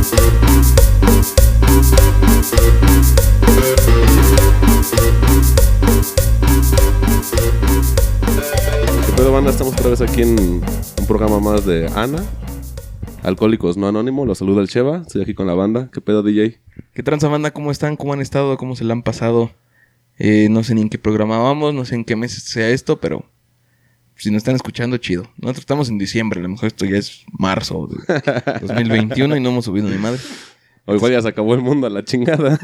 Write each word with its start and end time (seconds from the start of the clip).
¿Qué 0.00 0.06
pedo, 9.14 9.32
banda? 9.32 9.50
Estamos 9.50 9.74
otra 9.74 9.90
vez 9.90 10.00
aquí 10.00 10.22
en 10.22 10.38
un 10.40 11.06
programa 11.06 11.38
más 11.38 11.66
de 11.66 11.86
Ana. 11.94 12.24
Alcohólicos 13.22 13.76
no 13.76 13.88
anónimo, 13.88 14.24
los 14.24 14.38
saluda 14.38 14.62
el 14.62 14.68
Cheva. 14.68 15.02
Estoy 15.06 15.20
aquí 15.20 15.34
con 15.34 15.46
la 15.46 15.52
banda. 15.52 15.90
¿Qué 15.92 16.00
pedo, 16.00 16.22
DJ? 16.22 16.58
¿Qué 16.94 17.02
tranza 17.02 17.28
banda? 17.28 17.50
¿Cómo 17.50 17.70
están? 17.70 17.96
¿Cómo 17.96 18.14
han 18.14 18.22
estado? 18.22 18.56
¿Cómo 18.56 18.76
se 18.76 18.84
la 18.84 18.94
han 18.94 19.02
pasado? 19.02 19.50
Eh, 20.18 20.48
no 20.50 20.64
sé 20.64 20.74
ni 20.74 20.80
en 20.80 20.88
qué 20.88 20.98
programa 20.98 21.36
vamos, 21.36 21.74
no 21.74 21.84
sé 21.84 21.96
en 21.96 22.06
qué 22.06 22.16
mes 22.16 22.32
sea 22.32 22.70
esto, 22.70 23.00
pero 23.00 23.26
si 24.20 24.30
nos 24.30 24.38
están 24.38 24.54
escuchando, 24.54 24.98
chido. 24.98 25.22
Nosotros 25.36 25.60
estamos 25.60 25.88
en 25.88 25.98
diciembre, 25.98 26.40
a 26.40 26.42
lo 26.42 26.50
mejor 26.50 26.66
esto 26.66 26.84
ya 26.84 26.98
es 26.98 27.24
marzo 27.32 27.88
de 27.88 28.22
2021 28.60 29.36
y 29.36 29.40
no 29.40 29.48
hemos 29.48 29.64
subido 29.64 29.88
ni 29.88 29.96
madre. 29.96 30.20
O 30.84 30.94
igual 30.94 31.12
ya 31.12 31.22
se 31.22 31.28
acabó 31.28 31.54
el 31.54 31.60
mundo 31.60 31.86
a 31.86 31.90
la 31.90 32.04
chingada. 32.04 32.58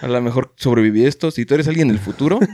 A 0.00 0.08
lo 0.08 0.22
mejor 0.22 0.52
sobreviví 0.56 1.04
esto. 1.04 1.30
Si 1.30 1.44
tú 1.44 1.54
eres 1.54 1.68
alguien 1.68 1.88
del 1.88 1.98
futuro, 1.98 2.40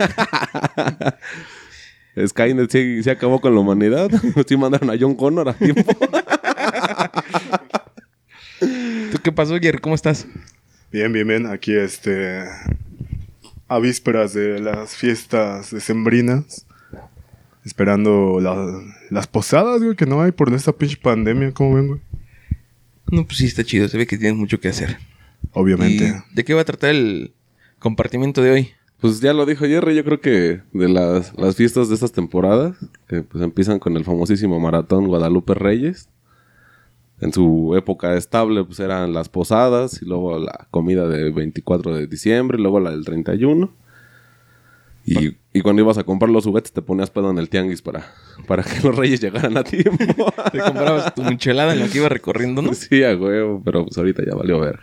Skynet 2.27 2.71
sí 2.71 3.11
acabó 3.11 3.41
con 3.41 3.55
la 3.55 3.61
humanidad. 3.61 4.11
Sí 4.47 4.57
mandaron 4.57 4.91
a 4.91 4.97
John 4.99 5.15
Connor 5.15 5.49
a 5.49 5.55
tiempo. 5.55 5.97
¿tú 8.61 9.19
qué 9.23 9.33
pasó, 9.33 9.59
Jerry? 9.59 9.79
¿Cómo 9.79 9.95
estás? 9.95 10.27
Bien, 10.91 11.13
bien, 11.13 11.27
bien. 11.27 11.47
Aquí, 11.47 11.75
este. 11.75 12.45
A 13.69 13.79
vísperas 13.79 14.35
de 14.35 14.61
las 14.61 14.97
fiestas 14.97 15.71
decembrinas. 15.71 16.67
Esperando 17.65 18.39
la- 18.41 18.81
las 19.11 19.27
posadas, 19.27 19.83
güey, 19.83 19.97
que 19.97 20.07
no 20.07 20.21
hay 20.23 20.33
por 20.33 20.53
esta 20.53 20.73
pinche 20.73 20.97
pandemia. 21.03 21.53
¿Cómo 21.53 21.75
ven, 21.77 21.89
güey? 21.89 22.01
No, 23.11 23.25
pues 23.25 23.39
sí, 23.39 23.47
está 23.47 23.65
chido. 23.65 23.89
Se 23.89 23.97
ve 23.99 24.07
que 24.07 24.19
tienes 24.19 24.37
mucho 24.39 24.61
que 24.61 24.69
hacer. 24.69 24.99
Obviamente. 25.53 26.15
¿Y 26.31 26.35
¿De 26.35 26.45
qué 26.45 26.55
va 26.55 26.63
a 26.63 26.65
tratar 26.65 26.91
el 26.91 27.33
compartimiento 27.79 28.43
de 28.43 28.51
hoy? 28.51 28.69
Pues 29.01 29.21
ya 29.21 29.33
lo 29.35 29.45
dijo 29.45 29.67
Jerry, 29.67 29.95
yo 29.95 30.05
creo 30.05 30.21
que 30.21 30.63
de 30.73 30.89
las, 30.89 31.33
las 31.39 31.57
fiestas 31.57 31.89
de 31.89 31.95
estas 31.95 32.13
temporadas, 32.13 32.77
que 33.07 33.23
pues 33.23 33.43
empiezan 33.45 33.79
con 33.79 33.97
el 33.97 34.05
famosísimo 34.05 34.59
maratón 34.61 35.07
Guadalupe 35.07 35.53
Reyes. 35.55 36.09
En 37.21 37.33
su 37.33 37.75
época 37.77 38.17
estable, 38.17 38.65
pues 38.65 38.81
eran 38.81 39.13
las 39.13 39.29
posadas 39.29 40.01
y 40.03 40.07
luego 40.07 40.39
la 40.39 40.67
comida 40.71 41.07
de 41.09 41.31
24 41.31 41.95
de 41.95 42.07
diciembre, 42.07 42.59
y 42.59 42.63
luego 42.63 42.81
la 42.81 42.91
del 42.91 43.05
31. 43.05 43.73
Y, 45.07 45.37
y 45.53 45.61
cuando 45.61 45.83
ibas 45.83 45.99
a 45.99 46.05
comprar 46.05 46.31
los 46.31 46.45
juguetes 46.45 46.73
te 46.73 46.81
ponías 46.81 47.11
pedo 47.11 47.31
en 47.31 47.39
el 47.39 47.51
tianguis 47.51 47.83
para, 47.83 48.13
para 48.47 48.63
que 48.63 48.81
los 48.81 48.97
reyes 48.97 49.21
llegaran 49.21 49.57
a 49.57 49.65
tiempo. 49.65 50.33
Te 50.53 50.59
comprabas 50.61 51.15
tu 51.15 51.23
michelada 51.23 51.75
en 51.75 51.81
lo 51.81 51.89
que 51.89 51.99
iba 51.99 52.09
recorriendo, 52.09 52.63
¿no? 52.63 52.73
sí, 52.75 53.05
a 53.05 53.15
huevo, 53.15 53.61
pero 53.65 53.85
pues 53.85 53.99
ahorita 53.99 54.23
ya 54.27 54.35
valió 54.35 54.61
ver. 54.61 54.81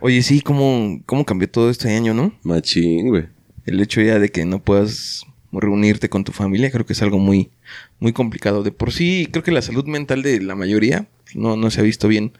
Oye, 0.00 0.22
sí, 0.22 0.40
¿cómo, 0.40 1.00
cómo 1.06 1.24
cambió 1.24 1.48
todo 1.48 1.70
este 1.70 1.94
año, 1.94 2.14
no? 2.14 2.32
Machín, 2.42 3.08
güey. 3.08 3.26
El 3.64 3.80
hecho 3.80 4.00
ya 4.00 4.18
de 4.18 4.30
que 4.30 4.44
no 4.44 4.58
puedas 4.60 5.24
reunirte 5.52 6.08
con 6.08 6.24
tu 6.24 6.32
familia, 6.32 6.70
creo 6.70 6.86
que 6.86 6.92
es 6.92 7.02
algo 7.02 7.18
muy, 7.18 7.50
muy 7.98 8.12
complicado. 8.12 8.62
De 8.62 8.72
por 8.72 8.92
sí, 8.92 9.28
creo 9.30 9.42
que 9.42 9.50
la 9.50 9.62
salud 9.62 9.84
mental 9.86 10.22
de 10.22 10.40
la 10.40 10.54
mayoría 10.54 11.08
no, 11.34 11.56
no 11.56 11.70
se 11.70 11.80
ha 11.80 11.84
visto 11.84 12.08
bien 12.08 12.32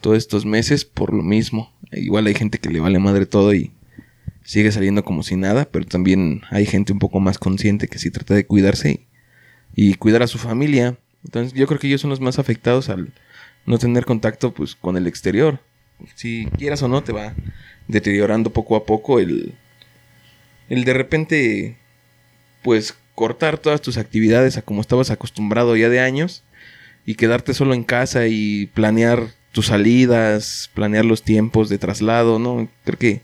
todos 0.00 0.18
estos 0.18 0.44
meses 0.44 0.84
por 0.84 1.12
lo 1.12 1.22
mismo. 1.22 1.72
Igual 1.92 2.26
hay 2.26 2.34
gente 2.34 2.58
que 2.58 2.70
le 2.70 2.80
vale 2.80 2.98
madre 2.98 3.26
todo 3.26 3.54
y 3.54 3.72
sigue 4.44 4.70
saliendo 4.70 5.04
como 5.04 5.22
si 5.22 5.36
nada, 5.36 5.64
pero 5.64 5.84
también 5.86 6.42
hay 6.50 6.66
gente 6.66 6.92
un 6.92 7.00
poco 7.00 7.18
más 7.18 7.38
consciente 7.38 7.88
que 7.88 7.98
sí 7.98 8.10
trata 8.10 8.34
de 8.34 8.46
cuidarse 8.46 9.06
y, 9.74 9.90
y 9.90 9.94
cuidar 9.94 10.22
a 10.22 10.28
su 10.28 10.38
familia. 10.38 10.96
Entonces 11.24 11.54
yo 11.54 11.66
creo 11.66 11.80
que 11.80 11.88
ellos 11.88 12.00
son 12.00 12.10
los 12.10 12.20
más 12.20 12.38
afectados 12.38 12.88
al 12.88 13.12
no 13.66 13.78
tener 13.78 14.04
contacto 14.04 14.52
pues 14.54 14.76
con 14.76 14.96
el 14.96 15.06
exterior. 15.06 15.60
Si 16.14 16.46
quieras 16.58 16.82
o 16.82 16.88
no, 16.88 17.02
te 17.02 17.12
va 17.12 17.34
deteriorando 17.88 18.50
poco 18.50 18.76
a 18.76 18.84
poco 18.84 19.20
el, 19.20 19.54
el 20.68 20.84
de 20.84 20.92
repente, 20.92 21.76
pues 22.62 22.94
cortar 23.14 23.58
todas 23.58 23.80
tus 23.80 23.96
actividades 23.96 24.56
a 24.56 24.62
como 24.62 24.80
estabas 24.80 25.10
acostumbrado 25.10 25.76
ya 25.76 25.88
de 25.88 26.00
años 26.00 26.42
y 27.06 27.14
quedarte 27.14 27.54
solo 27.54 27.74
en 27.74 27.84
casa 27.84 28.26
y 28.26 28.66
planear 28.74 29.28
tus 29.52 29.66
salidas, 29.66 30.70
planear 30.74 31.04
los 31.04 31.22
tiempos 31.22 31.68
de 31.68 31.78
traslado, 31.78 32.38
¿no? 32.38 32.68
Creo 32.84 32.98
que 32.98 33.20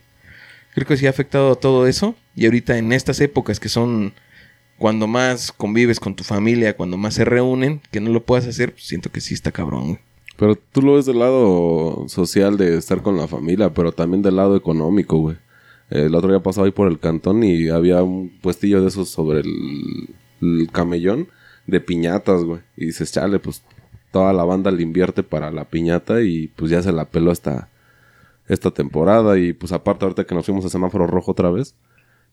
creo 0.74 0.86
que 0.86 0.96
sí 0.96 1.06
ha 1.06 1.10
afectado 1.10 1.56
todo 1.56 1.86
eso 1.86 2.14
y 2.36 2.46
ahorita 2.46 2.78
en 2.78 2.92
estas 2.92 3.20
épocas 3.20 3.60
que 3.60 3.68
son 3.68 4.12
cuando 4.78 5.06
más 5.06 5.52
convives 5.52 6.00
con 6.00 6.14
tu 6.14 6.24
familia, 6.24 6.74
cuando 6.74 6.96
más 6.96 7.14
se 7.14 7.24
reúnen, 7.24 7.82
que 7.90 8.00
no 8.00 8.10
lo 8.10 8.24
puedas 8.24 8.46
hacer, 8.46 8.72
pues 8.72 8.84
siento 8.84 9.10
que 9.10 9.20
sí 9.20 9.34
está 9.34 9.52
cabrón. 9.52 9.88
güey. 9.88 9.98
Pero 10.38 10.56
tú 10.56 10.80
lo 10.80 10.94
ves 10.94 11.04
del 11.04 11.18
lado 11.18 12.06
social 12.08 12.56
de 12.56 12.78
estar 12.78 13.02
con 13.02 13.18
la 13.18 13.28
familia, 13.28 13.74
pero 13.74 13.92
también 13.92 14.22
del 14.22 14.36
lado 14.36 14.56
económico, 14.56 15.18
güey. 15.18 15.36
El 15.90 16.14
otro 16.14 16.30
día 16.30 16.42
pasaba 16.42 16.66
ahí 16.66 16.72
por 16.72 16.88
el 16.88 16.98
cantón 16.98 17.44
y 17.44 17.68
había 17.68 18.02
un 18.02 18.30
puestillo 18.40 18.80
de 18.80 18.88
esos 18.88 19.10
sobre 19.10 19.40
el, 19.40 20.08
el 20.40 20.70
camellón 20.72 21.28
de 21.66 21.80
piñatas, 21.80 22.42
güey. 22.42 22.60
Y 22.74 22.86
dices, 22.86 23.12
chale, 23.12 23.38
pues 23.38 23.62
toda 24.12 24.32
la 24.32 24.44
banda 24.44 24.70
le 24.70 24.82
invierte 24.82 25.22
para 25.22 25.50
la 25.50 25.66
piñata 25.66 26.22
y 26.22 26.48
pues 26.48 26.70
ya 26.70 26.80
se 26.80 26.90
la 26.92 27.04
peló 27.04 27.32
esta, 27.32 27.68
esta 28.50 28.70
temporada. 28.70 29.38
Y 29.38 29.52
pues 29.52 29.72
aparte 29.72 30.04
ahorita 30.04 30.24
que 30.24 30.34
nos 30.34 30.44
fuimos 30.44 30.64
a 30.64 30.68
semáforo 30.68 31.06
rojo 31.06 31.32
otra 31.32 31.50
vez, 31.50 31.74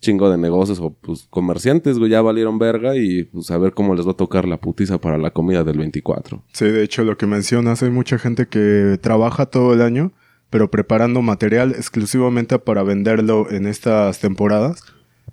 chingo 0.01 0.29
de 0.29 0.37
negocios 0.37 0.79
o 0.79 0.93
pues 0.93 1.27
comerciantes, 1.29 1.97
güey, 1.97 2.11
ya 2.11 2.21
valieron 2.21 2.59
verga 2.59 2.95
y 2.95 3.23
pues 3.23 3.49
a 3.51 3.57
ver 3.57 3.73
cómo 3.73 3.95
les 3.95 4.05
va 4.05 4.11
a 4.11 4.17
tocar 4.17 4.47
la 4.47 4.57
putiza 4.57 4.99
para 4.99 5.17
la 5.17 5.31
comida 5.31 5.63
del 5.63 5.77
24. 5.77 6.43
Sí, 6.53 6.65
de 6.65 6.83
hecho, 6.83 7.03
lo 7.03 7.17
que 7.17 7.25
mencionas, 7.25 7.81
hay 7.83 7.89
mucha 7.89 8.17
gente 8.17 8.47
que 8.47 8.99
trabaja 9.01 9.47
todo 9.47 9.73
el 9.73 9.81
año, 9.81 10.11
pero 10.49 10.69
preparando 10.69 11.21
material 11.21 11.71
exclusivamente 11.71 12.59
para 12.59 12.83
venderlo 12.83 13.49
en 13.49 13.67
estas 13.67 14.19
temporadas. 14.19 14.83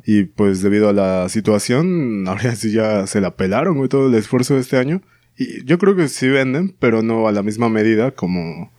Y 0.07 0.25
pues 0.25 0.61
debido 0.61 0.89
a 0.89 0.93
la 0.93 1.29
situación, 1.29 2.25
ahora 2.29 2.55
sí 2.57 2.73
ya 2.73 3.07
se 3.07 3.21
la 3.21 3.37
pelaron, 3.37 3.77
güey, 3.77 3.89
todo 3.89 4.09
el 4.09 4.15
esfuerzo 4.15 4.55
de 4.55 4.61
este 4.61 4.77
año. 4.77 5.03
Y 5.37 5.65
yo 5.65 5.79
creo 5.79 5.97
que 5.97 6.09
sí 6.09 6.29
venden, 6.29 6.75
pero 6.79 7.03
no 7.03 7.27
a 7.27 7.33
la 7.33 7.43
misma 7.43 7.69
medida 7.69 8.13
como, 8.13 8.71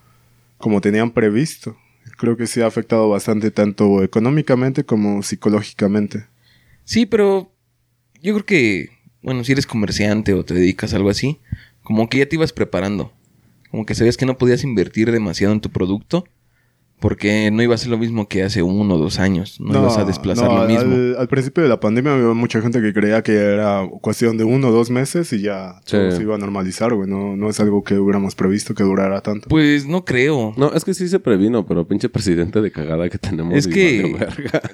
como 0.58 0.82
tenían 0.82 1.12
previsto. 1.12 1.76
Creo 2.18 2.38
que 2.38 2.48
sí 2.48 2.62
ha 2.62 2.68
afectado 2.68 3.10
bastante 3.10 3.52
tanto 3.52 4.04
económicamente 4.04 4.86
como 4.86 5.24
psicológicamente. 5.24 6.26
Sí, 6.84 7.06
pero 7.06 7.52
yo 8.22 8.34
creo 8.34 8.46
que, 8.46 8.90
bueno, 9.22 9.44
si 9.44 9.52
eres 9.52 9.66
comerciante 9.66 10.34
o 10.34 10.46
te 10.46 10.54
dedicas 10.54 10.94
a 10.94 10.98
algo 10.98 11.10
así, 11.10 11.40
como 11.84 12.10
que 12.10 12.20
ya 12.20 12.28
te 12.28 12.36
ibas 12.36 12.54
preparando. 12.54 13.12
Como 13.72 13.86
que 13.86 13.96
sabías 13.96 14.18
que 14.18 14.26
no 14.26 14.38
podías 14.38 14.64
invertir 14.64 15.12
demasiado 15.12 15.54
en 15.54 15.62
tu 15.62 15.70
producto 15.70 16.26
porque 17.00 17.52
no 17.52 17.62
iba 17.62 17.76
a 17.76 17.78
ser 17.78 17.90
lo 17.90 17.98
mismo 17.98 18.28
que 18.28 18.44
hace 18.44 18.64
uno 18.64 18.96
o 18.96 18.98
dos 18.98 19.20
años. 19.20 19.60
No, 19.60 19.80
ibas 19.80 19.98
a 19.98 20.06
desplazar 20.06 20.50
no, 20.50 20.62
lo 20.64 20.68
mismo. 20.68 20.96
Al, 20.96 21.18
al 21.20 21.28
principio 21.28 21.62
de 21.64 21.70
la 21.70 21.80
pandemia 21.80 22.14
había 22.14 22.34
mucha 22.34 22.62
gente 22.62 22.82
que 22.82 22.94
creía 22.94 23.22
que 23.22 23.34
era 23.34 23.88
cuestión 24.02 24.38
de 24.38 24.44
uno 24.46 24.70
o 24.70 24.72
dos 24.72 24.90
meses 24.90 25.32
y 25.34 25.42
ya 25.42 25.76
Sí. 25.86 25.98
todo 25.98 26.12
se 26.12 26.22
iba 26.22 26.36
a 26.36 26.38
normalizar, 26.38 26.94
güey. 26.94 27.10
No, 27.10 27.36
no 27.36 27.50
es 27.50 27.60
algo 27.60 27.84
que 27.84 27.96
hubiéramos 28.00 28.34
previsto 28.36 28.74
que 28.74 28.84
durara 28.84 29.22
tanto. 29.22 29.50
Pues 29.50 29.86
no 29.86 30.06
creo. 30.06 30.54
No, 30.58 30.74
es 30.74 30.84
que 30.86 30.94
sí 30.94 31.08
se 31.08 31.20
previno, 31.20 31.66
pero 31.66 31.88
pinche 31.88 32.10
presidente 32.10 32.62
de 32.62 32.72
cagada 32.72 33.10
que 33.10 33.18
tenemos. 33.18 33.54
Es 33.54 33.68
que-. 33.68 34.16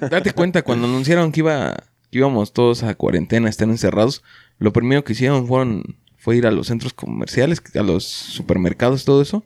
Date 0.10 0.32
cuenta, 0.32 0.62
cuando 0.62 0.86
anunciaron 0.86 1.32
que 1.32 1.40
iba 1.40 1.74
que 2.10 2.18
íbamos 2.18 2.52
todos 2.52 2.82
a 2.82 2.94
cuarentena, 2.94 3.48
estar 3.48 3.66
encerrados, 3.68 4.22
lo 4.58 4.72
primero 4.72 5.02
que 5.02 5.14
hicieron 5.14 5.46
fueron 5.46 5.96
fue 6.18 6.36
ir 6.36 6.46
a 6.46 6.50
los 6.50 6.66
centros 6.68 6.92
comerciales, 6.92 7.62
a 7.74 7.82
los 7.82 8.04
supermercados, 8.04 9.04
todo 9.04 9.22
eso, 9.22 9.44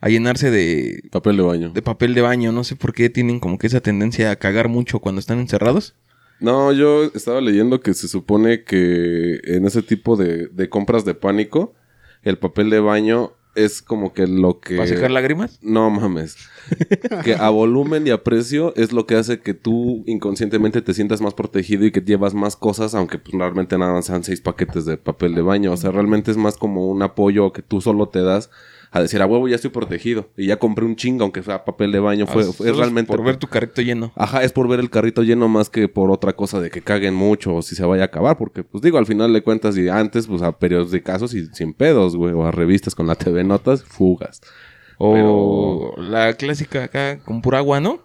a 0.00 0.08
llenarse 0.08 0.50
de, 0.50 1.02
Papel 1.10 1.36
de 1.36 1.42
baño. 1.42 1.70
de 1.70 1.82
papel 1.82 2.14
de 2.14 2.20
baño. 2.20 2.52
No 2.52 2.64
sé 2.64 2.76
por 2.76 2.92
qué 2.92 3.10
tienen 3.10 3.40
como 3.40 3.58
que 3.58 3.66
esa 3.66 3.80
tendencia 3.80 4.30
a 4.30 4.36
cagar 4.36 4.68
mucho 4.68 5.00
cuando 5.00 5.20
están 5.20 5.38
encerrados. 5.38 5.94
No, 6.38 6.72
yo 6.72 7.04
estaba 7.04 7.40
leyendo 7.40 7.80
que 7.80 7.94
se 7.94 8.08
supone 8.08 8.62
que 8.64 9.40
en 9.44 9.64
ese 9.64 9.82
tipo 9.82 10.16
de, 10.16 10.48
de 10.48 10.68
compras 10.68 11.04
de 11.04 11.14
pánico, 11.14 11.74
el 12.22 12.36
papel 12.36 12.68
de 12.68 12.80
baño 12.80 13.32
es 13.56 13.80
como 13.80 14.12
que 14.12 14.26
lo 14.26 14.60
que... 14.60 14.76
¿Para 14.76 14.88
sacar 14.88 15.10
lágrimas? 15.10 15.58
No 15.62 15.88
mames. 15.88 16.36
que 17.24 17.34
a 17.34 17.48
volumen 17.48 18.06
y 18.06 18.10
a 18.10 18.22
precio 18.22 18.74
es 18.76 18.92
lo 18.92 19.06
que 19.06 19.16
hace 19.16 19.40
que 19.40 19.54
tú 19.54 20.04
inconscientemente 20.06 20.82
te 20.82 20.92
sientas 20.92 21.22
más 21.22 21.32
protegido 21.32 21.86
y 21.86 21.90
que 21.90 22.02
llevas 22.02 22.34
más 22.34 22.54
cosas, 22.54 22.94
aunque 22.94 23.18
pues 23.18 23.32
realmente 23.32 23.78
nada 23.78 23.94
más 23.94 24.04
sean 24.04 24.24
seis 24.24 24.42
paquetes 24.42 24.84
de 24.84 24.98
papel 24.98 25.34
de 25.34 25.40
baño. 25.40 25.72
O 25.72 25.76
sea, 25.78 25.90
realmente 25.90 26.30
es 26.30 26.36
más 26.36 26.58
como 26.58 26.86
un 26.86 27.02
apoyo 27.02 27.52
que 27.52 27.62
tú 27.62 27.80
solo 27.80 28.10
te 28.10 28.22
das 28.22 28.50
a 28.96 29.02
decir, 29.02 29.20
a 29.22 29.26
huevo, 29.26 29.48
ya 29.48 29.56
estoy 29.56 29.70
protegido. 29.70 30.28
Y 30.36 30.46
ya 30.46 30.58
compré 30.58 30.84
un 30.84 30.96
chingo, 30.96 31.22
aunque 31.22 31.42
sea 31.42 31.64
papel 31.64 31.92
de 31.92 32.00
baño. 32.00 32.26
Fue, 32.26 32.42
Ah, 32.42 32.52
fue 32.52 32.70
es 32.70 32.76
realmente... 32.76 33.08
Por 33.08 33.24
ver 33.24 33.36
tu 33.36 33.46
carrito 33.46 33.82
lleno. 33.82 34.12
Ajá, 34.16 34.42
es 34.42 34.52
por 34.52 34.68
ver 34.68 34.80
el 34.80 34.90
carrito 34.90 35.22
lleno 35.22 35.48
más 35.48 35.70
que 35.70 35.88
por 35.88 36.10
otra 36.10 36.34
cosa 36.34 36.60
de 36.60 36.70
que 36.70 36.82
caguen 36.82 37.14
mucho 37.14 37.54
o 37.54 37.62
si 37.62 37.74
se 37.74 37.84
vaya 37.84 38.02
a 38.02 38.06
acabar. 38.06 38.36
Porque, 38.36 38.64
pues 38.64 38.82
digo, 38.82 38.98
al 38.98 39.06
final 39.06 39.32
de 39.32 39.42
cuentas, 39.42 39.76
y 39.76 39.88
antes, 39.88 40.26
pues 40.26 40.42
a 40.42 40.58
periodos 40.58 40.90
de 40.90 41.02
casos 41.02 41.34
y 41.34 41.46
sin 41.46 41.72
pedos, 41.74 42.16
güey, 42.16 42.32
o 42.34 42.46
a 42.46 42.50
revistas 42.50 42.94
con 42.94 43.06
la 43.06 43.14
TV 43.14 43.44
Notas, 43.44 43.84
fugas. 43.84 44.40
O 44.98 45.94
la 45.98 46.32
clásica 46.34 46.84
acá 46.84 47.18
con 47.18 47.42
pura 47.42 47.58
agua, 47.58 47.80
¿no? 47.80 48.00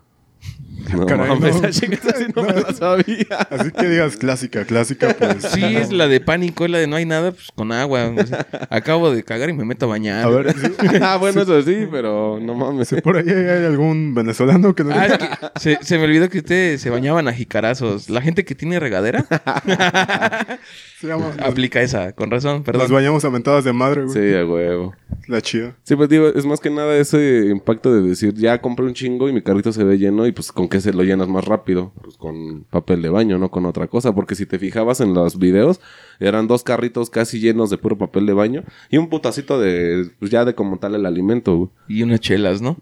No 0.94 1.06
Caray, 1.06 1.30
mames, 1.30 1.62
no. 1.62 1.68
esa 1.68 1.80
chica 1.80 1.96
esa 1.96 2.18
sí 2.18 2.26
no 2.36 2.44
me 2.44 2.54
la 2.54 2.74
sabía. 2.74 3.38
Así 3.50 3.72
que 3.72 3.88
digas 3.88 4.18
clásica, 4.18 4.66
clásica, 4.66 5.16
pues. 5.18 5.44
Sí, 5.52 5.64
es 5.64 5.92
la 5.92 6.08
de 6.08 6.20
pánico, 6.20 6.66
es 6.66 6.72
la 6.72 6.80
de 6.80 6.88
no 6.88 6.96
hay 6.96 7.06
nada, 7.06 7.32
pues 7.32 7.50
con 7.56 7.72
agua. 7.72 8.12
o 8.18 8.26
sea, 8.26 8.46
acabo 8.70 9.12
de 9.12 9.24
cagar 9.24 9.50
y 9.50 9.54
me 9.54 9.64
meto 9.64 9.86
a 9.86 9.90
bañar. 9.90 10.26
A 10.26 10.30
ver, 10.30 10.54
sí, 10.54 10.68
ah, 11.02 11.18
bueno, 11.18 11.42
eso 11.44 11.62
sí, 11.62 11.88
pero 11.92 12.40
no 12.42 12.56
mames. 12.56 12.94
por 13.04 13.18
ahí 13.18 13.30
hay 13.30 13.66
algún 13.66 14.14
venezolano 14.16 14.74
que 14.76 14.84
no. 14.84 14.92
Ah, 14.96 15.06
es 15.06 15.18
que 15.18 15.30
se, 15.60 15.78
se 15.82 15.98
me 15.98 16.06
olvidó 16.06 16.30
que 16.30 16.40
ustedes 16.40 16.82
se 16.82 16.90
bañaban 16.90 17.28
a 17.28 17.34
jicarazos. 17.34 18.10
La 18.10 18.22
gente 18.22 18.44
que 18.44 18.56
tiene 18.56 18.80
regadera 18.80 19.26
se 21.00 21.08
llama. 21.08 21.32
aplica 21.44 21.82
esa, 21.82 22.12
con 22.14 22.32
razón, 22.32 22.58
Nos 22.58 22.64
perdón. 22.66 22.92
bañamos 22.92 23.24
a 23.26 23.30
mentadas 23.30 23.64
de 23.64 23.74
madre, 23.74 24.04
güey. 24.04 24.14
Sí, 24.14 24.36
a 24.36 24.46
huevo. 24.46 24.96
La 25.28 25.42
chida. 25.42 25.76
Sí, 25.84 25.96
pues 25.96 26.10
digo, 26.10 26.28
es 26.28 26.46
más 26.46 26.60
que 26.60 26.70
nada 26.70 26.96
ese 26.98 27.48
impacto 27.50 27.94
de 27.94 28.02
decir, 28.08 28.34
ya 28.34 28.60
compré 28.60 28.86
un 28.86 28.94
chingo 28.94 29.30
y 29.30 29.34
mi 29.34 29.42
carrito 29.42 29.72
se 29.72 29.84
ve 29.84 29.98
lleno 29.98 30.26
y 30.28 30.32
pues 30.32 30.52
con 30.62 30.70
qué 30.70 30.80
se 30.80 30.94
lo 30.94 31.02
llenas 31.02 31.28
más 31.28 31.46
rápido, 31.46 31.92
pues 32.04 32.18
con 32.18 32.66
papel 32.66 33.02
de 33.02 33.10
baño, 33.10 33.40
no 33.40 33.50
con 33.50 33.66
otra 33.66 33.88
cosa, 33.88 34.14
porque 34.14 34.36
si 34.36 34.46
te 34.46 34.60
fijabas 34.60 35.02
en 35.02 35.16
los 35.16 35.40
videos, 35.40 35.82
eran 36.20 36.46
dos 36.46 36.62
carritos 36.62 37.10
casi 37.10 37.40
llenos 37.40 37.72
de 37.72 37.80
puro 37.80 37.98
papel 37.98 38.28
de 38.28 38.34
baño 38.34 38.64
y 38.92 38.98
un 38.98 39.10
putacito 39.10 39.60
de, 39.60 40.12
pues 40.20 40.30
ya 40.30 40.46
de 40.46 40.54
como 40.54 40.78
tal 40.78 40.94
el 40.94 41.08
alimento, 41.08 41.58
güey. 41.58 41.70
Y 41.88 42.04
unas 42.04 42.20
chelas, 42.20 42.62
¿no? 42.62 42.78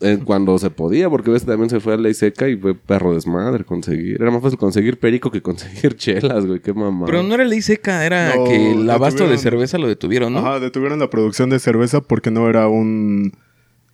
Eh, 0.00 0.20
cuando 0.24 0.56
se 0.58 0.70
podía, 0.70 1.10
porque 1.10 1.30
ves 1.30 1.44
también 1.44 1.68
se 1.68 1.80
fue 1.80 1.92
a 1.92 1.96
ley 1.98 2.14
seca 2.14 2.48
y 2.48 2.56
fue 2.56 2.74
perro 2.74 3.12
desmadre 3.12 3.64
conseguir. 3.64 4.22
Era 4.22 4.30
más 4.30 4.40
fácil 4.40 4.58
conseguir 4.58 4.98
perico 4.98 5.30
que 5.30 5.42
conseguir 5.42 5.94
chelas, 5.98 6.46
güey, 6.46 6.60
qué 6.60 6.72
mamá. 6.72 7.04
Pero 7.04 7.22
no 7.22 7.34
era 7.34 7.44
ley 7.44 7.60
seca, 7.60 8.06
era 8.06 8.34
No, 8.36 8.44
que 8.44 8.72
el 8.72 8.88
abasto 8.88 9.28
de 9.28 9.36
cerveza 9.36 9.76
lo 9.76 9.86
detuvieron, 9.86 10.32
¿no? 10.32 10.38
Ajá, 10.38 10.60
detuvieron 10.60 10.98
la 10.98 11.10
producción 11.10 11.50
de 11.50 11.58
cerveza 11.58 12.00
porque 12.00 12.30
no 12.30 12.48
era 12.48 12.68
un. 12.68 13.32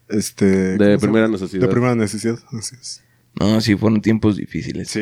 Este. 0.08 0.78
De 0.78 0.78
¿cómo 0.78 0.90
se 0.92 0.98
primera 0.98 1.26
necesidad. 1.26 1.62
De 1.62 1.68
primera 1.68 1.96
necesidad, 1.96 2.38
así 2.52 2.76
es. 2.80 3.03
No, 3.40 3.60
sí, 3.60 3.74
fueron 3.76 4.00
tiempos 4.00 4.36
difíciles. 4.36 4.88
Sí. 4.88 5.00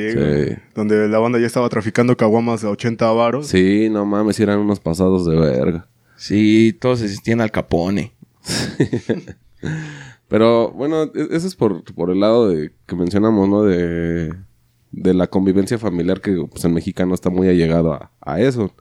Donde 0.75 1.09
la 1.09 1.19
banda 1.19 1.39
ya 1.39 1.47
estaba 1.47 1.69
traficando 1.69 2.17
caguamas 2.17 2.65
a 2.65 2.71
80 2.71 3.11
varos. 3.13 3.47
Sí, 3.49 3.89
no 3.91 4.07
mames, 4.07 4.41
eran 4.41 4.59
unos 4.59 4.81
pasados 4.81 5.27
de 5.27 5.37
verga. 5.37 5.87
Sí, 6.17 6.77
todos 6.81 7.03
asistían 7.03 7.41
al 7.41 7.51
capone. 7.51 8.15
Pero 10.29 10.71
bueno, 10.73 11.05
e- 11.05 11.29
eso 11.31 11.47
es 11.47 11.55
por, 11.55 11.83
por 11.95 12.11
el 12.11 12.21
lado 12.21 12.49
de 12.49 12.73
que 12.87 12.97
mencionamos, 12.97 13.49
¿no? 13.49 13.65
De, 13.65 14.33
de 14.93 15.15
la 15.15 15.27
convivencia 15.29 15.79
familiar 15.79 16.21
que 16.21 16.33
pues, 16.51 16.65
el 16.65 16.73
mexicano 16.73 17.15
está 17.15 17.29
muy 17.31 17.49
allegado 17.49 17.93
a, 17.93 18.13
a 18.21 18.41
eso. 18.41 18.75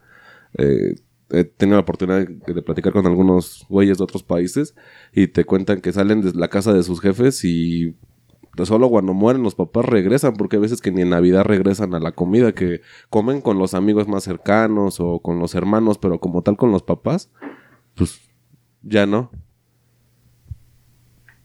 Eh, 0.57 0.95
he 1.30 1.44
tenido 1.45 1.77
la 1.77 1.81
oportunidad 1.81 2.27
de, 2.27 2.54
de 2.54 2.62
platicar 2.62 2.94
con 2.94 3.06
algunos 3.06 3.65
güeyes 3.69 3.97
de 3.97 4.04
otros 4.04 4.24
países 4.24 4.75
y 5.13 5.27
te 5.27 5.45
cuentan 5.45 5.81
que 5.81 5.94
salen 5.94 6.21
de 6.21 6.33
la 6.33 6.50
casa 6.50 6.74
de 6.74 6.83
sus 6.83 7.00
jefes 7.01 7.44
y 7.45 7.95
solo 8.63 8.89
cuando 8.89 9.13
mueren 9.13 9.44
los 9.44 9.56
papás 9.56 9.86
regresan, 9.86 10.33
porque 10.33 10.57
hay 10.57 10.62
veces 10.62 10.81
que 10.81 10.92
ni 10.92 11.01
en 11.01 11.09
Navidad 11.09 11.44
regresan 11.44 11.94
a 11.94 12.00
la 12.00 12.12
comida, 12.12 12.53
que 12.53 12.81
comen 13.09 13.42
con 13.42 13.57
los 13.57 13.74
amigos 13.74 14.07
más 14.07 14.24
cercanos 14.24 15.00
o 15.00 15.19
con 15.19 15.39
los 15.39 15.56
hermanos, 15.56 15.98
pero 15.98 16.19
como 16.19 16.42
tal 16.42 16.57
con 16.57 16.71
los 16.71 16.83
papás, 16.83 17.30
pues 17.95 18.21
ya 18.81 19.06
no. 19.06 19.31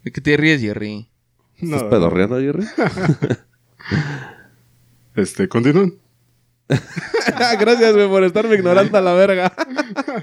¿De 0.03 0.13
qué 0.13 0.21
te 0.21 0.37
ríes, 0.37 0.61
Jerry? 0.61 1.11
¿Estás 1.57 1.85
pedorreando, 1.85 2.39
Jerry? 2.39 2.65
Este, 5.17 5.49
continúen. 5.49 5.99
Gracias, 7.59 7.95
güey, 7.95 8.09
por 8.09 8.23
estarme 8.25 8.55
ignorando 8.55 8.99
a 8.99 9.01
la 9.01 9.15
verga. 9.15 9.53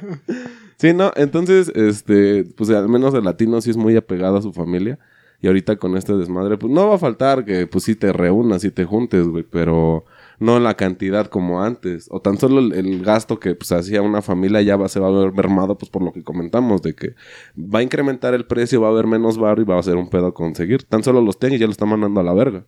sí, 0.78 0.94
no, 0.94 1.12
entonces, 1.16 1.72
este, 1.76 2.46
pues 2.56 2.70
al 2.70 2.90
menos 2.90 3.14
el 3.14 3.24
latino 3.24 3.60
sí 3.62 3.72
es 3.72 3.78
muy 3.78 3.96
apegado 3.96 4.38
a 4.38 4.42
su 4.42 4.54
familia. 4.54 5.00
Y 5.44 5.48
ahorita 5.48 5.76
con 5.76 5.98
este 5.98 6.14
desmadre, 6.14 6.58
pues 6.58 6.72
no 6.72 6.88
va 6.88 6.96
a 6.96 6.98
faltar 6.98 7.44
que 7.44 7.68
pues 7.68 7.84
sí 7.84 7.96
te 7.96 8.14
reúnas 8.14 8.64
y 8.64 8.72
te 8.72 8.86
juntes, 8.86 9.28
güey, 9.28 9.44
pero 9.44 10.06
no 10.40 10.58
la 10.62 10.78
cantidad 10.78 11.28
como 11.28 11.62
antes. 11.62 12.08
O 12.12 12.22
tan 12.22 12.38
solo 12.38 12.62
el, 12.62 12.72
el 12.72 13.04
gasto 13.04 13.42
que 13.42 13.54
pues 13.54 13.74
hacía 13.74 14.02
una 14.02 14.22
familia 14.22 14.62
ya 14.62 14.78
va, 14.78 14.88
se 14.88 15.02
va 15.02 15.10
a 15.10 15.12
ver 15.12 15.34
mermado, 15.34 15.78
pues 15.78 15.90
por 15.92 16.02
lo 16.02 16.14
que 16.14 16.24
comentamos, 16.24 16.82
de 16.82 16.96
que 16.96 17.16
va 17.58 17.80
a 17.80 17.84
incrementar 17.84 18.34
el 18.34 18.46
precio, 18.46 18.80
va 18.80 18.88
a 18.88 18.92
haber 18.92 19.06
menos 19.06 19.38
bar 19.38 19.60
y 19.60 19.66
va 19.66 19.78
a 19.78 19.84
ser 19.84 19.98
un 19.98 20.10
pedo 20.10 20.34
conseguir. 20.34 20.84
Tan 20.84 21.04
solo 21.04 21.20
los 21.20 21.38
tenga 21.38 21.58
y 21.58 21.60
ya 21.60 21.66
lo 21.66 21.74
están 21.74 21.90
mandando 21.90 22.22
a 22.22 22.24
la 22.24 22.34
verga. 22.34 22.66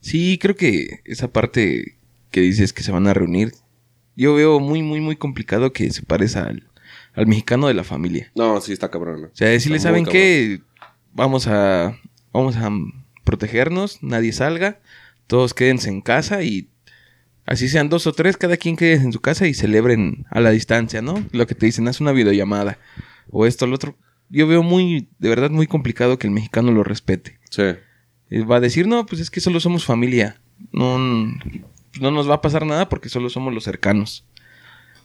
Sí, 0.00 0.38
creo 0.40 0.56
que 0.56 1.00
esa 1.04 1.28
parte 1.28 1.98
que 2.30 2.40
dices 2.40 2.72
que 2.72 2.82
se 2.82 2.92
van 2.92 3.08
a 3.08 3.12
reunir, 3.12 3.52
yo 4.16 4.34
veo 4.36 4.58
muy, 4.58 4.80
muy, 4.82 5.02
muy 5.02 5.16
complicado 5.16 5.74
que 5.74 5.90
se 5.90 6.00
parece 6.00 6.38
al, 6.38 6.66
al 7.12 7.26
mexicano 7.26 7.68
de 7.68 7.74
la 7.74 7.84
familia. 7.84 8.32
No, 8.34 8.58
sí 8.62 8.72
está 8.72 8.90
cabrón. 8.90 9.20
¿no? 9.20 9.26
O 9.26 9.30
sea, 9.34 9.48
decirle, 9.48 9.80
¿saben 9.80 10.06
qué? 10.06 10.62
Vamos 11.12 11.46
a, 11.46 11.98
vamos 12.32 12.56
a 12.56 12.70
protegernos, 13.24 14.02
nadie 14.02 14.32
salga, 14.32 14.80
todos 15.26 15.54
quédense 15.54 15.88
en 15.88 16.00
casa 16.00 16.42
y 16.42 16.68
así 17.46 17.68
sean 17.68 17.88
dos 17.88 18.06
o 18.06 18.12
tres, 18.12 18.36
cada 18.36 18.56
quien 18.56 18.76
quede 18.76 18.94
en 18.94 19.12
su 19.12 19.20
casa 19.20 19.46
y 19.46 19.54
celebren 19.54 20.26
a 20.30 20.40
la 20.40 20.50
distancia, 20.50 21.02
¿no? 21.02 21.24
Lo 21.32 21.46
que 21.46 21.54
te 21.54 21.66
dicen, 21.66 21.88
haz 21.88 22.00
una 22.00 22.12
videollamada 22.12 22.78
o 23.30 23.46
esto, 23.46 23.66
lo 23.66 23.74
otro. 23.74 23.96
Yo 24.28 24.46
veo 24.46 24.62
muy, 24.62 25.08
de 25.18 25.28
verdad, 25.28 25.50
muy 25.50 25.66
complicado 25.66 26.18
que 26.18 26.26
el 26.26 26.32
mexicano 26.32 26.70
lo 26.70 26.84
respete. 26.84 27.38
Sí. 27.50 27.62
Eh, 28.30 28.44
Va 28.44 28.56
a 28.56 28.60
decir, 28.60 28.86
no, 28.86 29.04
pues 29.06 29.20
es 29.20 29.30
que 29.30 29.40
solo 29.40 29.58
somos 29.58 29.84
familia. 29.84 30.40
No, 30.72 30.98
no 30.98 32.10
nos 32.12 32.30
va 32.30 32.34
a 32.34 32.40
pasar 32.40 32.64
nada 32.64 32.88
porque 32.88 33.08
solo 33.08 33.28
somos 33.28 33.52
los 33.52 33.64
cercanos. 33.64 34.24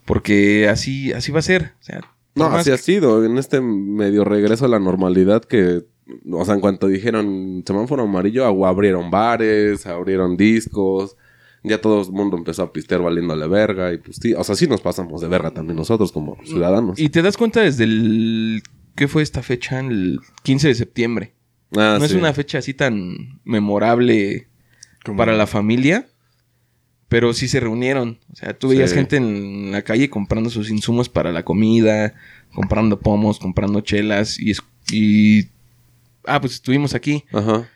Porque 0.05 0.67
así, 0.69 1.11
así 1.13 1.31
va 1.31 1.39
a 1.39 1.43
ser. 1.43 1.73
O 1.81 1.83
sea, 1.83 2.01
No, 2.35 2.45
así 2.45 2.69
ha 2.69 2.77
sido. 2.77 3.25
En 3.25 3.39
este 3.39 3.61
medio 3.61 4.23
regreso 4.23 4.65
a 4.65 4.69
la 4.69 4.79
normalidad 4.79 5.43
que... 5.43 5.83
O 6.31 6.45
sea, 6.45 6.53
en 6.55 6.59
cuanto 6.61 6.87
dijeron 6.87 7.63
semáforo 7.65 8.03
amarillo, 8.03 8.45
agua, 8.45 8.69
abrieron 8.69 9.09
bares, 9.09 9.85
abrieron 9.87 10.37
discos. 10.37 11.15
Ya 11.63 11.81
todo 11.81 12.03
el 12.03 12.11
mundo 12.11 12.37
empezó 12.37 12.61
a 12.61 12.71
pistear 12.71 13.01
valiéndole 13.01 13.47
verga. 13.47 13.91
Y 13.91 13.97
pues 13.97 14.17
sí, 14.21 14.33
o 14.35 14.43
sea, 14.43 14.55
sí 14.55 14.67
nos 14.67 14.81
pasamos 14.81 15.21
de 15.21 15.27
verga 15.27 15.49
también 15.51 15.77
nosotros 15.77 16.11
como 16.11 16.37
ciudadanos. 16.45 16.99
Y 16.99 17.09
te 17.09 17.21
das 17.23 17.37
cuenta 17.37 17.61
desde 17.61 17.85
el... 17.85 18.61
¿Qué 18.95 19.07
fue 19.07 19.23
esta 19.23 19.41
fecha? 19.41 19.79
El 19.79 20.19
15 20.43 20.67
de 20.69 20.75
septiembre. 20.75 21.33
Ah, 21.75 21.97
no 21.99 22.05
es 22.05 22.13
una 22.13 22.33
fecha 22.33 22.59
así 22.59 22.73
tan 22.75 23.39
memorable 23.43 24.47
para 25.17 25.33
la 25.33 25.47
familia. 25.47 26.07
Pero 27.07 27.33
sí 27.33 27.47
se 27.47 27.59
reunieron. 27.59 28.19
O 28.31 28.35
sea, 28.35 28.57
tú 28.57 28.69
veías 28.69 28.91
Sí. 28.91 28.95
gente 28.97 29.17
en 29.17 29.71
la 29.71 29.81
calle 29.81 30.09
comprando 30.09 30.49
sus 30.49 30.69
insumos 30.69 31.09
para 31.09 31.31
la 31.31 31.43
comida, 31.43 32.13
comprando 32.53 32.99
pomos, 32.99 33.39
comprando 33.39 33.81
chelas 33.81 34.39
y... 34.39 34.51
es- 34.51 34.61
y 34.91 35.54
ah, 36.27 36.41
pues 36.41 36.53
estuvimos 36.53 36.93
aquí. 36.93 37.25
Ajá. 37.31 37.67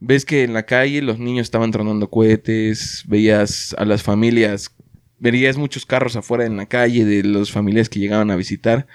Ves 0.00 0.24
que 0.24 0.44
en 0.44 0.52
la 0.52 0.64
calle 0.64 1.00
los 1.02 1.18
niños 1.18 1.44
estaban 1.44 1.70
tronando 1.70 2.10
cohetes, 2.10 3.04
veías 3.06 3.74
a 3.78 3.84
las 3.84 4.02
familias, 4.02 4.74
verías 5.18 5.56
muchos 5.56 5.86
carros 5.86 6.16
afuera 6.16 6.44
en 6.44 6.56
la 6.56 6.66
calle 6.66 7.04
de 7.04 7.24
las 7.24 7.50
familias 7.50 7.88
que 7.88 7.98
llegaban 7.98 8.30
a 8.30 8.36
visitar. 8.36 8.86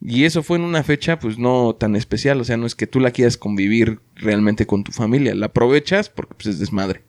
Y 0.00 0.24
eso 0.24 0.42
fue 0.42 0.58
en 0.58 0.64
una 0.64 0.82
fecha 0.82 1.18
pues 1.18 1.38
no 1.38 1.74
tan 1.74 1.96
especial, 1.96 2.40
o 2.40 2.44
sea, 2.44 2.56
no 2.56 2.66
es 2.66 2.74
que 2.74 2.86
tú 2.86 3.00
la 3.00 3.10
quieras 3.10 3.36
convivir 3.36 4.00
realmente 4.14 4.66
con 4.66 4.84
tu 4.84 4.92
familia, 4.92 5.34
la 5.34 5.46
aprovechas 5.46 6.08
porque 6.08 6.34
pues 6.34 6.46
es 6.46 6.58
desmadre. 6.58 7.02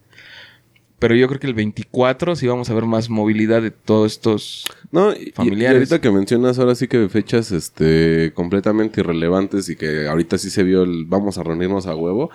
Pero 0.99 1.15
yo 1.15 1.27
creo 1.27 1.39
que 1.39 1.47
el 1.47 1.53
24 1.53 2.35
sí 2.35 2.47
vamos 2.47 2.69
a 2.69 2.73
ver 2.73 2.85
más 2.85 3.09
movilidad 3.09 3.61
de 3.61 3.71
todos 3.71 4.11
estos... 4.11 4.65
No, 4.91 5.13
y, 5.13 5.31
Familiares. 5.31 5.73
y 5.73 5.93
ahorita 5.93 6.01
que 6.01 6.11
mencionas 6.11 6.59
ahora 6.59 6.75
sí 6.75 6.87
que 6.87 7.07
fechas 7.09 7.51
este 7.51 8.33
completamente 8.33 9.01
irrelevantes 9.01 9.69
y 9.69 9.75
que 9.75 10.07
ahorita 10.07 10.37
sí 10.37 10.49
se 10.49 10.63
vio 10.63 10.83
el 10.83 11.05
vamos 11.05 11.37
a 11.37 11.43
reunirnos 11.43 11.87
a 11.87 11.95
huevo 11.95 12.29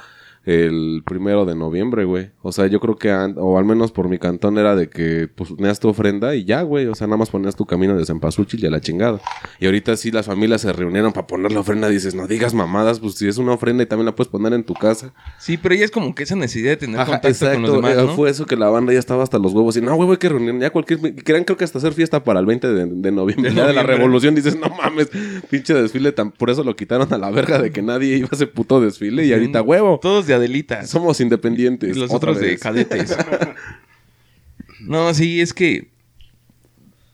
el 0.44 1.02
primero 1.06 1.44
de 1.44 1.54
noviembre, 1.54 2.04
güey. 2.04 2.30
O 2.42 2.52
sea, 2.52 2.66
yo 2.66 2.80
creo 2.80 2.96
que, 2.96 3.10
o 3.12 3.58
al 3.58 3.64
menos 3.64 3.92
por 3.92 4.08
mi 4.08 4.18
cantón 4.18 4.58
era 4.58 4.76
de 4.76 4.88
que 4.88 5.28
pues, 5.34 5.50
ponías 5.50 5.80
tu 5.80 5.88
ofrenda 5.88 6.34
y 6.34 6.44
ya, 6.44 6.62
güey. 6.62 6.86
O 6.86 6.94
sea, 6.94 7.06
nada 7.06 7.16
más 7.16 7.30
ponías 7.30 7.56
tu 7.56 7.64
camino 7.64 7.96
de 7.96 8.04
Cempasúchil 8.04 8.62
y 8.62 8.66
a 8.66 8.70
la 8.70 8.80
chingada. 8.80 9.20
Y 9.58 9.66
ahorita 9.66 9.96
sí 9.96 10.10
las 10.10 10.26
familias 10.26 10.60
se 10.60 10.72
reunieron 10.72 11.12
para 11.12 11.26
poner 11.26 11.52
la 11.52 11.60
ofrenda. 11.60 11.88
Dices, 11.88 12.14
no 12.14 12.26
digas 12.26 12.52
mamadas, 12.54 13.00
pues 13.00 13.14
si 13.14 13.26
es 13.26 13.38
una 13.38 13.52
ofrenda 13.52 13.82
y 13.82 13.86
también 13.86 14.06
la 14.06 14.14
puedes 14.14 14.30
poner 14.30 14.52
en 14.52 14.64
tu 14.64 14.74
casa. 14.74 15.14
Sí, 15.38 15.56
pero 15.56 15.74
ya 15.74 15.84
es 15.86 15.90
como 15.90 16.14
que 16.14 16.24
esa 16.24 16.36
necesidad 16.36 16.70
de 16.72 16.76
tener 16.76 17.00
Ajá, 17.00 17.12
contacto 17.20 17.38
con 17.46 17.62
los 17.62 17.70
exacto. 17.70 17.76
demás, 17.76 17.92
Eh, 18.04 18.06
¿no? 18.06 18.14
Fue 18.14 18.30
eso 18.30 18.44
que 18.46 18.56
la 18.56 18.68
banda 18.68 18.92
ya 18.92 18.98
estaba 18.98 19.22
hasta 19.22 19.38
los 19.38 19.52
huevos. 19.52 19.76
Y 19.76 19.80
no, 19.80 19.94
güey, 19.96 20.10
hay 20.10 20.16
que 20.18 20.28
reunir 20.28 20.58
ya 20.60 20.70
cualquier. 20.70 21.00
Querían, 21.14 21.44
creo 21.44 21.56
que 21.56 21.64
hasta 21.64 21.78
hacer 21.78 21.94
fiesta 21.94 22.22
para 22.22 22.40
el 22.40 22.46
20 22.46 22.68
de, 22.68 22.86
de 22.86 23.12
noviembre. 23.12 23.50
De 23.50 23.56
ya 23.56 23.66
de 23.66 23.72
la 23.72 23.82
revolución. 23.82 24.34
Dices, 24.34 24.58
no 24.58 24.68
mames, 24.68 25.08
pinche 25.48 25.72
desfile. 25.72 26.12
Tan, 26.12 26.30
por 26.32 26.50
eso 26.50 26.62
lo 26.64 26.76
quitaron 26.76 27.12
a 27.12 27.18
la 27.18 27.30
verga 27.30 27.58
de 27.62 27.70
que 27.70 27.80
nadie 27.80 28.16
iba 28.18 28.28
a 28.30 28.34
ese 28.34 28.46
puto 28.46 28.80
desfile. 28.80 29.24
Y 29.24 29.32
ahorita, 29.32 29.62
huevo. 29.62 29.98
Todos 30.02 30.26
de 30.26 30.33
Adelitas. 30.34 30.90
Somos 30.90 31.20
independientes. 31.20 31.96
Y 31.96 32.00
los 32.00 32.10
otros 32.12 32.38
de 32.40 32.58
cadetes. 32.58 33.16
no, 34.80 35.12
sí, 35.14 35.40
es 35.40 35.52
que. 35.52 35.88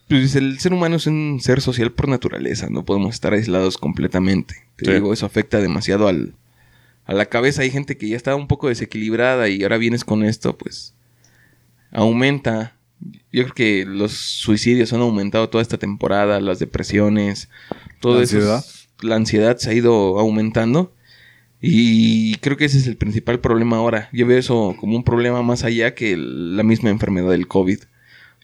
Pues 0.08 0.34
el 0.34 0.58
ser 0.58 0.72
humano 0.72 0.96
es 0.96 1.06
un 1.06 1.38
ser 1.40 1.60
social 1.60 1.92
por 1.92 2.08
naturaleza. 2.08 2.68
No 2.68 2.84
podemos 2.84 3.14
estar 3.14 3.32
aislados 3.32 3.78
completamente. 3.78 4.54
Te 4.76 4.86
Sí. 4.86 4.92
digo, 4.92 5.12
eso 5.12 5.24
afecta 5.26 5.58
demasiado 5.58 6.08
al, 6.08 6.34
a 7.04 7.14
la 7.14 7.26
cabeza. 7.26 7.62
Hay 7.62 7.70
gente 7.70 7.96
que 7.96 8.08
ya 8.08 8.16
está 8.16 8.34
un 8.34 8.48
poco 8.48 8.68
desequilibrada 8.68 9.48
y 9.48 9.62
ahora 9.62 9.76
vienes 9.78 10.04
con 10.04 10.24
esto, 10.24 10.58
pues. 10.58 10.94
Aumenta. 11.92 12.74
Yo 13.32 13.44
creo 13.44 13.54
que 13.54 13.84
los 13.86 14.12
suicidios 14.12 14.92
han 14.92 15.00
aumentado 15.00 15.48
toda 15.48 15.62
esta 15.62 15.78
temporada, 15.78 16.40
las 16.40 16.58
depresiones, 16.58 17.48
todo 18.00 18.18
¿La 18.18 18.24
eso. 18.24 18.64
La 19.00 19.14
ansiedad 19.16 19.56
se 19.56 19.70
ha 19.70 19.74
ido 19.74 20.18
aumentando. 20.18 20.92
Y 21.60 22.36
creo 22.36 22.56
que 22.56 22.64
ese 22.64 22.78
es 22.78 22.86
el 22.86 22.96
principal 22.96 23.40
problema 23.40 23.76
ahora. 23.76 24.08
Yo 24.12 24.26
veo 24.26 24.38
eso 24.38 24.74
como 24.78 24.96
un 24.96 25.04
problema 25.04 25.42
más 25.42 25.62
allá 25.64 25.94
que 25.94 26.16
la 26.16 26.62
misma 26.62 26.90
enfermedad 26.90 27.30
del 27.30 27.48
COVID. 27.48 27.80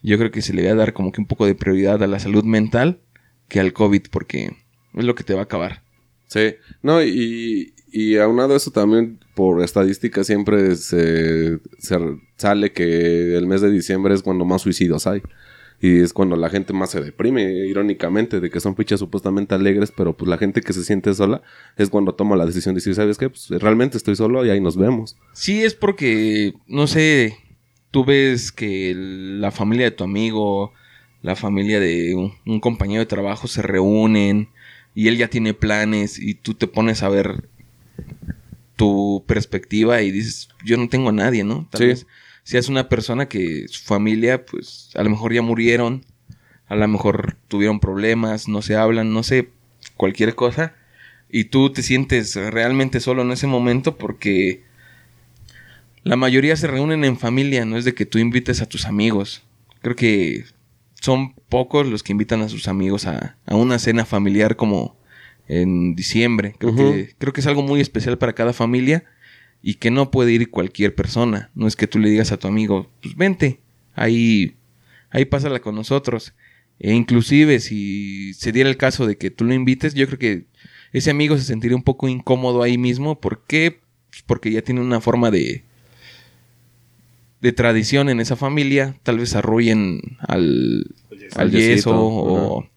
Yo 0.02 0.18
creo 0.18 0.30
que 0.30 0.42
se 0.42 0.52
le 0.52 0.66
va 0.66 0.72
a 0.72 0.76
dar 0.76 0.92
como 0.92 1.12
que 1.12 1.20
un 1.20 1.26
poco 1.26 1.46
de 1.46 1.54
prioridad 1.54 2.02
a 2.02 2.06
la 2.06 2.20
salud 2.20 2.44
mental 2.44 3.00
que 3.48 3.60
al 3.60 3.72
COVID 3.72 4.02
porque 4.10 4.56
es 4.94 5.04
lo 5.04 5.14
que 5.14 5.24
te 5.24 5.34
va 5.34 5.40
a 5.40 5.44
acabar. 5.44 5.82
Sí, 6.26 6.56
no, 6.82 7.02
y, 7.02 7.74
y 7.90 8.16
aunado 8.16 8.56
eso 8.56 8.70
también, 8.70 9.20
por 9.34 9.62
estadística, 9.62 10.24
siempre 10.24 10.76
se, 10.76 11.58
se 11.78 11.98
sale 12.36 12.72
que 12.72 13.36
el 13.36 13.46
mes 13.46 13.60
de 13.60 13.70
diciembre 13.70 14.14
es 14.14 14.22
cuando 14.22 14.44
más 14.44 14.62
suicidios 14.62 15.06
hay. 15.06 15.22
Y 15.80 16.00
es 16.00 16.12
cuando 16.14 16.36
la 16.36 16.48
gente 16.48 16.72
más 16.72 16.90
se 16.90 17.02
deprime, 17.02 17.42
irónicamente, 17.66 18.40
de 18.40 18.48
que 18.50 18.60
son 18.60 18.76
fechas 18.76 18.98
supuestamente 19.00 19.54
alegres, 19.54 19.92
pero 19.94 20.16
pues 20.16 20.28
la 20.28 20.38
gente 20.38 20.62
que 20.62 20.72
se 20.72 20.82
siente 20.84 21.12
sola 21.14 21.42
es 21.76 21.90
cuando 21.90 22.14
toma 22.14 22.34
la 22.36 22.46
decisión 22.46 22.74
de 22.74 22.78
decir, 22.78 22.94
¿sabes 22.94 23.18
qué? 23.18 23.28
Pues 23.28 23.48
realmente 23.50 23.96
estoy 23.98 24.16
solo 24.16 24.44
y 24.46 24.50
ahí 24.50 24.60
nos 24.60 24.76
vemos. 24.76 25.16
Sí, 25.34 25.62
es 25.62 25.74
porque, 25.74 26.54
no 26.66 26.86
sé, 26.86 27.36
tú 27.90 28.04
ves 28.06 28.52
que 28.52 28.94
la 28.96 29.50
familia 29.50 29.84
de 29.84 29.90
tu 29.90 30.04
amigo, 30.04 30.72
la 31.20 31.36
familia 31.36 31.78
de 31.78 32.14
un, 32.14 32.32
un 32.46 32.60
compañero 32.60 33.00
de 33.00 33.06
trabajo 33.06 33.46
se 33.46 33.60
reúnen 33.60 34.48
y 34.94 35.08
él 35.08 35.18
ya 35.18 35.28
tiene 35.28 35.52
planes 35.52 36.18
y 36.18 36.34
tú 36.34 36.54
te 36.54 36.66
pones 36.68 37.02
a 37.02 37.10
ver 37.10 37.48
tu 38.76 39.24
perspectiva 39.26 40.02
y 40.02 40.10
dices, 40.10 40.48
yo 40.64 40.76
no 40.76 40.88
tengo 40.88 41.08
a 41.08 41.12
nadie, 41.12 41.44
¿no? 41.44 41.66
Tal 41.70 41.80
Sí. 41.80 41.86
vez 41.86 42.06
seas 42.46 42.68
una 42.68 42.88
persona 42.88 43.26
que 43.26 43.66
su 43.66 43.82
familia, 43.82 44.46
pues 44.46 44.90
a 44.94 45.02
lo 45.02 45.10
mejor 45.10 45.34
ya 45.34 45.42
murieron, 45.42 46.04
a 46.68 46.76
lo 46.76 46.86
mejor 46.86 47.36
tuvieron 47.48 47.80
problemas, 47.80 48.46
no 48.46 48.62
se 48.62 48.76
hablan, 48.76 49.12
no 49.12 49.24
sé, 49.24 49.50
cualquier 49.96 50.36
cosa. 50.36 50.72
Y 51.28 51.46
tú 51.46 51.72
te 51.72 51.82
sientes 51.82 52.36
realmente 52.36 53.00
solo 53.00 53.22
en 53.22 53.32
ese 53.32 53.48
momento 53.48 53.98
porque 53.98 54.62
la 56.04 56.14
mayoría 56.14 56.54
se 56.54 56.68
reúnen 56.68 57.02
en 57.02 57.18
familia, 57.18 57.64
no 57.64 57.76
es 57.76 57.84
de 57.84 57.94
que 57.94 58.06
tú 58.06 58.20
invites 58.20 58.62
a 58.62 58.68
tus 58.68 58.86
amigos. 58.86 59.42
Creo 59.82 59.96
que 59.96 60.44
son 61.00 61.34
pocos 61.48 61.84
los 61.88 62.04
que 62.04 62.12
invitan 62.12 62.42
a 62.42 62.48
sus 62.48 62.68
amigos 62.68 63.08
a, 63.08 63.38
a 63.44 63.56
una 63.56 63.80
cena 63.80 64.04
familiar 64.04 64.54
como 64.54 64.96
en 65.48 65.96
diciembre. 65.96 66.54
Creo, 66.60 66.76
que, 66.76 67.12
creo 67.18 67.32
que 67.32 67.40
es 67.40 67.46
algo 67.48 67.62
muy 67.62 67.80
especial 67.80 68.18
para 68.18 68.34
cada 68.34 68.52
familia 68.52 69.02
y 69.68 69.74
que 69.74 69.90
no 69.90 70.12
puede 70.12 70.30
ir 70.30 70.48
cualquier 70.48 70.94
persona. 70.94 71.50
No 71.56 71.66
es 71.66 71.74
que 71.74 71.88
tú 71.88 71.98
le 71.98 72.08
digas 72.08 72.30
a 72.30 72.36
tu 72.36 72.46
amigo, 72.46 72.88
pues 73.02 73.16
vente, 73.16 73.58
ahí, 73.96 74.54
ahí 75.10 75.24
pásala 75.24 75.58
con 75.58 75.74
nosotros. 75.74 76.34
E 76.78 76.94
inclusive 76.94 77.58
si 77.58 78.32
se 78.34 78.52
diera 78.52 78.70
el 78.70 78.76
caso 78.76 79.08
de 79.08 79.18
que 79.18 79.32
tú 79.32 79.44
lo 79.44 79.54
invites, 79.54 79.94
yo 79.94 80.06
creo 80.06 80.20
que 80.20 80.44
ese 80.92 81.10
amigo 81.10 81.36
se 81.36 81.42
sentiría 81.42 81.76
un 81.76 81.82
poco 81.82 82.06
incómodo 82.06 82.62
ahí 82.62 82.78
mismo. 82.78 83.20
¿Por 83.20 83.42
qué? 83.44 83.80
Pues 84.10 84.22
porque 84.24 84.52
ya 84.52 84.62
tiene 84.62 84.82
una 84.82 85.00
forma 85.00 85.32
de, 85.32 85.64
de 87.40 87.50
tradición 87.50 88.08
en 88.08 88.20
esa 88.20 88.36
familia. 88.36 88.94
Tal 89.02 89.18
vez 89.18 89.34
arrullen 89.34 90.00
al, 90.20 90.94
al 91.34 91.50
yeso 91.50 91.90
o, 91.92 92.68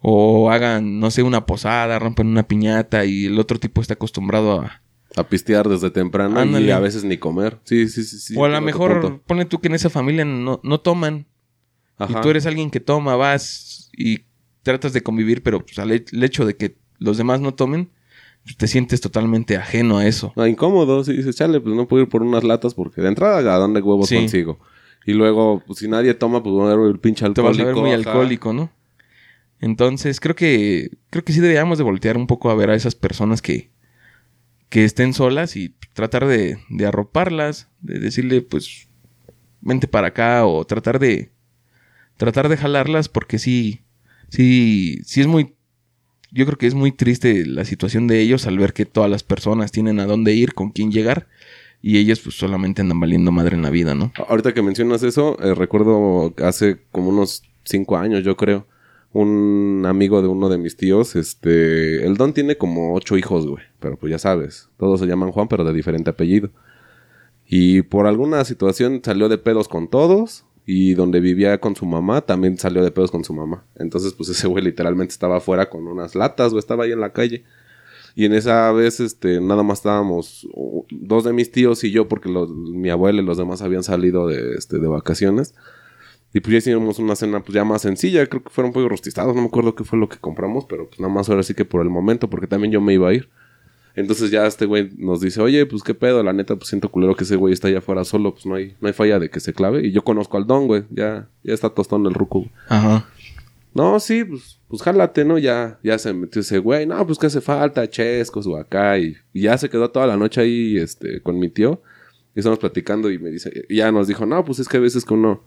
o 0.00 0.50
hagan, 0.50 0.98
no 0.98 1.12
sé, 1.12 1.22
una 1.22 1.46
posada, 1.46 2.00
rompen 2.00 2.26
una 2.26 2.48
piñata 2.48 3.04
y 3.04 3.26
el 3.26 3.38
otro 3.38 3.60
tipo 3.60 3.80
está 3.80 3.94
acostumbrado 3.94 4.60
a... 4.60 4.82
A 5.16 5.24
pistear 5.24 5.68
desde 5.68 5.90
temprano 5.90 6.38
y 6.38 6.42
Ándale. 6.42 6.72
a 6.72 6.78
veces 6.78 7.02
ni 7.04 7.18
comer. 7.18 7.58
Sí, 7.64 7.88
sí, 7.88 8.04
sí. 8.04 8.18
sí 8.18 8.34
o 8.36 8.44
a 8.44 8.48
lo 8.48 8.60
mejor, 8.60 9.00
punto. 9.00 9.22
pone 9.26 9.44
tú 9.44 9.60
que 9.60 9.68
en 9.68 9.74
esa 9.74 9.90
familia 9.90 10.24
no, 10.24 10.60
no 10.62 10.80
toman. 10.80 11.26
Ajá. 11.98 12.18
Y 12.18 12.22
tú 12.22 12.30
eres 12.30 12.46
alguien 12.46 12.70
que 12.70 12.80
toma, 12.80 13.16
vas 13.16 13.90
y 13.96 14.20
tratas 14.62 14.92
de 14.92 15.02
convivir, 15.02 15.42
pero 15.42 15.60
pues, 15.64 15.78
al 15.78 15.90
el 15.90 16.24
hecho 16.24 16.46
de 16.46 16.56
que 16.56 16.76
los 16.98 17.16
demás 17.18 17.40
no 17.40 17.54
tomen, 17.54 17.90
pues, 18.44 18.56
te 18.56 18.68
sientes 18.68 19.00
totalmente 19.00 19.56
ajeno 19.56 19.98
a 19.98 20.06
eso. 20.06 20.32
Ah, 20.36 20.48
incómodo, 20.48 21.02
sí, 21.04 21.12
dices, 21.14 21.34
chale, 21.36 21.60
pues 21.60 21.74
no 21.74 21.88
puedo 21.88 22.04
ir 22.04 22.08
por 22.08 22.22
unas 22.22 22.44
latas 22.44 22.74
porque 22.74 23.00
de 23.02 23.08
entrada, 23.08 23.54
¿a 23.54 23.58
dónde 23.58 23.80
huevos 23.82 24.08
Sí. 24.08 24.16
consigo? 24.16 24.60
Y 25.06 25.12
luego, 25.14 25.62
pues 25.66 25.78
si 25.80 25.88
nadie 25.88 26.14
toma, 26.14 26.42
pues 26.42 26.52
voy 26.54 26.70
a 26.72 26.76
ver 26.76 26.88
el 26.90 27.00
pinche 27.00 27.20
Te 27.24 27.26
alcohólico. 27.28 27.58
vas 27.58 27.60
a 27.60 27.64
ver 27.66 27.74
muy 27.74 27.90
ajá. 27.90 27.96
alcohólico, 28.10 28.52
¿no? 28.52 28.70
Entonces, 29.60 30.20
creo 30.20 30.34
que 30.34 30.90
creo 31.10 31.24
que 31.24 31.32
sí 31.32 31.40
deberíamos 31.40 31.78
de 31.78 31.84
voltear 31.84 32.16
un 32.16 32.26
poco 32.26 32.50
a 32.50 32.54
ver 32.54 32.70
a 32.70 32.74
esas 32.74 32.94
personas 32.94 33.42
que, 33.42 33.69
que 34.70 34.84
estén 34.84 35.12
solas 35.12 35.56
y 35.56 35.74
tratar 35.92 36.26
de, 36.26 36.56
arroparlas, 36.86 37.68
de 37.80 37.98
decirle, 37.98 38.40
pues, 38.40 38.88
vente 39.60 39.88
para 39.88 40.08
acá 40.08 40.46
o 40.46 40.64
tratar 40.64 40.98
de 40.98 41.30
tratar 42.16 42.48
de 42.48 42.56
jalarlas 42.56 43.08
porque 43.08 43.38
sí, 43.38 43.80
sí, 44.28 45.00
sí 45.04 45.20
es 45.20 45.26
muy, 45.26 45.54
yo 46.30 46.46
creo 46.46 46.56
que 46.56 46.66
es 46.66 46.74
muy 46.74 46.92
triste 46.92 47.46
la 47.46 47.64
situación 47.64 48.06
de 48.06 48.20
ellos 48.20 48.46
al 48.46 48.58
ver 48.58 48.72
que 48.72 48.86
todas 48.86 49.10
las 49.10 49.22
personas 49.22 49.72
tienen 49.72 50.00
a 50.00 50.06
dónde 50.06 50.34
ir, 50.34 50.54
con 50.54 50.70
quién 50.70 50.92
llegar 50.92 51.28
y 51.82 51.98
ellos 51.98 52.20
pues 52.20 52.36
solamente 52.36 52.82
andan 52.82 53.00
valiendo 53.00 53.32
madre 53.32 53.56
en 53.56 53.62
la 53.62 53.70
vida, 53.70 53.94
¿no? 53.94 54.12
Ahorita 54.28 54.52
que 54.54 54.62
mencionas 54.62 55.02
eso, 55.02 55.38
eh, 55.42 55.54
recuerdo 55.54 56.34
hace 56.44 56.82
como 56.92 57.08
unos 57.08 57.42
cinco 57.64 57.96
años, 57.96 58.22
yo 58.22 58.36
creo, 58.36 58.66
un 59.12 59.84
amigo 59.86 60.22
de 60.22 60.28
uno 60.28 60.48
de 60.48 60.58
mis 60.58 60.76
tíos, 60.76 61.16
este, 61.16 62.04
el 62.06 62.16
Don 62.16 62.32
tiene 62.32 62.56
como 62.56 62.94
ocho 62.94 63.16
hijos, 63.16 63.46
güey, 63.46 63.64
pero 63.80 63.96
pues 63.96 64.10
ya 64.10 64.18
sabes, 64.18 64.68
todos 64.78 65.00
se 65.00 65.06
llaman 65.06 65.32
Juan, 65.32 65.48
pero 65.48 65.64
de 65.64 65.72
diferente 65.72 66.10
apellido. 66.10 66.50
Y 67.46 67.82
por 67.82 68.06
alguna 68.06 68.44
situación 68.44 69.00
salió 69.04 69.28
de 69.28 69.38
pedos 69.38 69.66
con 69.68 69.88
todos. 69.88 70.44
Y 70.66 70.94
donde 70.94 71.18
vivía 71.18 71.58
con 71.58 71.74
su 71.74 71.84
mamá, 71.84 72.20
también 72.20 72.56
salió 72.56 72.84
de 72.84 72.92
pedos 72.92 73.10
con 73.10 73.24
su 73.24 73.32
mamá. 73.34 73.64
Entonces, 73.76 74.12
pues 74.12 74.28
ese 74.28 74.46
güey 74.46 74.62
literalmente 74.62 75.10
estaba 75.10 75.38
afuera 75.38 75.68
con 75.68 75.88
unas 75.88 76.14
latas, 76.14 76.52
o 76.52 76.58
estaba 76.60 76.84
ahí 76.84 76.92
en 76.92 77.00
la 77.00 77.12
calle. 77.12 77.42
Y 78.14 78.24
en 78.24 78.34
esa 78.34 78.70
vez, 78.70 79.00
este, 79.00 79.40
nada 79.40 79.64
más 79.64 79.78
estábamos 79.78 80.46
dos 80.90 81.24
de 81.24 81.32
mis 81.32 81.50
tíos 81.50 81.82
y 81.82 81.90
yo, 81.90 82.06
porque 82.06 82.28
los- 82.28 82.50
mi 82.52 82.88
abuela 82.90 83.20
y 83.20 83.24
los 83.24 83.38
demás 83.38 83.62
habían 83.62 83.82
salido 83.82 84.28
de, 84.28 84.52
este, 84.56 84.78
de 84.78 84.86
vacaciones. 84.86 85.54
Y 86.32 86.40
pues 86.40 86.52
ya 86.52 86.58
hicimos 86.58 86.98
una 86.98 87.16
cena 87.16 87.40
pues 87.40 87.54
ya 87.54 87.64
más 87.64 87.82
sencilla, 87.82 88.26
creo 88.26 88.42
que 88.42 88.50
fueron 88.50 88.72
pollos 88.72 88.88
rostizados, 88.88 89.34
no 89.34 89.42
me 89.42 89.48
acuerdo 89.48 89.74
qué 89.74 89.84
fue 89.84 89.98
lo 89.98 90.08
que 90.08 90.18
compramos, 90.18 90.64
pero 90.68 90.88
pues 90.88 91.00
nada 91.00 91.12
más 91.12 91.28
ahora 91.28 91.42
sí 91.42 91.54
que 91.54 91.64
por 91.64 91.82
el 91.82 91.90
momento, 91.90 92.30
porque 92.30 92.46
también 92.46 92.72
yo 92.72 92.80
me 92.80 92.94
iba 92.94 93.08
a 93.08 93.14
ir. 93.14 93.28
Entonces 93.96 94.30
ya 94.30 94.46
este 94.46 94.66
güey 94.66 94.90
nos 94.96 95.20
dice, 95.20 95.40
oye, 95.40 95.66
pues 95.66 95.82
qué 95.82 95.94
pedo, 95.94 96.22
la 96.22 96.32
neta, 96.32 96.54
pues 96.54 96.68
siento 96.68 96.90
culero 96.90 97.16
que 97.16 97.24
ese 97.24 97.36
güey 97.36 97.52
está 97.52 97.68
allá 97.68 97.78
afuera 97.78 98.04
solo, 98.04 98.32
pues 98.32 98.46
no 98.46 98.54
hay, 98.54 98.76
no 98.80 98.86
hay 98.86 98.94
falla 98.94 99.18
de 99.18 99.30
que 99.30 99.40
se 99.40 99.52
clave. 99.52 99.86
Y 99.86 99.90
yo 99.90 100.02
conozco 100.02 100.36
al 100.36 100.46
don, 100.46 100.68
güey, 100.68 100.84
ya, 100.90 101.28
ya 101.42 101.54
está 101.54 101.70
tostón 101.70 102.06
el 102.06 102.14
ruco. 102.14 102.46
Ajá. 102.68 103.08
No, 103.74 104.00
sí, 104.00 104.24
pues, 104.24 104.60
pues 104.68 104.82
jálate, 104.82 105.24
¿no? 105.24 105.38
Ya, 105.38 105.78
ya 105.82 105.98
se 105.98 106.12
metió 106.12 106.40
ese 106.40 106.58
güey, 106.58 106.86
no, 106.86 107.04
pues 107.06 107.18
que 107.18 107.26
hace 107.26 107.40
falta, 107.40 107.88
chescos 107.88 108.46
o 108.46 108.56
acá. 108.56 108.98
Y, 108.98 109.16
y 109.32 109.42
ya 109.42 109.58
se 109.58 109.68
quedó 109.68 109.90
toda 109.90 110.06
la 110.06 110.16
noche 110.16 110.40
ahí, 110.40 110.76
este, 110.76 111.20
con 111.20 111.38
mi 111.38 111.48
tío. 111.48 111.82
Y 112.34 112.40
estamos 112.40 112.58
platicando 112.58 113.10
y 113.10 113.18
me 113.18 113.30
dice, 113.30 113.64
y 113.68 113.76
ya 113.76 113.90
nos 113.90 114.06
dijo, 114.06 114.24
no, 114.26 114.44
pues 114.44 114.60
es 114.60 114.68
que 114.68 114.76
a 114.76 114.80
veces 114.80 115.04
que 115.04 115.14
uno, 115.14 115.42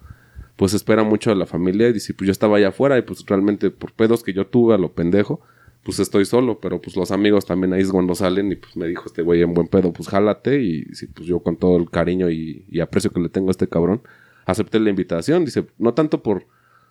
pues 0.56 0.74
espera 0.74 1.04
mucho 1.04 1.32
a 1.32 1.36
la 1.36 1.46
familia. 1.46 1.90
Y 1.90 1.94
dice, 1.94 2.14
pues 2.14 2.28
yo 2.28 2.32
estaba 2.32 2.58
allá 2.58 2.70
afuera 2.70 2.98
y 2.98 3.02
pues 3.02 3.26
realmente 3.26 3.72
por 3.72 3.94
pedos 3.94 4.24
que 4.24 4.34
yo 4.34 4.48
tuve 4.48 4.76
a 4.76 4.78
lo 4.78 4.94
pendejo, 4.94 5.42
pues 5.84 6.00
estoy 6.00 6.26
solo. 6.26 6.60
Pero 6.60 6.82
pues 6.82 6.96
los 6.96 7.12
amigos 7.12 7.46
también 7.46 7.74
ahí 7.74 7.82
es 7.82 7.92
cuando 7.92 8.16
salen 8.16 8.52
y 8.52 8.56
pues 8.56 8.76
me 8.76 8.88
dijo 8.88 9.04
este 9.06 9.22
güey 9.22 9.42
en 9.42 9.54
buen 9.54 9.68
pedo, 9.68 9.94
pues 9.94 10.10
jálate. 10.10 10.62
Y 10.62 10.86
sí, 10.94 11.08
pues 11.08 11.28
yo 11.28 11.40
con 11.40 11.58
todo 11.58 11.78
el 11.78 11.90
cariño 11.90 12.30
y, 12.30 12.66
aprecio 12.82 13.12
que 13.12 13.20
le 13.20 13.30
tengo 13.30 13.50
a 13.50 13.52
este 13.52 13.68
cabrón, 13.68 14.02
acepté 14.46 14.80
la 14.80 14.90
invitación. 14.90 15.46
Dice, 15.46 15.68
no 15.78 15.94
tanto 15.94 16.24
por 16.24 16.46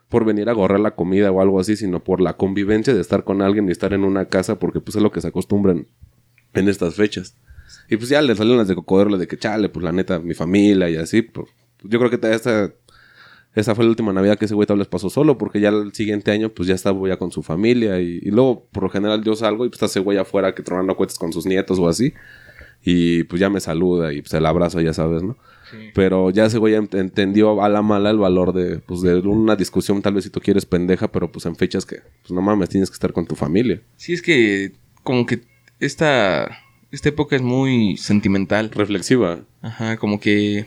por 0.09 0.27
venir 0.27 0.51
a 0.51 0.53
gorrar 0.53 0.79
la 0.79 0.95
comida 0.95 1.31
o 1.31 1.41
algo 1.41 1.59
así, 1.59 1.75
sino 1.75 2.05
por 2.05 2.21
la 2.21 2.37
convivencia 2.37 2.93
de 2.93 3.01
estar 3.01 3.25
con 3.25 3.41
alguien 3.41 3.67
y 3.69 3.73
estar 3.73 3.95
en 3.95 4.05
una 4.05 4.27
casa, 4.27 4.59
porque 4.59 4.79
pues 4.79 4.95
es 4.95 5.03
lo 5.03 5.11
que 5.11 5.23
se 5.23 5.29
acostumbran 5.29 5.87
en 6.53 6.69
estas 6.69 6.97
fechas. 6.97 7.35
Y 7.89 7.97
pues 7.97 8.11
ya 8.11 8.21
le 8.21 8.35
salieron 8.35 8.59
las 8.59 8.69
de 8.69 8.75
cocodrilo 8.75 9.17
de 9.17 9.27
que 9.27 9.39
chale, 9.39 9.71
pues 9.71 9.83
la 9.83 9.91
neta, 9.91 10.19
mi 10.19 10.35
familia 10.35 10.91
y 10.91 10.97
así. 10.97 11.23
Pues, 11.23 11.49
yo 11.85 11.99
creo 11.99 12.11
que 12.11 12.19
esta, 12.31 12.73
esa 13.55 13.75
fue 13.75 13.85
la 13.85 13.91
última 13.91 14.13
Navidad 14.13 14.39
que 14.39 14.47
ese 14.47 14.55
güey 14.55 14.67
tal 14.67 14.79
vez 14.79 14.89
pasó 14.89 15.11
solo, 15.11 15.37
porque 15.39 15.61
ya 15.61 15.69
el 15.71 15.93
siguiente 15.93 16.31
año 16.31 16.49
pues 16.51 16.69
ya 16.69 16.75
estaba 16.75 17.07
ya 17.09 17.17
con 17.19 17.31
su 17.31 17.43
familia 17.43 18.01
y, 18.01 18.19
y 18.23 18.31
luego 18.31 18.67
por 18.73 18.85
lo 18.85 18.89
general 18.91 19.23
yo 19.25 19.35
salgo 19.37 19.65
y 19.67 19.69
pues 19.69 19.77
está 19.77 19.87
ese 19.87 20.01
güey 20.01 20.19
afuera 20.19 20.55
que 20.55 20.63
tronando 20.63 20.97
cohetes 20.97 21.19
con 21.19 21.33
sus 21.33 21.45
nietos 21.47 21.79
o 21.79 21.89
así. 21.89 22.13
Y 22.85 23.23
pues 23.25 23.39
ya 23.39 23.49
me 23.49 23.61
saluda 23.61 24.13
y 24.13 24.23
pues 24.23 24.35
el 24.35 24.45
abrazo, 24.45 24.81
ya 24.81 24.93
sabes, 24.93 25.23
¿no? 25.23 25.37
Pero 25.95 26.31
ya 26.31 26.47
ese 26.47 26.59
güey 26.59 26.75
ent- 26.75 26.99
entendió 26.99 27.63
a 27.63 27.69
la 27.69 27.81
mala 27.81 28.11
el 28.11 28.19
valor 28.19 28.53
de, 28.53 28.79
pues, 28.81 29.01
de 29.01 29.15
una 29.21 29.57
discusión, 29.57 30.03
tal 30.03 30.15
vez 30.15 30.25
si 30.25 30.31
tú 30.31 30.41
quieres 30.41 30.67
pendeja, 30.67 31.11
pero 31.11 31.31
pues 31.33 31.47
en 31.47 31.57
fechas 31.57 31.87
que, 31.87 32.01
pues 32.23 32.31
no 32.33 32.43
mames, 32.43 32.69
tienes 32.69 32.91
que 32.91 32.95
estar 32.95 33.13
con 33.13 33.25
tu 33.27 33.37
familia. 33.37 33.81
Sí, 33.97 34.13
es 34.13 34.21
que 34.21 34.73
como 35.03 35.25
que 35.25 35.41
esta, 35.81 36.59
esta 36.91 37.09
época 37.09 37.37
es 37.37 37.43
muy 37.43 37.97
sentimental. 37.97 38.71
Reflexiva. 38.71 39.41
Ajá, 39.63 39.97
como 39.97 40.21
que 40.21 40.67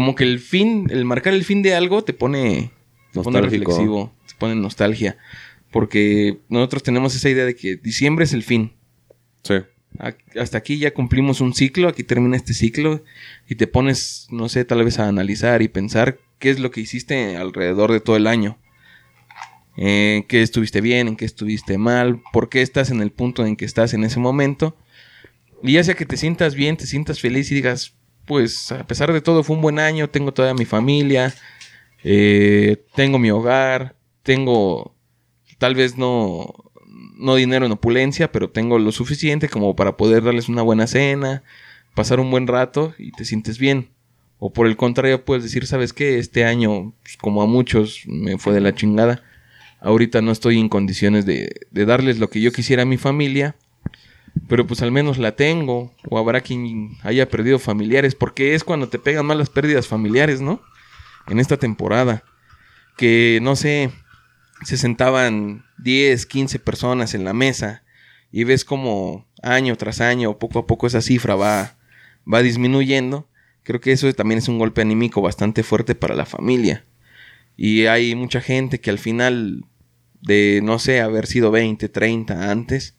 como 0.00 0.14
que 0.14 0.24
el 0.24 0.38
fin, 0.38 0.86
el 0.88 1.04
marcar 1.04 1.34
el 1.34 1.44
fin 1.44 1.60
de 1.60 1.74
algo 1.74 2.02
te 2.02 2.14
pone, 2.14 2.70
te 3.12 3.20
pone 3.20 3.38
reflexivo, 3.42 4.10
te 4.26 4.34
pone 4.38 4.54
nostalgia. 4.54 5.18
Porque 5.70 6.38
nosotros 6.48 6.82
tenemos 6.82 7.14
esa 7.14 7.28
idea 7.28 7.44
de 7.44 7.54
que 7.54 7.76
diciembre 7.76 8.24
es 8.24 8.32
el 8.32 8.42
fin. 8.42 8.72
Sí. 9.42 9.56
Hasta 10.40 10.56
aquí 10.56 10.78
ya 10.78 10.94
cumplimos 10.94 11.42
un 11.42 11.52
ciclo, 11.52 11.86
aquí 11.86 12.02
termina 12.02 12.38
este 12.38 12.54
ciclo 12.54 13.04
y 13.46 13.56
te 13.56 13.66
pones, 13.66 14.26
no 14.30 14.48
sé, 14.48 14.64
tal 14.64 14.82
vez 14.82 14.98
a 14.98 15.06
analizar 15.06 15.60
y 15.60 15.68
pensar 15.68 16.18
qué 16.38 16.48
es 16.48 16.60
lo 16.60 16.70
que 16.70 16.80
hiciste 16.80 17.36
alrededor 17.36 17.92
de 17.92 18.00
todo 18.00 18.16
el 18.16 18.26
año. 18.26 18.56
Eh, 19.76 20.24
qué 20.28 20.40
estuviste 20.40 20.80
bien, 20.80 21.08
en 21.08 21.16
qué 21.16 21.26
estuviste 21.26 21.76
mal, 21.76 22.22
por 22.32 22.48
qué 22.48 22.62
estás 22.62 22.88
en 22.88 23.02
el 23.02 23.12
punto 23.12 23.44
en 23.44 23.54
que 23.54 23.66
estás 23.66 23.92
en 23.92 24.04
ese 24.04 24.18
momento. 24.18 24.78
Y 25.62 25.72
ya 25.72 25.84
sea 25.84 25.94
que 25.94 26.06
te 26.06 26.16
sientas 26.16 26.54
bien, 26.54 26.78
te 26.78 26.86
sientas 26.86 27.20
feliz 27.20 27.52
y 27.52 27.56
digas, 27.56 27.99
pues 28.30 28.70
a 28.70 28.86
pesar 28.86 29.12
de 29.12 29.20
todo 29.20 29.42
fue 29.42 29.56
un 29.56 29.62
buen 29.62 29.80
año, 29.80 30.08
tengo 30.08 30.32
toda 30.32 30.54
mi 30.54 30.64
familia, 30.64 31.34
eh, 32.04 32.80
tengo 32.94 33.18
mi 33.18 33.28
hogar, 33.32 33.96
tengo 34.22 34.94
tal 35.58 35.74
vez 35.74 35.98
no, 35.98 36.54
no 37.16 37.34
dinero 37.34 37.66
en 37.66 37.72
opulencia, 37.72 38.30
pero 38.30 38.48
tengo 38.48 38.78
lo 38.78 38.92
suficiente 38.92 39.48
como 39.48 39.74
para 39.74 39.96
poder 39.96 40.22
darles 40.22 40.48
una 40.48 40.62
buena 40.62 40.86
cena, 40.86 41.42
pasar 41.96 42.20
un 42.20 42.30
buen 42.30 42.46
rato 42.46 42.94
y 42.98 43.10
te 43.10 43.24
sientes 43.24 43.58
bien. 43.58 43.88
O 44.38 44.52
por 44.52 44.68
el 44.68 44.76
contrario, 44.76 45.24
puedes 45.24 45.42
decir, 45.42 45.66
¿sabes 45.66 45.92
qué? 45.92 46.20
Este 46.20 46.44
año, 46.44 46.94
pues, 47.02 47.16
como 47.16 47.42
a 47.42 47.46
muchos, 47.46 48.04
me 48.06 48.38
fue 48.38 48.54
de 48.54 48.60
la 48.60 48.76
chingada. 48.76 49.24
Ahorita 49.80 50.22
no 50.22 50.30
estoy 50.30 50.60
en 50.60 50.68
condiciones 50.68 51.26
de, 51.26 51.66
de 51.72 51.84
darles 51.84 52.20
lo 52.20 52.30
que 52.30 52.40
yo 52.40 52.52
quisiera 52.52 52.82
a 52.84 52.86
mi 52.86 52.96
familia 52.96 53.56
pero 54.48 54.66
pues 54.66 54.82
al 54.82 54.92
menos 54.92 55.18
la 55.18 55.36
tengo. 55.36 55.94
O 56.08 56.18
habrá 56.18 56.40
quien 56.40 56.98
haya 57.02 57.28
perdido 57.28 57.58
familiares, 57.58 58.14
porque 58.14 58.54
es 58.54 58.64
cuando 58.64 58.88
te 58.88 58.98
pegan 58.98 59.26
más 59.26 59.36
las 59.36 59.50
pérdidas 59.50 59.86
familiares, 59.86 60.40
¿no? 60.40 60.62
En 61.28 61.38
esta 61.38 61.56
temporada. 61.56 62.24
Que 62.96 63.38
no 63.42 63.56
sé, 63.56 63.90
se 64.64 64.76
sentaban 64.76 65.64
10, 65.78 66.26
15 66.26 66.58
personas 66.58 67.14
en 67.14 67.24
la 67.24 67.32
mesa 67.32 67.82
y 68.30 68.44
ves 68.44 68.64
como 68.64 69.26
año 69.42 69.76
tras 69.76 70.00
año, 70.00 70.38
poco 70.38 70.60
a 70.60 70.66
poco 70.66 70.86
esa 70.86 71.00
cifra 71.00 71.34
va, 71.34 71.76
va 72.32 72.42
disminuyendo. 72.42 73.28
Creo 73.62 73.80
que 73.80 73.92
eso 73.92 74.12
también 74.14 74.38
es 74.38 74.48
un 74.48 74.58
golpe 74.58 74.82
anímico 74.82 75.22
bastante 75.22 75.62
fuerte 75.62 75.94
para 75.94 76.14
la 76.14 76.26
familia. 76.26 76.84
Y 77.56 77.86
hay 77.86 78.14
mucha 78.14 78.40
gente 78.40 78.80
que 78.80 78.90
al 78.90 78.98
final 78.98 79.64
de, 80.22 80.60
no 80.62 80.78
sé, 80.78 81.00
haber 81.00 81.26
sido 81.26 81.50
20, 81.50 81.88
30 81.88 82.50
antes, 82.50 82.96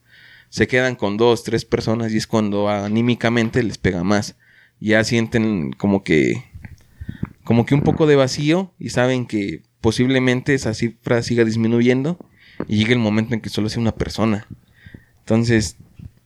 se 0.52 0.68
quedan 0.68 0.96
con 0.96 1.16
dos, 1.16 1.46
tres 1.46 1.64
personas 1.64 2.12
y 2.12 2.18
es 2.18 2.28
cuando 2.28 2.70
anímicamente 2.70 3.64
les 3.64 3.78
pega 3.78 4.04
más. 4.04 4.36
Ya 4.82 5.04
sienten 5.06 5.72
como 5.72 6.04
que 6.04 6.44
como 7.46 7.66
que 7.66 7.74
un 7.74 7.82
poco 7.82 8.06
de 8.06 8.18
vacío 8.18 8.74
y 8.78 8.90
saben 8.90 9.26
que 9.26 9.64
posiblemente 9.80 10.54
esa 10.54 10.74
cifra 10.74 11.24
siga 11.24 11.46
disminuyendo 11.46 12.20
y 12.68 12.78
llegue 12.78 12.94
el 12.94 13.00
momento 13.00 13.34
en 13.34 13.40
que 13.40 13.50
solo 13.50 13.70
sea 13.70 13.82
una 13.82 13.96
persona. 13.96 14.46
Entonces, 15.20 15.78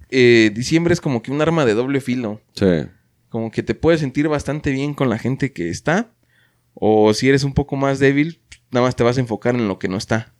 eh, 0.10 0.52
diciembre 0.56 0.94
es 0.96 1.02
como 1.02 1.22
que 1.22 1.32
un 1.32 1.42
arma 1.42 1.64
de 1.64 1.76
doble 1.76 2.02
filo. 2.02 2.42
Sí. 2.54 2.88
Como 3.30 3.52
que 3.52 3.62
te 3.62 3.76
puedes 3.76 4.00
sentir 4.00 4.28
bastante 4.28 4.72
bien 4.72 4.96
con 4.96 5.08
la 5.08 5.20
gente 5.20 5.52
que 5.52 5.70
está. 5.70 6.12
O 6.74 7.14
si 7.14 7.30
eres 7.30 7.44
un 7.44 7.54
poco 7.54 7.76
más 7.76 8.00
débil, 8.00 8.40
nada 8.72 8.88
más 8.88 8.96
te 8.96 9.04
vas 9.04 9.18
a 9.18 9.22
enfocar 9.22 9.54
en 9.54 9.68
lo 9.68 9.78
que 9.78 9.88
no 9.88 9.98
está. 9.98 10.34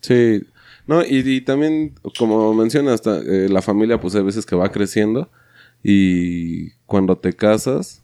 Sí, 0.00 0.42
no, 0.86 1.02
y, 1.04 1.40
también, 1.42 1.94
como 2.18 2.52
mencionas, 2.54 3.02
eh, 3.06 3.48
la 3.48 3.62
familia, 3.62 4.00
pues 4.00 4.14
hay 4.14 4.22
veces 4.22 4.44
que 4.44 4.56
va 4.56 4.70
creciendo. 4.70 5.30
Y 5.82 6.70
cuando 6.86 7.16
te 7.16 7.32
casas, 7.32 8.02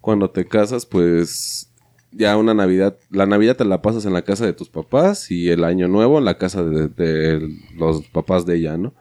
cuando 0.00 0.30
te 0.30 0.46
casas, 0.46 0.86
pues 0.86 1.70
ya 2.12 2.36
una 2.36 2.54
Navidad, 2.54 2.96
la 3.10 3.26
Navidad 3.26 3.56
te 3.56 3.64
la 3.64 3.82
pasas 3.82 4.06
en 4.06 4.12
la 4.12 4.22
casa 4.22 4.46
de 4.46 4.52
tus 4.52 4.68
papás 4.68 5.30
y 5.30 5.50
el 5.50 5.64
Año 5.64 5.88
Nuevo 5.88 6.18
en 6.18 6.24
la 6.24 6.38
casa 6.38 6.62
de, 6.62 6.88
de 6.88 7.50
los 7.76 8.06
papás 8.08 8.46
de 8.46 8.56
ella, 8.56 8.76
¿no? 8.76 8.94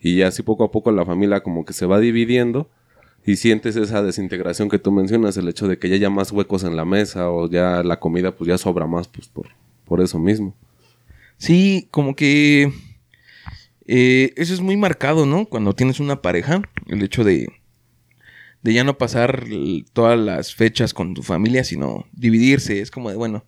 Y 0.00 0.16
ya 0.16 0.28
así 0.28 0.42
poco 0.42 0.64
a 0.64 0.70
poco 0.70 0.92
la 0.92 1.06
familia 1.06 1.42
como 1.42 1.64
que 1.64 1.72
se 1.72 1.86
va 1.86 1.98
dividiendo 1.98 2.68
y 3.24 3.36
sientes 3.36 3.76
esa 3.76 4.02
desintegración 4.02 4.68
que 4.68 4.78
tú 4.78 4.92
mencionas, 4.92 5.36
el 5.36 5.48
hecho 5.48 5.66
de 5.66 5.78
que 5.78 5.88
ya 5.88 5.94
haya 5.94 6.10
más 6.10 6.30
huecos 6.30 6.64
en 6.64 6.76
la 6.76 6.84
mesa 6.84 7.30
o 7.30 7.48
ya 7.48 7.82
la 7.82 7.98
comida 7.98 8.36
pues 8.36 8.48
ya 8.48 8.58
sobra 8.58 8.86
más 8.86 9.08
pues 9.08 9.28
por, 9.28 9.48
por 9.86 10.00
eso 10.02 10.18
mismo. 10.18 10.54
Sí, 11.44 11.88
como 11.90 12.16
que 12.16 12.72
eh, 13.86 14.32
eso 14.34 14.54
es 14.54 14.62
muy 14.62 14.78
marcado, 14.78 15.26
¿no? 15.26 15.44
Cuando 15.44 15.74
tienes 15.74 16.00
una 16.00 16.22
pareja, 16.22 16.62
el 16.86 17.02
hecho 17.02 17.22
de, 17.22 17.48
de 18.62 18.72
ya 18.72 18.82
no 18.82 18.96
pasar 18.96 19.44
todas 19.92 20.18
las 20.18 20.54
fechas 20.54 20.94
con 20.94 21.12
tu 21.12 21.22
familia, 21.22 21.62
sino 21.62 22.06
dividirse. 22.12 22.80
Es 22.80 22.90
como 22.90 23.10
de, 23.10 23.16
bueno, 23.16 23.44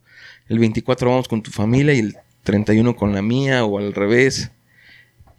el 0.47 0.59
24 0.59 1.09
vamos 1.09 1.27
con 1.27 1.41
tu 1.41 1.49
familia 1.49 1.95
y 1.95 1.99
el 2.01 2.15
31 2.43 2.95
con 2.95 3.13
la 3.13 3.23
mía 3.23 3.65
o 3.65 3.79
al 3.79 3.95
revés. 3.95 4.51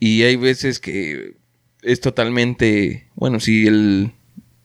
Y 0.00 0.24
hay 0.24 0.34
veces 0.34 0.80
que 0.80 1.36
es 1.82 2.00
totalmente, 2.00 3.06
bueno, 3.14 3.38
si 3.38 3.68
el, 3.68 4.10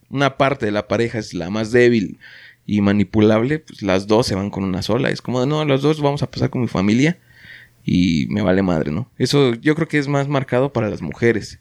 una 0.09 0.37
parte 0.37 0.65
de 0.65 0.71
la 0.71 0.87
pareja 0.87 1.19
es 1.19 1.35
la 1.35 1.51
más 1.51 1.71
débil 1.71 2.17
y 2.65 2.81
manipulable, 2.81 3.59
pues 3.59 3.83
las 3.83 4.07
dos 4.07 4.25
se 4.25 4.33
van 4.33 4.49
con 4.49 4.63
una 4.63 4.81
sola. 4.81 5.11
Es 5.11 5.21
como 5.21 5.41
de, 5.41 5.45
no, 5.45 5.63
los 5.63 5.83
dos 5.83 6.01
vamos 6.01 6.23
a 6.23 6.31
pasar 6.31 6.49
con 6.49 6.61
mi 6.61 6.67
familia 6.67 7.19
y 7.83 8.27
me 8.29 8.41
vale 8.41 8.61
madre, 8.61 8.91
¿no? 8.91 9.09
Eso 9.17 9.55
yo 9.55 9.75
creo 9.75 9.87
que 9.87 9.97
es 9.97 10.07
más 10.07 10.27
marcado 10.27 10.71
para 10.71 10.89
las 10.89 11.01
mujeres. 11.01 11.59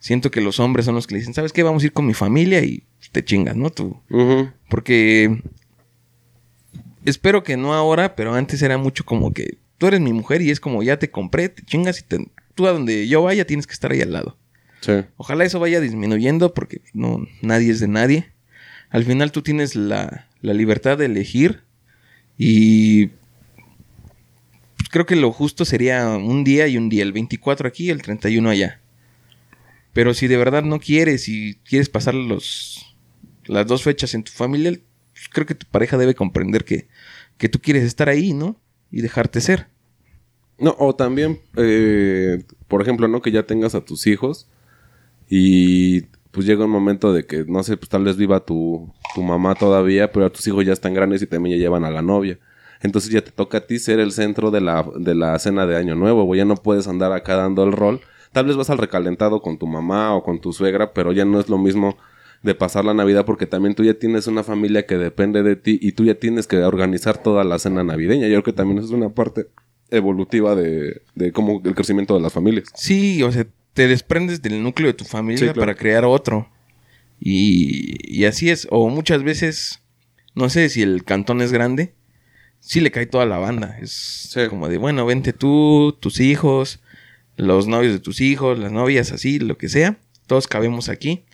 Siento 0.00 0.30
que 0.30 0.40
los 0.40 0.60
hombres 0.60 0.84
son 0.84 0.94
los 0.94 1.06
que 1.06 1.14
le 1.14 1.20
dicen, 1.20 1.34
¿sabes 1.34 1.52
qué? 1.52 1.62
Vamos 1.62 1.82
a 1.82 1.86
ir 1.86 1.92
con 1.92 2.06
mi 2.06 2.14
familia 2.14 2.62
y 2.62 2.84
te 3.12 3.24
chingas, 3.24 3.56
¿no? 3.56 3.70
Tú. 3.70 4.00
Porque 4.68 5.40
espero 7.04 7.42
que 7.42 7.56
no 7.56 7.74
ahora, 7.74 8.14
pero 8.14 8.34
antes 8.34 8.60
era 8.60 8.76
mucho 8.76 9.04
como 9.04 9.32
que 9.32 9.58
tú 9.78 9.86
eres 9.86 10.00
mi 10.00 10.12
mujer 10.12 10.42
y 10.42 10.50
es 10.50 10.60
como 10.60 10.82
ya 10.82 10.98
te 10.98 11.10
compré, 11.10 11.48
te 11.48 11.62
chingas 11.62 12.00
y 12.00 12.04
tú 12.54 12.66
a 12.66 12.72
donde 12.72 13.08
yo 13.08 13.22
vaya 13.22 13.46
tienes 13.46 13.66
que 13.66 13.72
estar 13.72 13.92
ahí 13.92 14.02
al 14.02 14.12
lado. 14.12 14.36
Sí. 14.80 14.92
Ojalá 15.16 15.44
eso 15.44 15.60
vaya 15.60 15.80
disminuyendo 15.80 16.52
porque 16.52 16.82
no, 16.92 17.26
nadie 17.40 17.70
es 17.70 17.80
de 17.80 17.88
nadie. 17.88 18.32
Al 18.90 19.04
final 19.04 19.32
tú 19.32 19.40
tienes 19.40 19.74
la, 19.74 20.28
la 20.42 20.52
libertad 20.52 20.98
de 20.98 21.06
elegir 21.06 21.62
y 22.36 23.10
creo 24.94 25.06
que 25.06 25.16
lo 25.16 25.32
justo 25.32 25.64
sería 25.64 26.08
un 26.10 26.44
día 26.44 26.68
y 26.68 26.76
un 26.76 26.88
día, 26.88 27.02
el 27.02 27.12
24 27.12 27.66
aquí, 27.66 27.90
el 27.90 28.00
31 28.00 28.48
allá. 28.48 28.80
Pero 29.92 30.14
si 30.14 30.28
de 30.28 30.36
verdad 30.36 30.62
no 30.62 30.78
quieres 30.78 31.28
y 31.28 31.56
quieres 31.68 31.88
pasar 31.88 32.14
los, 32.14 32.94
las 33.46 33.66
dos 33.66 33.82
fechas 33.82 34.14
en 34.14 34.22
tu 34.22 34.30
familia, 34.30 34.70
pues 35.12 35.28
creo 35.32 35.46
que 35.46 35.56
tu 35.56 35.66
pareja 35.66 35.98
debe 35.98 36.14
comprender 36.14 36.64
que, 36.64 36.86
que 37.38 37.48
tú 37.48 37.58
quieres 37.58 37.82
estar 37.82 38.08
ahí, 38.08 38.34
¿no? 38.34 38.60
Y 38.92 39.00
dejarte 39.00 39.40
ser. 39.40 39.66
No, 40.60 40.76
o 40.78 40.94
también, 40.94 41.40
eh, 41.56 42.44
por 42.68 42.80
ejemplo, 42.80 43.08
¿no? 43.08 43.20
Que 43.20 43.32
ya 43.32 43.42
tengas 43.42 43.74
a 43.74 43.84
tus 43.84 44.06
hijos 44.06 44.46
y 45.28 46.02
pues 46.30 46.46
llega 46.46 46.66
un 46.66 46.70
momento 46.70 47.12
de 47.12 47.26
que, 47.26 47.44
no 47.48 47.64
sé, 47.64 47.76
pues 47.76 47.88
tal 47.88 48.04
vez 48.04 48.16
viva 48.16 48.44
tu, 48.46 48.92
tu 49.12 49.24
mamá 49.24 49.56
todavía, 49.56 50.12
pero 50.12 50.26
a 50.26 50.30
tus 50.30 50.46
hijos 50.46 50.64
ya 50.64 50.72
están 50.72 50.94
grandes 50.94 51.20
y 51.20 51.26
también 51.26 51.58
ya 51.58 51.62
llevan 51.64 51.84
a 51.84 51.90
la 51.90 52.00
novia. 52.00 52.38
Entonces 52.84 53.10
ya 53.10 53.22
te 53.22 53.30
toca 53.30 53.58
a 53.58 53.66
ti 53.66 53.78
ser 53.78 53.98
el 53.98 54.12
centro 54.12 54.50
de 54.50 54.60
la, 54.60 54.86
de 54.98 55.14
la 55.14 55.38
cena 55.38 55.64
de 55.64 55.74
Año 55.74 55.94
Nuevo, 55.94 56.24
güey. 56.24 56.38
Ya 56.38 56.44
no 56.44 56.54
puedes 56.54 56.86
andar 56.86 57.12
acá 57.12 57.34
dando 57.34 57.64
el 57.64 57.72
rol. 57.72 58.02
Tal 58.30 58.44
vez 58.44 58.56
vas 58.56 58.68
al 58.68 58.76
recalentado 58.76 59.40
con 59.40 59.56
tu 59.56 59.66
mamá 59.66 60.14
o 60.14 60.22
con 60.22 60.38
tu 60.38 60.52
suegra, 60.52 60.92
pero 60.92 61.12
ya 61.12 61.24
no 61.24 61.40
es 61.40 61.48
lo 61.48 61.56
mismo 61.56 61.96
de 62.42 62.54
pasar 62.54 62.84
la 62.84 62.92
Navidad 62.92 63.24
porque 63.24 63.46
también 63.46 63.74
tú 63.74 63.84
ya 63.84 63.94
tienes 63.94 64.26
una 64.26 64.42
familia 64.42 64.84
que 64.84 64.98
depende 64.98 65.42
de 65.42 65.56
ti 65.56 65.78
y 65.80 65.92
tú 65.92 66.04
ya 66.04 66.16
tienes 66.16 66.46
que 66.46 66.58
organizar 66.58 67.16
toda 67.16 67.42
la 67.42 67.58
cena 67.58 67.82
navideña. 67.84 68.26
Yo 68.28 68.42
creo 68.42 68.42
que 68.42 68.52
también 68.52 68.84
es 68.84 68.90
una 68.90 69.08
parte 69.08 69.46
evolutiva 69.90 70.54
de, 70.54 71.00
de 71.14 71.32
cómo 71.32 71.62
el 71.64 71.74
crecimiento 71.74 72.14
de 72.14 72.20
las 72.20 72.34
familias. 72.34 72.68
Sí, 72.74 73.22
o 73.22 73.32
sea, 73.32 73.46
te 73.72 73.88
desprendes 73.88 74.42
del 74.42 74.62
núcleo 74.62 74.88
de 74.88 74.94
tu 74.94 75.06
familia 75.06 75.54
para 75.54 75.74
crear 75.74 76.04
otro. 76.04 76.50
Y, 77.18 77.94
y 78.14 78.26
así 78.26 78.50
es. 78.50 78.68
O 78.70 78.90
muchas 78.90 79.22
veces, 79.22 79.80
no 80.34 80.50
sé 80.50 80.68
si 80.68 80.82
el 80.82 81.02
cantón 81.04 81.40
es 81.40 81.50
grande, 81.50 81.94
sí 82.64 82.80
le 82.80 82.90
cae 82.90 83.06
toda 83.06 83.26
la 83.26 83.38
banda. 83.38 83.78
Es 83.80 84.36
como 84.48 84.68
de, 84.68 84.78
bueno, 84.78 85.04
vente 85.06 85.32
tú, 85.32 85.96
tus 86.00 86.20
hijos, 86.20 86.80
los 87.36 87.66
novios 87.66 87.92
de 87.92 87.98
tus 88.00 88.20
hijos, 88.20 88.58
las 88.58 88.72
novias, 88.72 89.12
así, 89.12 89.38
lo 89.38 89.58
que 89.58 89.68
sea. 89.68 89.98
Todos 90.26 90.48
cabemos 90.48 90.88
aquí. 90.88 91.24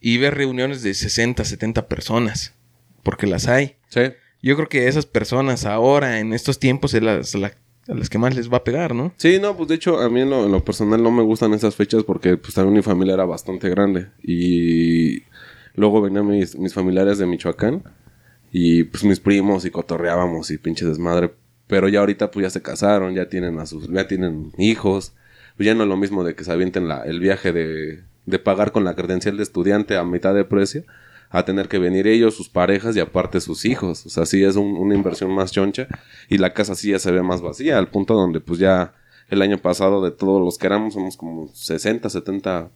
Y 0.00 0.18
ver 0.18 0.36
reuniones 0.36 0.82
de 0.82 0.94
60, 0.94 1.44
70 1.44 1.88
personas. 1.88 2.54
Porque 3.02 3.26
las 3.26 3.48
hay. 3.48 3.76
Sí. 3.88 4.02
Yo 4.40 4.54
creo 4.54 4.68
que 4.68 4.86
esas 4.86 5.06
personas 5.06 5.64
ahora, 5.64 6.20
en 6.20 6.32
estos 6.32 6.60
tiempos, 6.60 6.94
es 6.94 7.02
las, 7.02 7.34
a 7.34 7.94
las 7.94 8.08
que 8.08 8.18
más 8.18 8.36
les 8.36 8.52
va 8.52 8.58
a 8.58 8.64
pegar, 8.64 8.94
¿no? 8.94 9.12
Sí, 9.16 9.38
no, 9.40 9.56
pues 9.56 9.68
de 9.68 9.74
hecho, 9.74 9.98
a 9.98 10.08
mí 10.08 10.20
en 10.20 10.30
lo, 10.30 10.64
personal 10.64 11.02
no 11.02 11.10
me 11.10 11.24
gustan 11.24 11.54
esas 11.54 11.74
fechas 11.74 12.04
porque 12.04 12.36
pues 12.36 12.54
también 12.54 12.74
mi 12.74 12.82
familia 12.82 13.14
era 13.14 13.24
bastante 13.24 13.68
grande. 13.68 14.06
Y 14.22 15.24
luego 15.74 16.00
venían 16.00 16.28
mis, 16.28 16.56
mis 16.56 16.72
familiares 16.72 17.18
de 17.18 17.26
Michoacán. 17.26 17.82
Y 18.50 18.84
pues 18.84 19.04
mis 19.04 19.20
primos 19.20 19.64
y 19.64 19.70
cotorreábamos 19.70 20.50
y 20.50 20.58
pinche 20.58 20.86
desmadre. 20.86 21.32
Pero 21.66 21.88
ya 21.88 22.00
ahorita 22.00 22.30
pues 22.30 22.44
ya 22.44 22.50
se 22.50 22.62
casaron, 22.62 23.14
ya 23.14 23.28
tienen 23.28 23.58
a 23.58 23.66
sus, 23.66 23.88
ya 23.88 24.08
tienen 24.08 24.52
hijos. 24.58 25.12
Pues 25.56 25.66
ya 25.66 25.74
no 25.74 25.82
es 25.82 25.88
lo 25.88 25.96
mismo 25.96 26.24
de 26.24 26.34
que 26.34 26.44
se 26.44 26.52
avienten 26.52 26.88
la, 26.88 27.02
el 27.02 27.20
viaje 27.20 27.52
de, 27.52 28.04
de 28.26 28.38
pagar 28.38 28.72
con 28.72 28.84
la 28.84 28.94
credencial 28.94 29.36
de 29.36 29.42
estudiante 29.42 29.96
a 29.96 30.04
mitad 30.04 30.34
de 30.34 30.44
precio 30.44 30.84
a 31.30 31.44
tener 31.44 31.68
que 31.68 31.78
venir 31.78 32.06
ellos, 32.06 32.34
sus 32.34 32.48
parejas 32.48 32.96
y 32.96 33.00
aparte 33.00 33.40
sus 33.40 33.64
hijos. 33.64 34.06
O 34.06 34.08
sea, 34.08 34.26
sí 34.26 34.42
es 34.42 34.56
una 34.56 34.94
inversión 34.94 35.30
más 35.34 35.52
choncha 35.52 35.86
y 36.28 36.38
la 36.38 36.54
casa 36.54 36.74
sí 36.74 36.90
ya 36.90 36.98
se 36.98 37.12
ve 37.12 37.22
más 37.22 37.42
vacía, 37.42 37.78
al 37.78 37.88
punto 37.88 38.14
donde 38.14 38.40
pues 38.40 38.58
ya 38.58 38.94
el 39.28 39.42
año 39.42 39.58
pasado 39.58 40.02
de 40.02 40.10
todos 40.10 40.42
los 40.42 40.56
que 40.58 40.66
éramos, 40.66 40.94
somos 40.94 41.16
como 41.16 41.48
60, 41.48 42.08
70 42.08 42.70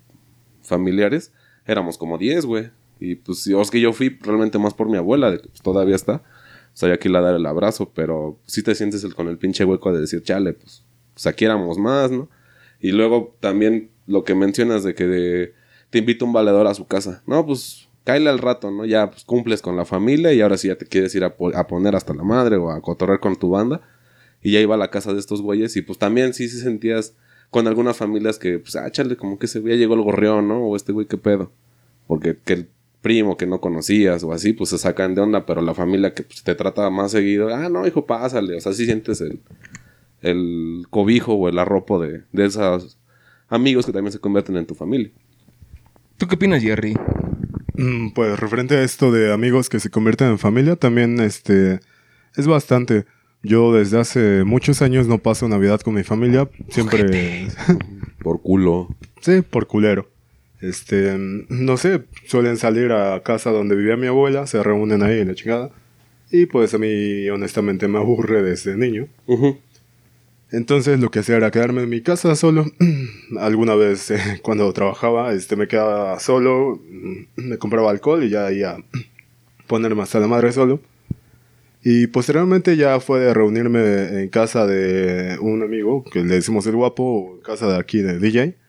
familiares, 0.62 1.32
éramos 1.66 1.96
como 1.96 2.18
10, 2.18 2.44
güey. 2.44 2.70
Y 3.04 3.16
pues 3.16 3.46
es 3.46 3.70
que 3.70 3.80
yo 3.80 3.92
fui 3.92 4.18
realmente 4.22 4.58
más 4.58 4.74
por 4.74 4.88
mi 4.88 4.96
abuela, 4.96 5.30
de 5.30 5.38
que 5.40 5.48
pues, 5.48 5.60
todavía 5.62 5.96
está. 5.96 6.22
Soy 6.74 6.90
aquí 6.92 7.08
la 7.08 7.20
dar 7.20 7.34
el 7.34 7.44
abrazo, 7.46 7.90
pero 7.94 8.38
sí 8.46 8.62
te 8.62 8.74
sientes 8.74 9.02
el, 9.04 9.14
con 9.14 9.28
el 9.28 9.36
pinche 9.38 9.64
hueco 9.64 9.92
de 9.92 10.00
decir, 10.00 10.22
chale, 10.22 10.52
pues, 10.54 10.84
pues 11.14 11.26
aquí 11.26 11.44
éramos 11.44 11.78
más, 11.78 12.10
¿no? 12.10 12.28
Y 12.80 12.92
luego 12.92 13.36
también 13.40 13.90
lo 14.06 14.24
que 14.24 14.34
mencionas 14.34 14.82
de 14.84 14.94
que 14.94 15.06
de- 15.06 15.54
te 15.90 15.98
invita 15.98 16.24
un 16.24 16.32
valedor 16.32 16.66
a 16.66 16.74
su 16.74 16.86
casa. 16.86 17.22
No, 17.26 17.44
pues 17.44 17.88
cáele 18.04 18.30
al 18.30 18.38
rato, 18.38 18.70
¿no? 18.70 18.84
Ya 18.86 19.10
pues, 19.10 19.24
cumples 19.24 19.60
con 19.62 19.76
la 19.76 19.84
familia 19.84 20.32
y 20.32 20.40
ahora 20.40 20.56
sí 20.56 20.68
ya 20.68 20.76
te 20.76 20.86
quieres 20.86 21.14
ir 21.14 21.24
a, 21.24 21.36
po- 21.36 21.54
a 21.54 21.66
poner 21.66 21.94
hasta 21.94 22.14
la 22.14 22.22
madre 22.24 22.56
o 22.56 22.70
a 22.70 22.80
cotorrear 22.80 23.20
con 23.20 23.36
tu 23.36 23.50
banda. 23.50 23.80
Y 24.42 24.52
ya 24.52 24.60
iba 24.60 24.74
a 24.74 24.78
la 24.78 24.90
casa 24.90 25.12
de 25.12 25.20
estos 25.20 25.42
güeyes 25.42 25.76
y 25.76 25.82
pues 25.82 25.98
también 25.98 26.32
sí, 26.34 26.48
sí 26.48 26.58
sentías 26.58 27.14
con 27.50 27.68
algunas 27.68 27.96
familias 27.98 28.38
que, 28.38 28.58
pues, 28.58 28.74
ah, 28.76 28.90
chale, 28.90 29.16
como 29.16 29.38
que 29.38 29.46
ese 29.46 29.60
güey 29.60 29.76
llegó 29.76 29.94
el 29.94 30.02
gorrión, 30.02 30.48
¿no? 30.48 30.62
O 30.66 30.74
este 30.74 30.92
güey, 30.92 31.06
¿qué 31.06 31.18
pedo? 31.18 31.52
Porque 32.08 32.36
que 32.44 32.66
primo 33.02 33.36
que 33.36 33.46
no 33.46 33.60
conocías 33.60 34.22
o 34.24 34.32
así, 34.32 34.52
pues 34.54 34.70
se 34.70 34.78
sacan 34.78 35.14
de 35.14 35.20
onda, 35.20 35.44
pero 35.44 35.60
la 35.60 35.74
familia 35.74 36.14
que 36.14 36.22
pues, 36.22 36.42
te 36.42 36.54
trata 36.54 36.88
más 36.88 37.10
seguido, 37.12 37.54
ah, 37.54 37.68
no, 37.68 37.86
hijo, 37.86 38.06
pásale. 38.06 38.56
O 38.56 38.60
sea, 38.60 38.72
sí 38.72 38.86
sientes 38.86 39.20
el, 39.20 39.40
el 40.22 40.84
cobijo 40.88 41.34
o 41.34 41.48
el 41.48 41.58
arropo 41.58 42.00
de, 42.00 42.22
de 42.32 42.44
esos 42.46 42.98
amigos 43.48 43.84
que 43.86 43.92
también 43.92 44.12
se 44.12 44.20
convierten 44.20 44.56
en 44.56 44.66
tu 44.66 44.74
familia. 44.74 45.10
¿Tú 46.16 46.26
qué 46.28 46.36
opinas, 46.36 46.62
Jerry? 46.62 46.94
Mm, 47.74 48.10
Pues 48.14 48.38
referente 48.38 48.76
a 48.76 48.82
esto 48.82 49.10
de 49.10 49.32
amigos 49.32 49.68
que 49.68 49.80
se 49.80 49.90
convierten 49.90 50.28
en 50.28 50.38
familia, 50.38 50.76
también 50.76 51.20
este 51.20 51.80
es 52.36 52.46
bastante. 52.46 53.04
Yo 53.42 53.72
desde 53.74 53.98
hace 53.98 54.44
muchos 54.44 54.82
años 54.82 55.08
no 55.08 55.18
paso 55.18 55.48
Navidad 55.48 55.80
con 55.80 55.94
mi 55.94 56.04
familia, 56.04 56.48
siempre 56.68 57.48
Por 58.22 58.40
culo. 58.40 58.88
sí, 59.20 59.40
por 59.42 59.66
culero. 59.66 60.11
Este, 60.62 61.16
no 61.18 61.76
sé, 61.76 62.04
suelen 62.24 62.56
salir 62.56 62.92
a 62.92 63.20
casa 63.24 63.50
donde 63.50 63.74
vivía 63.74 63.96
mi 63.96 64.06
abuela, 64.06 64.46
se 64.46 64.62
reúnen 64.62 65.02
ahí 65.02 65.18
en 65.18 65.28
la 65.28 65.34
chingada. 65.34 65.70
Y 66.30 66.46
pues 66.46 66.72
a 66.72 66.78
mí 66.78 67.28
honestamente 67.28 67.88
me 67.88 67.98
aburre 67.98 68.42
desde 68.42 68.76
niño. 68.76 69.08
Entonces 70.52 71.00
lo 71.00 71.10
que 71.10 71.18
hacía 71.18 71.36
era 71.36 71.50
quedarme 71.50 71.82
en 71.82 71.88
mi 71.88 72.00
casa 72.00 72.36
solo. 72.36 72.66
Alguna 73.40 73.74
vez 73.74 74.12
eh, 74.12 74.40
cuando 74.42 74.72
trabajaba 74.72 75.32
este, 75.32 75.56
me 75.56 75.66
quedaba 75.66 76.20
solo, 76.20 76.80
mm, 76.88 77.48
me 77.48 77.58
compraba 77.58 77.90
alcohol 77.90 78.22
y 78.22 78.30
ya 78.30 78.52
iba 78.52 78.70
a 78.70 78.78
ponerme 79.66 80.02
hasta 80.02 80.20
la 80.20 80.28
madre 80.28 80.52
solo. 80.52 80.80
Y 81.82 82.06
posteriormente 82.06 82.76
ya 82.76 83.00
fue 83.00 83.18
de 83.18 83.34
reunirme 83.34 84.22
en 84.22 84.28
casa 84.28 84.66
de 84.66 85.38
un 85.40 85.64
amigo, 85.64 86.04
que 86.04 86.22
le 86.22 86.36
decimos 86.36 86.64
el 86.66 86.76
guapo, 86.76 87.40
casa 87.42 87.66
de 87.66 87.78
aquí 87.78 87.98
de 87.98 88.20
DJ. 88.20 88.61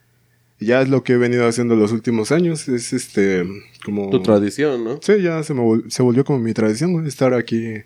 Ya 0.66 0.82
es 0.82 0.90
lo 0.90 1.04
que 1.04 1.14
he 1.14 1.18
venido 1.18 1.48
haciendo 1.48 1.76
los 1.76 1.92
últimos 1.92 2.32
años. 2.32 2.68
Es 2.68 2.94
este, 2.94 3.46
como... 3.86 4.10
Tu 4.10 4.22
tradición, 4.22 4.84
¿no? 4.84 5.00
Sí, 5.02 5.22
ya 5.22 5.42
se, 5.44 5.54
me 5.54 5.62
vol- 5.62 5.90
se 5.90 6.04
volvió 6.04 6.24
como 6.26 6.40
mi 6.40 6.54
tradición, 6.54 6.94
güey, 6.94 7.08
estar 7.08 7.34
aquí 7.34 7.78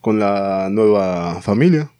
con 0.00 0.18
la 0.18 0.68
nueva 0.70 1.40
familia. 1.42 1.90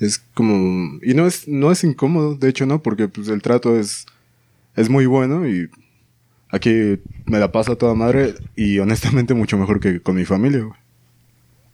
Es 0.00 0.18
como... 0.34 0.98
Y 1.02 1.14
no 1.14 1.26
es, 1.26 1.46
no 1.48 1.70
es 1.72 1.84
incómodo, 1.84 2.34
de 2.36 2.48
hecho 2.48 2.66
no, 2.66 2.82
porque 2.82 3.08
pues 3.08 3.28
el 3.28 3.42
trato 3.42 3.78
es, 3.78 4.06
es 4.76 4.88
muy 4.90 5.06
bueno 5.06 5.48
y 5.48 5.70
aquí 6.50 6.98
me 7.26 7.38
la 7.38 7.52
pasa 7.52 7.76
toda 7.76 7.94
madre 7.94 8.34
y 8.56 8.78
honestamente 8.78 9.34
mucho 9.34 9.56
mejor 9.58 9.80
que 9.80 10.00
con 10.00 10.16
mi 10.16 10.24
familia, 10.24 10.60
güey. 10.62 10.78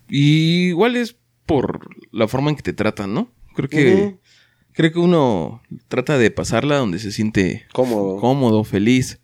Y 0.08 0.68
igual 0.68 0.96
es 0.96 1.16
por 1.46 1.88
la 2.12 2.28
forma 2.28 2.50
en 2.50 2.56
que 2.56 2.62
te 2.62 2.72
tratan, 2.72 3.14
¿no? 3.14 3.30
Creo 3.54 3.68
que. 3.68 4.16
Creo 4.80 4.92
que 4.92 4.98
uno 4.98 5.62
trata 5.88 6.16
de 6.18 6.30
pasarla 6.30 6.76
donde 6.78 6.98
se 6.98 7.12
siente 7.12 7.66
Cómodo. 7.72 8.16
cómodo, 8.16 8.64
feliz. 8.64 9.20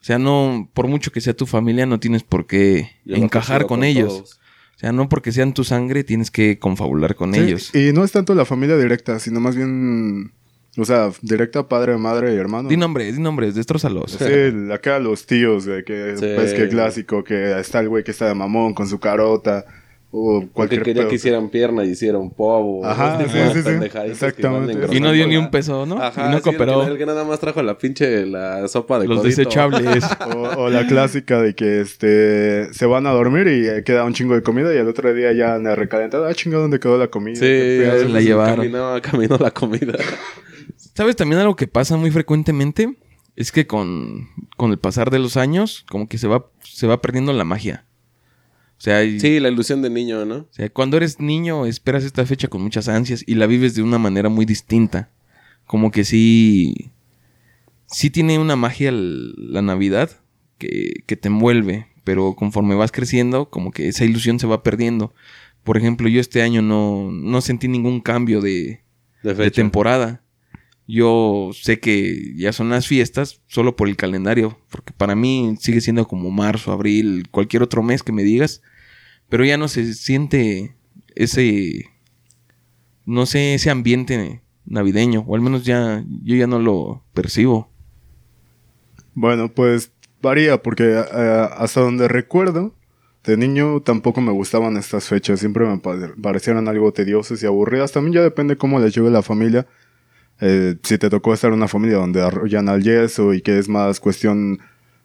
O 0.00 0.04
sea, 0.04 0.18
no 0.18 0.68
por 0.74 0.88
mucho 0.88 1.12
que 1.12 1.20
sea 1.20 1.32
tu 1.34 1.46
familia 1.46 1.86
no 1.86 1.98
tienes 2.00 2.22
por 2.24 2.46
qué 2.46 2.90
Yo 3.04 3.16
encajar 3.16 3.66
con, 3.66 3.84
ellos. 3.84 4.08
todos. 4.14 4.40
O 4.76 4.78
sea, 4.78 4.92
no 4.92 5.08
porque 5.08 5.32
sean 5.32 5.54
tu 5.54 5.64
sangre 5.64 6.02
tienes 6.04 6.30
que 6.30 6.58
confabular 6.58 7.14
con 7.14 7.32
Sí, 7.34 7.40
ellos. 7.40 7.74
Y 7.74 7.92
no 7.92 8.04
es 8.04 8.12
tanto 8.12 8.34
la 8.34 8.44
familia 8.44 8.76
directa, 8.76 9.18
sino 9.18 9.40
más 9.40 9.56
bien... 9.56 10.32
O 10.78 10.84
sea, 10.86 11.10
directa 11.20 11.68
padre, 11.68 11.96
madre 11.98 12.34
y 12.34 12.36
hermano. 12.38 12.68
Di 12.68 12.76
nombres, 12.78 13.14
di 13.16 13.22
nombres, 13.22 13.54
destrózalos. 13.54 14.12
Sí, 14.12 14.72
acá 14.72 14.98
los 14.98 15.26
tíos, 15.26 15.66
de 15.66 15.84
que 15.84 16.16
Sí. 16.16 16.26
pues 16.34 16.54
que 16.54 16.68
clásico, 16.68 17.22
que 17.24 17.58
está 17.60 17.80
el 17.80 17.88
güey 17.90 18.02
que 18.04 18.10
está 18.10 18.26
de 18.26 18.34
mamón 18.34 18.72
con 18.72 18.88
su 18.88 18.98
carota 18.98 19.66
o 20.14 20.40
Porque 20.40 20.52
cualquier 20.52 20.82
quería 20.82 21.02
pedo. 21.02 21.08
que 21.08 21.14
hicieran 21.16 21.48
pierna 21.48 21.84
y 21.84 21.88
hicieron 21.90 22.30
povo. 22.30 22.84
Ajá, 22.84 23.16
sí, 23.18 23.32
de 23.32 23.54
sí, 23.54 23.62
sí. 23.62 23.98
Exactamente. 24.10 24.94
Y 24.94 25.00
no 25.00 25.10
dio 25.12 25.26
ni 25.26 25.36
un 25.38 25.50
peso, 25.50 25.86
¿no? 25.86 25.96
Ajá, 26.02 26.26
y 26.26 26.30
no 26.30 26.30
sí, 26.32 26.36
el 26.36 26.42
cooperó. 26.42 26.84
que- 26.84 26.90
El 26.92 26.98
que, 26.98 27.06
nada 27.06 27.24
más 27.24 27.40
trajo 27.40 27.62
la 27.62 27.78
pinche 27.78 28.26
la 28.26 28.68
sopa 28.68 28.98
de 28.98 29.08
Los 29.08 29.20
codito. 29.20 29.36
desechables. 29.38 30.04
O, 30.36 30.64
o 30.64 30.68
la 30.70 30.86
clásica 30.86 31.40
de 31.40 31.54
que 31.54 31.80
este 31.80 32.72
se 32.74 32.84
van 32.86 33.06
a 33.06 33.10
dormir 33.10 33.46
y 33.48 33.66
eh, 33.66 33.82
queda 33.84 34.04
un 34.04 34.12
chingo 34.12 34.34
de 34.34 34.42
comida 34.42 34.74
y 34.74 34.78
al 34.78 34.88
otro 34.88 35.12
día 35.14 35.32
ya 35.32 35.54
han 35.54 35.64
recalentado. 35.76 36.26
Ah, 36.26 36.34
chingado, 36.34 36.62
¿dónde 36.62 36.78
quedó 36.78 36.98
la 36.98 37.08
comida? 37.08 37.36
Sí, 37.36 37.40
se 37.46 38.08
la 38.08 38.20
llevaron. 38.20 38.56
Caminaba, 38.56 39.00
caminó 39.00 39.38
la 39.38 39.50
comida. 39.50 39.94
¿Sabes 40.94 41.16
también 41.16 41.40
algo 41.40 41.56
que 41.56 41.66
pasa 41.66 41.96
muy 41.96 42.10
frecuentemente? 42.10 42.96
Es 43.34 43.50
que 43.50 43.66
con, 43.66 44.28
con 44.58 44.70
el 44.72 44.78
pasar 44.78 45.10
de 45.10 45.18
los 45.18 45.38
años, 45.38 45.86
como 45.88 46.06
que 46.08 46.18
se 46.18 46.28
va, 46.28 46.46
se 46.62 46.86
va 46.86 47.00
perdiendo 47.00 47.32
la 47.32 47.44
magia. 47.44 47.86
Sea, 48.82 49.00
Sí, 49.20 49.38
la 49.38 49.48
ilusión 49.48 49.80
de 49.80 49.90
niño, 49.90 50.24
¿no? 50.24 50.34
o 50.38 50.48
sea, 50.50 50.68
cuando 50.68 50.96
eres 50.96 51.20
niño 51.20 51.66
esperas 51.66 52.02
esta 52.02 52.26
fecha 52.26 52.48
con 52.48 52.62
muchas 52.62 52.88
ansias 52.88 53.22
y 53.24 53.36
la 53.36 53.46
vives 53.46 53.76
de 53.76 53.82
una 53.82 53.96
manera 53.96 54.28
muy 54.28 54.44
distinta. 54.44 55.08
Como 55.68 55.92
que 55.92 56.02
sí. 56.02 56.90
Sí 57.86 58.10
tiene 58.10 58.40
una 58.40 58.56
magia 58.56 58.90
la 58.90 59.62
Navidad 59.62 60.10
que, 60.58 61.04
que 61.06 61.14
te 61.14 61.28
envuelve, 61.28 61.86
pero 62.02 62.34
conforme 62.34 62.74
vas 62.74 62.90
creciendo, 62.90 63.50
como 63.50 63.70
que 63.70 63.86
esa 63.86 64.04
ilusión 64.04 64.40
se 64.40 64.48
va 64.48 64.64
perdiendo. 64.64 65.14
Por 65.62 65.76
ejemplo, 65.76 66.08
yo 66.08 66.20
este 66.20 66.42
año 66.42 66.60
no, 66.60 67.08
no 67.12 67.40
sentí 67.40 67.68
ningún 67.68 68.00
cambio 68.00 68.40
de, 68.40 68.80
De 69.22 69.34
de 69.34 69.50
temporada. 69.52 70.24
Yo 70.88 71.50
sé 71.54 71.78
que 71.78 72.34
ya 72.34 72.52
son 72.52 72.70
las 72.70 72.88
fiestas 72.88 73.42
solo 73.46 73.76
por 73.76 73.88
el 73.88 73.94
calendario, 73.94 74.58
porque 74.72 74.92
para 74.92 75.14
mí 75.14 75.54
sigue 75.60 75.80
siendo 75.80 76.08
como 76.08 76.32
marzo, 76.32 76.72
abril, 76.72 77.28
cualquier 77.30 77.62
otro 77.62 77.84
mes 77.84 78.02
que 78.02 78.10
me 78.10 78.24
digas, 78.24 78.60
pero 79.32 79.46
ya 79.46 79.56
no 79.56 79.66
se 79.66 79.94
siente 79.94 80.76
ese, 81.14 81.86
no 83.06 83.24
sé, 83.24 83.54
ese 83.54 83.70
ambiente 83.70 84.42
navideño, 84.66 85.24
o 85.26 85.34
al 85.34 85.40
menos 85.40 85.64
ya, 85.64 86.04
yo 86.22 86.36
ya 86.36 86.46
no 86.46 86.58
lo 86.58 87.02
percibo. 87.14 87.70
Bueno, 89.14 89.50
pues 89.50 89.90
varía 90.20 90.62
porque 90.62 90.84
eh, 91.00 91.46
hasta 91.56 91.80
donde 91.80 92.08
recuerdo, 92.08 92.74
de 93.24 93.38
niño 93.38 93.80
tampoco 93.80 94.20
me 94.20 94.32
gustaban 94.32 94.76
estas 94.76 95.08
fechas. 95.08 95.40
Siempre 95.40 95.64
me 95.64 95.78
pa- 95.78 96.12
parecieron 96.20 96.68
algo 96.68 96.92
tediosas 96.92 97.42
y 97.42 97.46
aburridas. 97.46 97.90
También 97.92 98.12
ya 98.12 98.22
depende 98.22 98.58
cómo 98.58 98.80
les 98.80 98.94
lleve 98.94 99.08
la 99.08 99.22
familia. 99.22 99.66
Eh, 100.42 100.76
si 100.82 100.98
te 100.98 101.08
tocó 101.08 101.32
estar 101.32 101.48
en 101.48 101.56
una 101.56 101.68
familia 101.68 101.96
donde 101.96 102.20
arrollan 102.20 102.68
al 102.68 102.82
yeso 102.82 103.32
y 103.32 103.40
que 103.40 103.58
es 103.58 103.66
más 103.70 103.98
cuestión 103.98 104.58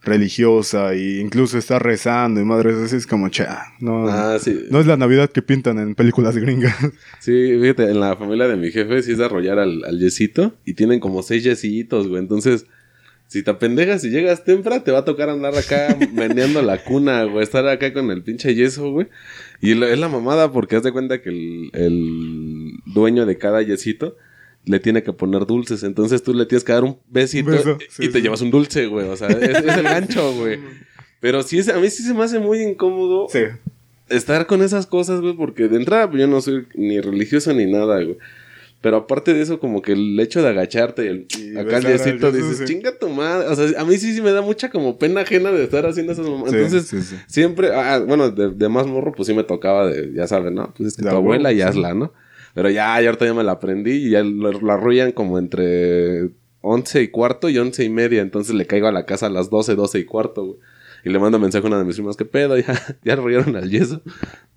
religiosa 0.07 0.93
e 0.93 1.19
incluso 1.19 1.57
estar 1.57 1.83
rezando 1.83 2.41
y 2.41 2.45
madres 2.45 2.75
así 2.77 2.95
es 2.95 3.05
como, 3.07 3.29
cha, 3.29 3.63
no, 3.79 4.07
Ah, 4.07 4.37
sí. 4.39 4.65
no 4.71 4.79
es 4.79 4.87
la 4.87 4.97
Navidad 4.97 5.29
que 5.29 5.41
pintan 5.41 5.77
en 5.79 5.93
películas 5.95 6.35
gringas. 6.37 6.75
Sí, 7.19 7.57
fíjate, 7.61 7.83
en 7.91 7.99
la 7.99 8.15
familia 8.15 8.47
de 8.47 8.55
mi 8.57 8.71
jefe 8.71 9.03
sí 9.03 9.11
es 9.11 9.17
de 9.19 9.25
arrollar 9.25 9.59
al, 9.59 9.83
al 9.83 9.99
yesito 9.99 10.53
y 10.65 10.73
tienen 10.73 10.99
como 10.99 11.21
seis 11.23 11.43
yesitos, 11.43 12.07
güey. 12.07 12.21
Entonces, 12.21 12.65
si 13.27 13.43
te 13.43 13.51
apendejas 13.51 14.03
y 14.05 14.09
llegas 14.09 14.45
temprano, 14.45 14.81
te 14.83 14.91
va 14.91 14.99
a 14.99 15.05
tocar 15.05 15.29
andar 15.29 15.53
acá 15.55 15.97
meneando 16.13 16.61
la 16.61 16.81
cuna, 16.83 17.23
güey. 17.25 17.43
Estar 17.43 17.67
acá 17.67 17.91
con 17.93 18.09
el 18.11 18.23
pinche 18.23 18.55
yeso, 18.55 18.89
güey. 18.91 19.07
Y 19.61 19.73
lo- 19.73 19.85
es 19.87 19.99
la 19.99 20.07
mamada 20.07 20.51
porque 20.53 20.77
haz 20.77 20.83
de 20.83 20.93
cuenta 20.93 21.21
que 21.21 21.29
el, 21.29 21.69
el 21.73 22.71
dueño 22.85 23.25
de 23.25 23.37
cada 23.37 23.61
yesito 23.61 24.15
le 24.67 24.79
tiene 24.79 25.01
que 25.01 25.13
poner 25.13 25.45
dulces. 25.45 25.83
Entonces 25.83 26.21
tú 26.21 26.33
le 26.33 26.45
tienes 26.45 26.63
que 26.63 26.73
dar 26.73 26.83
un 26.83 26.97
besito 27.07 27.51
Beso, 27.51 27.77
y 27.79 28.03
sí, 28.05 28.09
te 28.09 28.19
sí. 28.19 28.21
llevas 28.21 28.41
un 28.41 28.51
dulce, 28.51 28.85
güey. 28.87 29.07
O 29.07 29.15
sea, 29.15 29.29
es, 29.29 29.63
es 29.63 29.77
el 29.77 29.83
gancho, 29.83 30.33
güey. 30.37 30.59
Pero 31.19 31.41
sí, 31.43 31.57
es, 31.59 31.69
a 31.69 31.79
mí 31.79 31.89
sí 31.89 32.03
se 32.03 32.13
me 32.13 32.23
hace 32.23 32.39
muy 32.39 32.61
incómodo 32.61 33.27
sí. 33.29 33.39
estar 34.09 34.45
con 34.45 34.61
esas 34.61 34.85
cosas, 34.85 35.21
güey, 35.21 35.33
porque 35.35 35.67
de 35.67 35.77
entrada 35.77 36.09
pues, 36.09 36.21
yo 36.21 36.27
no 36.27 36.41
soy 36.41 36.67
ni 36.75 36.99
religioso 36.99 37.53
ni 37.53 37.65
nada, 37.65 38.03
güey. 38.03 38.17
Pero 38.79 38.97
aparte 38.97 39.33
de 39.33 39.41
eso, 39.41 39.59
como 39.59 39.81
que 39.81 39.93
el 39.93 40.19
hecho 40.19 40.43
de 40.43 40.49
agacharte 40.49 41.05
y, 41.05 41.07
el, 41.07 41.27
Y 41.39 41.57
acá 41.57 41.77
el 41.77 41.85
diecito 41.85 42.31
dices, 42.31 42.59
sí. 42.59 42.65
chinga 42.65 42.97
tu 42.99 43.09
madre. 43.09 43.47
O 43.47 43.55
sea, 43.55 43.81
a 43.81 43.85
mí 43.85 43.97
sí, 43.97 44.13
sí 44.13 44.21
me 44.21 44.31
da 44.31 44.41
mucha 44.43 44.69
como 44.69 44.99
pena 44.99 45.21
ajena 45.21 45.51
de 45.51 45.63
estar 45.63 45.85
haciendo 45.87 46.13
esas 46.13 46.27
mamadas. 46.27 46.51
Sí, 46.51 46.57
Entonces, 46.57 46.87
sí, 46.87 47.01
sí. 47.01 47.15
siempre, 47.27 47.73
ah, 47.73 47.99
bueno, 47.99 48.29
de, 48.29 48.51
de 48.51 48.69
más 48.69 48.85
morro, 48.85 49.13
pues 49.13 49.27
sí 49.27 49.33
me 49.33 49.43
tocaba 49.43 49.87
de, 49.87 50.13
ya 50.13 50.27
sabes, 50.27 50.51
¿no? 50.51 50.73
Pues 50.77 50.89
es 50.89 50.95
que 50.97 51.03
La 51.03 51.11
tu 51.11 51.17
abuela 51.17 51.51
y 51.51 51.55
sí. 51.55 51.61
hazla, 51.63 51.95
¿no? 51.95 52.13
Pero 52.57 52.71
ya, 52.71 52.99
ya 52.99 53.09
ahorita 53.09 53.25
ya 53.25 53.35
me 53.35 53.43
la 53.43 53.51
aprendí 53.51 53.91
y 54.07 54.09
ya 54.09 54.23
lo- 54.23 54.51
la 54.61 54.73
arrullan 54.73 55.11
como 55.11 55.37
entre 55.37 56.31
11 56.61 57.03
y 57.03 57.07
cuarto 57.09 57.49
y 57.49 57.57
11 57.59 57.83
y 57.83 57.89
media. 57.89 58.21
Entonces 58.23 58.55
le 58.55 58.65
caigo 58.65 58.87
a 58.87 58.91
la 58.91 59.05
casa 59.05 59.27
a 59.27 59.29
las 59.29 59.51
12, 59.51 59.75
12 59.75 59.99
y 59.99 60.05
cuarto, 60.05 60.43
güey. 60.43 60.59
Y 61.05 61.09
le 61.09 61.19
mando 61.19 61.37
mensaje 61.37 61.63
a 61.65 61.67
una 61.67 61.77
de 61.77 61.83
mis 61.85 61.95
primas, 61.97 62.17
¿qué 62.17 62.25
pedo? 62.25 62.57
Ya, 62.67 62.81
ya 63.03 63.13
arrullaron 63.13 63.55
al 63.55 63.69
yeso. 63.69 64.01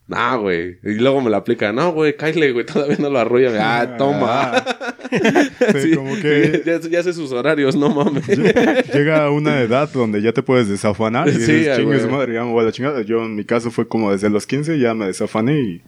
No, 0.09 0.41
güey. 0.41 0.79
Y 0.83 0.95
luego 0.95 1.21
me 1.21 1.29
la 1.31 1.37
aplica, 1.37 1.73
no, 1.73 1.93
güey, 1.93 2.17
cállate, 2.17 2.51
güey, 2.53 2.65
todavía 2.67 2.97
no 2.99 3.11
lo 3.11 3.19
arrullan. 3.19 3.55
Ah, 3.61 3.97
toma. 3.99 4.65
Sí, 5.83 5.95
como 5.95 6.15
que 6.17 6.63
ya, 6.65 6.81
ya 6.81 7.03
sé 7.03 7.13
sus 7.13 7.33
horarios, 7.33 7.75
no 7.77 7.91
mames. 7.91 8.27
llega 8.95 9.31
una 9.31 9.61
edad 9.61 9.91
donde 9.93 10.23
ya 10.23 10.33
te 10.33 10.43
puedes 10.43 10.69
desafanar 10.69 11.29
y 11.29 11.33
Sí, 11.33 11.39
dices, 11.39 11.69
a 11.69 11.77
chingue 11.77 11.99
su 11.99 12.05
huevo. 12.07 12.17
madre, 12.19 12.35
ya 12.35 12.45
me 12.45 12.53
voy 12.53 12.63
a 12.63 12.67
la 12.67 12.73
chingada. 12.73 13.03
Yo 13.03 13.25
en 13.25 13.35
mi 13.35 13.45
caso 13.45 13.71
fue 13.71 13.87
como 13.89 14.11
desde 14.13 14.31
los 14.31 14.47
15 14.47 14.79
ya 14.79 14.95
me 14.95 15.07
desafané 15.07 15.61
y, 15.61 15.83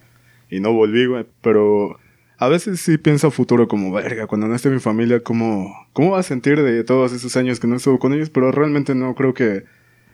y 0.52 0.60
no 0.60 0.72
volví, 0.72 1.06
güey. 1.06 1.26
Pero 1.40 1.98
a 2.36 2.48
veces 2.48 2.80
sí 2.80 2.98
pienso 2.98 3.28
a 3.28 3.30
futuro 3.30 3.66
como, 3.68 3.90
verga, 3.90 4.26
cuando 4.26 4.46
no 4.46 4.54
esté 4.54 4.68
mi 4.68 4.80
familia, 4.80 5.20
¿cómo, 5.20 5.74
¿cómo 5.94 6.10
va 6.10 6.20
a 6.20 6.22
sentir 6.22 6.62
de 6.62 6.84
todos 6.84 7.12
esos 7.12 7.36
años 7.36 7.58
que 7.58 7.66
no 7.66 7.76
estuvo 7.76 7.98
con 7.98 8.12
ellos? 8.12 8.28
Pero 8.28 8.52
realmente 8.52 8.94
no 8.94 9.14
creo 9.14 9.32
que 9.32 9.64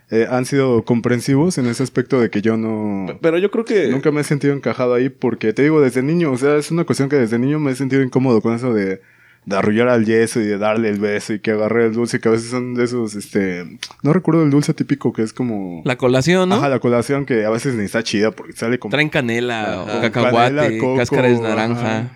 eh, 0.09 0.27
han 0.29 0.45
sido 0.45 0.85
comprensivos 0.85 1.57
en 1.57 1.65
ese 1.65 1.83
aspecto 1.83 2.21
de 2.21 2.29
que 2.29 2.41
yo 2.41 2.55
no... 2.55 3.19
Pero 3.21 3.37
yo 3.37 3.51
creo 3.51 3.65
que... 3.65 3.89
Nunca 3.89 4.11
me 4.11 4.21
he 4.21 4.23
sentido 4.23 4.53
encajado 4.53 4.93
ahí 4.93 5.09
porque, 5.09 5.51
te 5.51 5.61
digo, 5.61 5.81
desde 5.81 6.01
niño, 6.01 6.31
o 6.31 6.37
sea, 6.37 6.55
es 6.55 6.71
una 6.71 6.85
cuestión 6.85 7.09
que 7.09 7.17
desde 7.17 7.37
niño 7.37 7.59
me 7.59 7.71
he 7.71 7.75
sentido 7.75 8.01
incómodo 8.01 8.41
con 8.41 8.55
eso 8.55 8.73
de 8.73 9.01
de 9.45 9.55
arrullar 9.57 9.87
al 9.89 10.05
yeso 10.05 10.39
y 10.39 10.45
de 10.45 10.57
darle 10.57 10.89
el 10.89 10.99
beso 10.99 11.33
y 11.33 11.39
que 11.39 11.51
agarre 11.51 11.87
el 11.87 11.93
dulce, 11.93 12.19
que 12.19 12.27
a 12.27 12.31
veces 12.31 12.49
son 12.51 12.75
de 12.75 12.83
esos, 12.83 13.15
este, 13.15 13.79
no 14.03 14.13
recuerdo 14.13 14.43
el 14.43 14.49
dulce 14.51 14.73
típico 14.73 15.11
que 15.13 15.23
es 15.23 15.33
como... 15.33 15.81
La 15.85 15.97
colación, 15.97 16.49
¿no? 16.49 16.55
Ajá, 16.55 16.69
la 16.69 16.79
colación 16.79 17.25
que 17.25 17.45
a 17.45 17.49
veces 17.49 17.75
ni 17.75 17.85
está 17.85 18.03
chida 18.03 18.31
porque 18.31 18.53
sale 18.53 18.77
como... 18.79 18.91
Traen 18.91 19.09
canela, 19.09 19.81
Ajá. 19.83 19.97
o 19.97 20.01
cacahuate, 20.01 20.55
Canela, 20.55 20.79
coco, 20.79 20.97
cáscara 20.97 21.27
de 21.29 21.39
naranja. 21.39 21.97
ajá. 21.99 22.15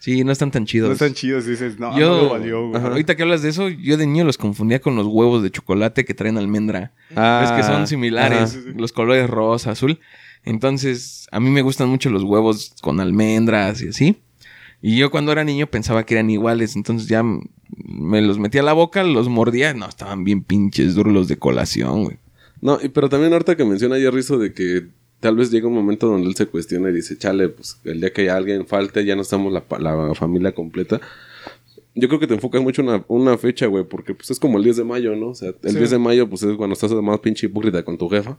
Sí, 0.00 0.22
no 0.22 0.30
están 0.30 0.52
tan 0.52 0.64
chidos. 0.64 0.88
No 0.88 0.92
están 0.92 1.12
chidos 1.12 1.46
y 1.48 1.50
dices, 1.50 1.80
no, 1.80 1.98
yo, 1.98 2.08
no 2.08 2.22
lo 2.22 2.28
valió, 2.30 2.68
güey. 2.68 2.76
Ajá. 2.80 2.88
ahorita 2.88 3.16
que 3.16 3.22
hablas 3.24 3.42
de 3.42 3.48
eso, 3.48 3.68
yo 3.68 3.96
de 3.96 4.06
niño 4.06 4.24
los 4.24 4.38
confundía 4.38 4.80
con 4.80 4.94
los 4.94 5.06
huevos 5.06 5.42
de 5.42 5.50
chocolate 5.50 6.04
que 6.04 6.14
traen 6.14 6.38
almendra. 6.38 6.92
Ah, 7.16 7.42
es 7.44 7.50
que 7.50 7.62
son 7.64 7.88
similares, 7.88 8.38
ajá, 8.38 8.46
sí, 8.46 8.60
sí. 8.64 8.72
los 8.76 8.92
colores 8.92 9.28
rosa, 9.28 9.72
azul. 9.72 9.98
Entonces, 10.44 11.26
a 11.32 11.40
mí 11.40 11.50
me 11.50 11.62
gustan 11.62 11.88
mucho 11.88 12.10
los 12.10 12.22
huevos 12.22 12.74
con 12.80 13.00
almendras 13.00 13.82
y 13.82 13.88
así. 13.88 14.16
Y 14.80 14.96
yo 14.96 15.10
cuando 15.10 15.32
era 15.32 15.42
niño 15.44 15.66
pensaba 15.66 16.04
que 16.06 16.14
eran 16.14 16.30
iguales, 16.30 16.76
entonces 16.76 17.08
ya 17.08 17.22
me 17.22 18.22
los 18.22 18.38
metía 18.38 18.60
a 18.60 18.64
la 18.64 18.72
boca, 18.72 19.02
los 19.02 19.28
mordía, 19.28 19.74
no, 19.74 19.88
estaban 19.88 20.24
bien 20.24 20.42
pinches 20.42 20.94
duros 20.94 21.12
los 21.12 21.28
de 21.28 21.36
colación, 21.36 22.04
güey. 22.04 22.16
No, 22.60 22.78
pero 22.92 23.08
también 23.08 23.32
ahorita 23.32 23.56
que 23.56 23.64
menciona 23.64 23.96
ayer 23.96 24.12
Rizo 24.12 24.38
de 24.38 24.52
que 24.52 24.86
tal 25.20 25.36
vez 25.36 25.50
llega 25.50 25.66
un 25.68 25.74
momento 25.74 26.06
donde 26.08 26.28
él 26.28 26.36
se 26.36 26.46
cuestiona 26.46 26.90
y 26.90 26.92
dice, 26.92 27.16
chale, 27.18 27.48
pues 27.48 27.80
el 27.84 28.00
día 28.00 28.12
que 28.12 28.30
alguien 28.30 28.66
falte 28.66 29.04
ya 29.04 29.16
no 29.16 29.22
estamos 29.22 29.52
la, 29.52 29.64
la 29.80 30.14
familia 30.14 30.52
completa. 30.52 31.00
Yo 31.94 32.06
creo 32.06 32.20
que 32.20 32.28
te 32.28 32.34
enfocas 32.34 32.62
mucho 32.62 32.82
en 32.82 32.88
una, 32.88 33.04
una 33.08 33.36
fecha, 33.38 33.66
güey, 33.66 33.82
porque 33.84 34.14
pues 34.14 34.30
es 34.30 34.38
como 34.38 34.58
el 34.58 34.64
10 34.64 34.76
de 34.76 34.84
mayo, 34.84 35.16
¿no? 35.16 35.30
O 35.30 35.34
sea, 35.34 35.48
el 35.48 35.70
Sí. 35.72 35.78
10 35.78 35.90
de 35.90 35.98
mayo 35.98 36.28
pues 36.28 36.42
es 36.44 36.56
cuando 36.56 36.74
estás 36.74 36.92
más 36.92 37.18
pinche 37.18 37.46
hipócrita 37.46 37.82
con 37.84 37.98
tu 37.98 38.08
jefa. 38.08 38.38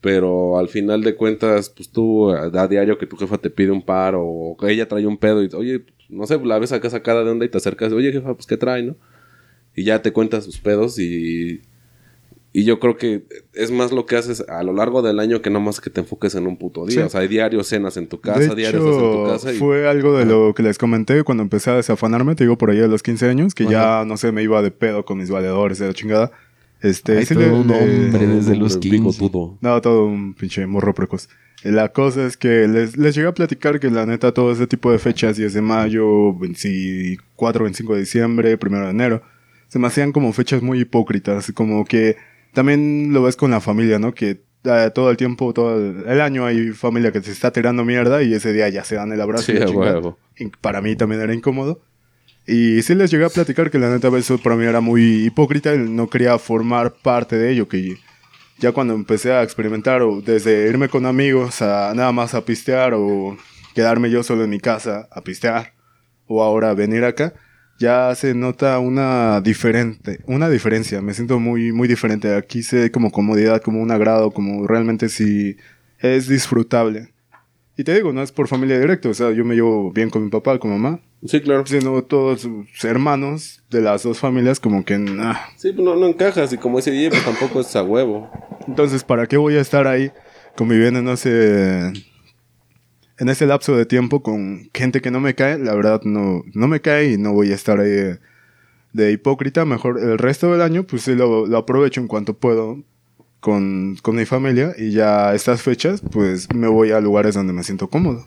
Pero 0.00 0.58
al 0.58 0.68
final 0.68 1.02
de 1.02 1.14
cuentas, 1.14 1.68
pues 1.70 1.90
tú 1.90 2.30
a, 2.30 2.44
a 2.44 2.68
diario 2.68 2.96
que 2.96 3.06
tu 3.06 3.16
jefa 3.16 3.36
te 3.38 3.50
pide 3.50 3.70
un 3.70 3.82
par 3.82 4.14
o 4.16 4.56
que 4.58 4.70
ella 4.72 4.88
trae 4.88 5.06
un 5.06 5.18
pedo 5.18 5.42
y 5.42 5.48
oye, 5.54 5.84
no 6.08 6.26
sé, 6.26 6.38
la 6.42 6.58
ves 6.58 6.72
acá 6.72 6.88
sacada 6.88 7.22
de 7.22 7.30
onda 7.30 7.44
y 7.44 7.50
te 7.50 7.58
acercas, 7.58 7.92
oye 7.92 8.12
jefa, 8.12 8.34
pues 8.34 8.46
qué 8.46 8.56
trae, 8.56 8.82
¿no? 8.82 8.96
Y 9.76 9.84
ya 9.84 10.00
te 10.02 10.12
cuenta 10.12 10.40
sus 10.40 10.58
pedos 10.58 10.98
y 10.98 11.60
y 12.52 12.64
yo 12.64 12.80
creo 12.80 12.96
que 12.96 13.24
es 13.54 13.70
más 13.70 13.92
lo 13.92 14.06
que 14.06 14.16
haces 14.16 14.44
a 14.48 14.64
lo 14.64 14.72
largo 14.72 15.02
del 15.02 15.20
año 15.20 15.40
que 15.40 15.50
no 15.50 15.60
más 15.60 15.80
que 15.80 15.88
te 15.88 16.00
enfoques 16.00 16.34
en 16.34 16.48
un 16.48 16.56
puto 16.56 16.84
día. 16.84 17.02
Sí. 17.02 17.06
O 17.06 17.08
sea, 17.08 17.20
hay 17.20 17.28
diario 17.28 17.62
cenas 17.62 17.96
en 17.96 18.08
tu 18.08 18.20
casa, 18.20 18.40
de 18.40 18.54
diario 18.56 18.80
estás 18.80 19.02
en 19.02 19.12
tu 19.12 19.24
casa. 19.24 19.52
Y... 19.52 19.56
fue 19.58 19.88
algo 19.88 20.18
de 20.18 20.24
lo 20.24 20.52
que 20.52 20.64
les 20.64 20.76
comenté 20.76 21.22
cuando 21.22 21.44
empecé 21.44 21.70
a 21.70 21.76
desafanarme, 21.76 22.34
te 22.34 22.42
digo, 22.42 22.58
por 22.58 22.70
ahí 22.70 22.80
a 22.80 22.88
los 22.88 23.04
15 23.04 23.28
años, 23.28 23.54
que 23.54 23.66
ya, 23.66 24.04
no 24.04 24.16
sé, 24.16 24.32
me 24.32 24.42
iba 24.42 24.62
de 24.62 24.72
pedo 24.72 25.04
con 25.04 25.18
mis 25.18 25.30
valedores 25.30 25.78
de 25.78 25.86
la 25.86 25.94
chingada. 25.94 26.32
Este, 26.82 27.18
Ay, 27.18 27.26
todo 27.26 27.60
un 27.60 27.70
hombre 27.70 28.26
desde 28.26 28.56
los 28.56 28.74
Hombre, 28.74 28.90
pico 28.90 29.04
15. 29.10 29.18
tudo. 29.18 29.58
No, 29.60 29.80
todo 29.80 30.06
un 30.06 30.34
pinche 30.34 30.66
morro 30.66 30.94
precoz. 30.94 31.28
La 31.62 31.90
cosa 31.92 32.26
es 32.26 32.38
que 32.38 32.66
les, 32.66 32.96
les 32.96 33.14
llegué 33.14 33.28
a 33.28 33.34
platicar 33.34 33.80
que 33.80 33.90
la 33.90 34.06
neta 34.06 34.32
todo 34.32 34.50
ese 34.50 34.66
tipo 34.66 34.90
de 34.90 34.98
fechas, 34.98 35.36
10 35.36 35.52
de 35.52 35.60
mayo, 35.60 36.32
24, 36.34 37.64
25 37.64 37.94
de 37.94 38.00
diciembre, 38.00 38.58
1 38.60 38.80
de 38.84 38.90
enero, 38.90 39.22
se 39.68 39.78
me 39.78 39.86
hacían 39.86 40.12
como 40.12 40.32
fechas 40.32 40.62
muy 40.62 40.80
hipócritas, 40.80 41.52
como 41.52 41.84
que 41.84 42.16
también 42.54 43.12
lo 43.12 43.22
ves 43.22 43.36
con 43.36 43.50
la 43.50 43.60
familia, 43.60 43.98
¿no? 43.98 44.14
Que 44.14 44.40
eh, 44.64 44.90
todo 44.94 45.10
el 45.10 45.16
tiempo, 45.18 45.52
todo 45.52 45.76
el, 45.76 46.08
el 46.08 46.20
año 46.20 46.46
hay 46.46 46.70
familia 46.70 47.12
que 47.12 47.22
se 47.22 47.30
está 47.30 47.52
tirando 47.52 47.84
mierda 47.84 48.22
y 48.22 48.32
ese 48.32 48.52
día 48.52 48.68
ya 48.70 48.84
se 48.84 48.94
dan 48.96 49.12
el 49.12 49.20
abrazo. 49.20 49.44
Sí, 49.44 49.52
y 49.52 49.64
chingada. 49.64 49.94
huevo. 49.94 50.18
Y 50.38 50.46
para 50.46 50.80
mí 50.80 50.96
también 50.96 51.20
era 51.20 51.34
incómodo. 51.34 51.82
Y 52.46 52.82
sí 52.82 52.94
les 52.94 53.10
llegué 53.10 53.24
a 53.24 53.28
platicar 53.28 53.70
que 53.70 53.78
la 53.78 53.90
neta 53.90 54.08
eso 54.16 54.38
para 54.38 54.56
mí 54.56 54.64
era 54.64 54.80
muy 54.80 55.26
hipócrita 55.26 55.74
no 55.76 56.08
quería 56.08 56.38
formar 56.38 56.92
parte 56.94 57.36
de 57.36 57.52
ello, 57.52 57.68
que 57.68 57.96
ya 58.58 58.72
cuando 58.72 58.94
empecé 58.94 59.32
a 59.32 59.42
experimentar 59.42 60.02
o 60.02 60.20
desde 60.20 60.68
irme 60.68 60.88
con 60.88 61.06
amigos 61.06 61.62
a 61.62 61.92
nada 61.94 62.12
más 62.12 62.34
a 62.34 62.44
pistear 62.44 62.92
o 62.94 63.36
quedarme 63.74 64.10
yo 64.10 64.22
solo 64.22 64.44
en 64.44 64.50
mi 64.50 64.60
casa 64.60 65.08
a 65.10 65.22
pistear 65.22 65.74
o 66.26 66.42
ahora 66.42 66.74
venir 66.74 67.04
acá, 67.04 67.34
ya 67.78 68.14
se 68.14 68.34
nota 68.34 68.78
una 68.78 69.40
diferente, 69.40 70.20
una 70.26 70.48
diferencia, 70.50 71.00
me 71.00 71.14
siento 71.14 71.40
muy 71.40 71.72
muy 71.72 71.88
diferente. 71.88 72.34
Aquí 72.34 72.62
sé 72.62 72.90
como 72.90 73.10
comodidad, 73.10 73.62
como 73.62 73.80
un 73.80 73.90
agrado, 73.90 74.30
como 74.30 74.66
realmente 74.66 75.08
si 75.08 75.56
es 75.98 76.28
disfrutable. 76.28 77.12
Y 77.76 77.84
te 77.84 77.94
digo, 77.94 78.12
no 78.12 78.22
es 78.22 78.30
por 78.32 78.46
familia 78.48 78.78
directa, 78.78 79.08
o 79.08 79.14
sea, 79.14 79.30
yo 79.30 79.44
me 79.44 79.54
llevo 79.54 79.90
bien 79.92 80.10
con 80.10 80.22
mi 80.24 80.28
papá, 80.30 80.58
con 80.58 80.70
mamá, 80.70 81.00
Sí, 81.24 81.40
claro. 81.40 81.64
siendo 81.66 82.02
todos 82.04 82.42
sus 82.42 82.84
hermanos 82.84 83.62
de 83.70 83.80
las 83.80 84.02
dos 84.02 84.18
familias 84.18 84.60
como 84.60 84.84
que 84.84 84.98
nah. 84.98 85.34
Sí, 85.56 85.72
pues 85.72 85.84
no, 85.84 85.94
no 85.96 86.06
encajas. 86.06 86.52
Y 86.52 86.58
como 86.58 86.78
dice 86.78 86.90
DJ, 86.90 87.10
pues 87.10 87.24
tampoco 87.24 87.60
es 87.60 87.74
a 87.76 87.82
huevo. 87.82 88.30
Entonces, 88.66 89.04
¿para 89.04 89.26
qué 89.26 89.36
voy 89.36 89.56
a 89.56 89.60
estar 89.60 89.86
ahí 89.86 90.10
conviviendo 90.56 90.98
en 91.00 91.08
ese 91.08 91.92
en 93.18 93.28
ese 93.28 93.44
lapso 93.46 93.76
de 93.76 93.84
tiempo 93.84 94.22
con 94.22 94.70
gente 94.74 95.00
que 95.00 95.10
no 95.10 95.20
me 95.20 95.34
cae? 95.34 95.58
La 95.58 95.74
verdad 95.74 96.00
no 96.04 96.42
no 96.54 96.68
me 96.68 96.80
cae 96.80 97.12
y 97.12 97.18
no 97.18 97.32
voy 97.32 97.52
a 97.52 97.54
estar 97.54 97.80
ahí 97.80 97.90
de, 97.90 98.18
de 98.94 99.12
hipócrita. 99.12 99.64
Mejor 99.64 99.98
el 100.00 100.18
resto 100.18 100.50
del 100.52 100.62
año 100.62 100.84
pues 100.84 101.02
sí 101.02 101.14
lo, 101.14 101.46
lo 101.46 101.58
aprovecho 101.58 102.00
en 102.00 102.08
cuanto 102.08 102.34
puedo 102.34 102.82
con, 103.40 103.96
con 104.02 104.16
mi 104.16 104.26
familia 104.26 104.74
y 104.76 104.92
ya 104.92 105.34
estas 105.34 105.62
fechas 105.62 106.02
pues 106.12 106.52
me 106.54 106.68
voy 106.68 106.92
a 106.92 107.00
lugares 107.00 107.34
donde 107.34 107.52
me 107.52 107.64
siento 107.64 107.88
cómodo. 107.88 108.26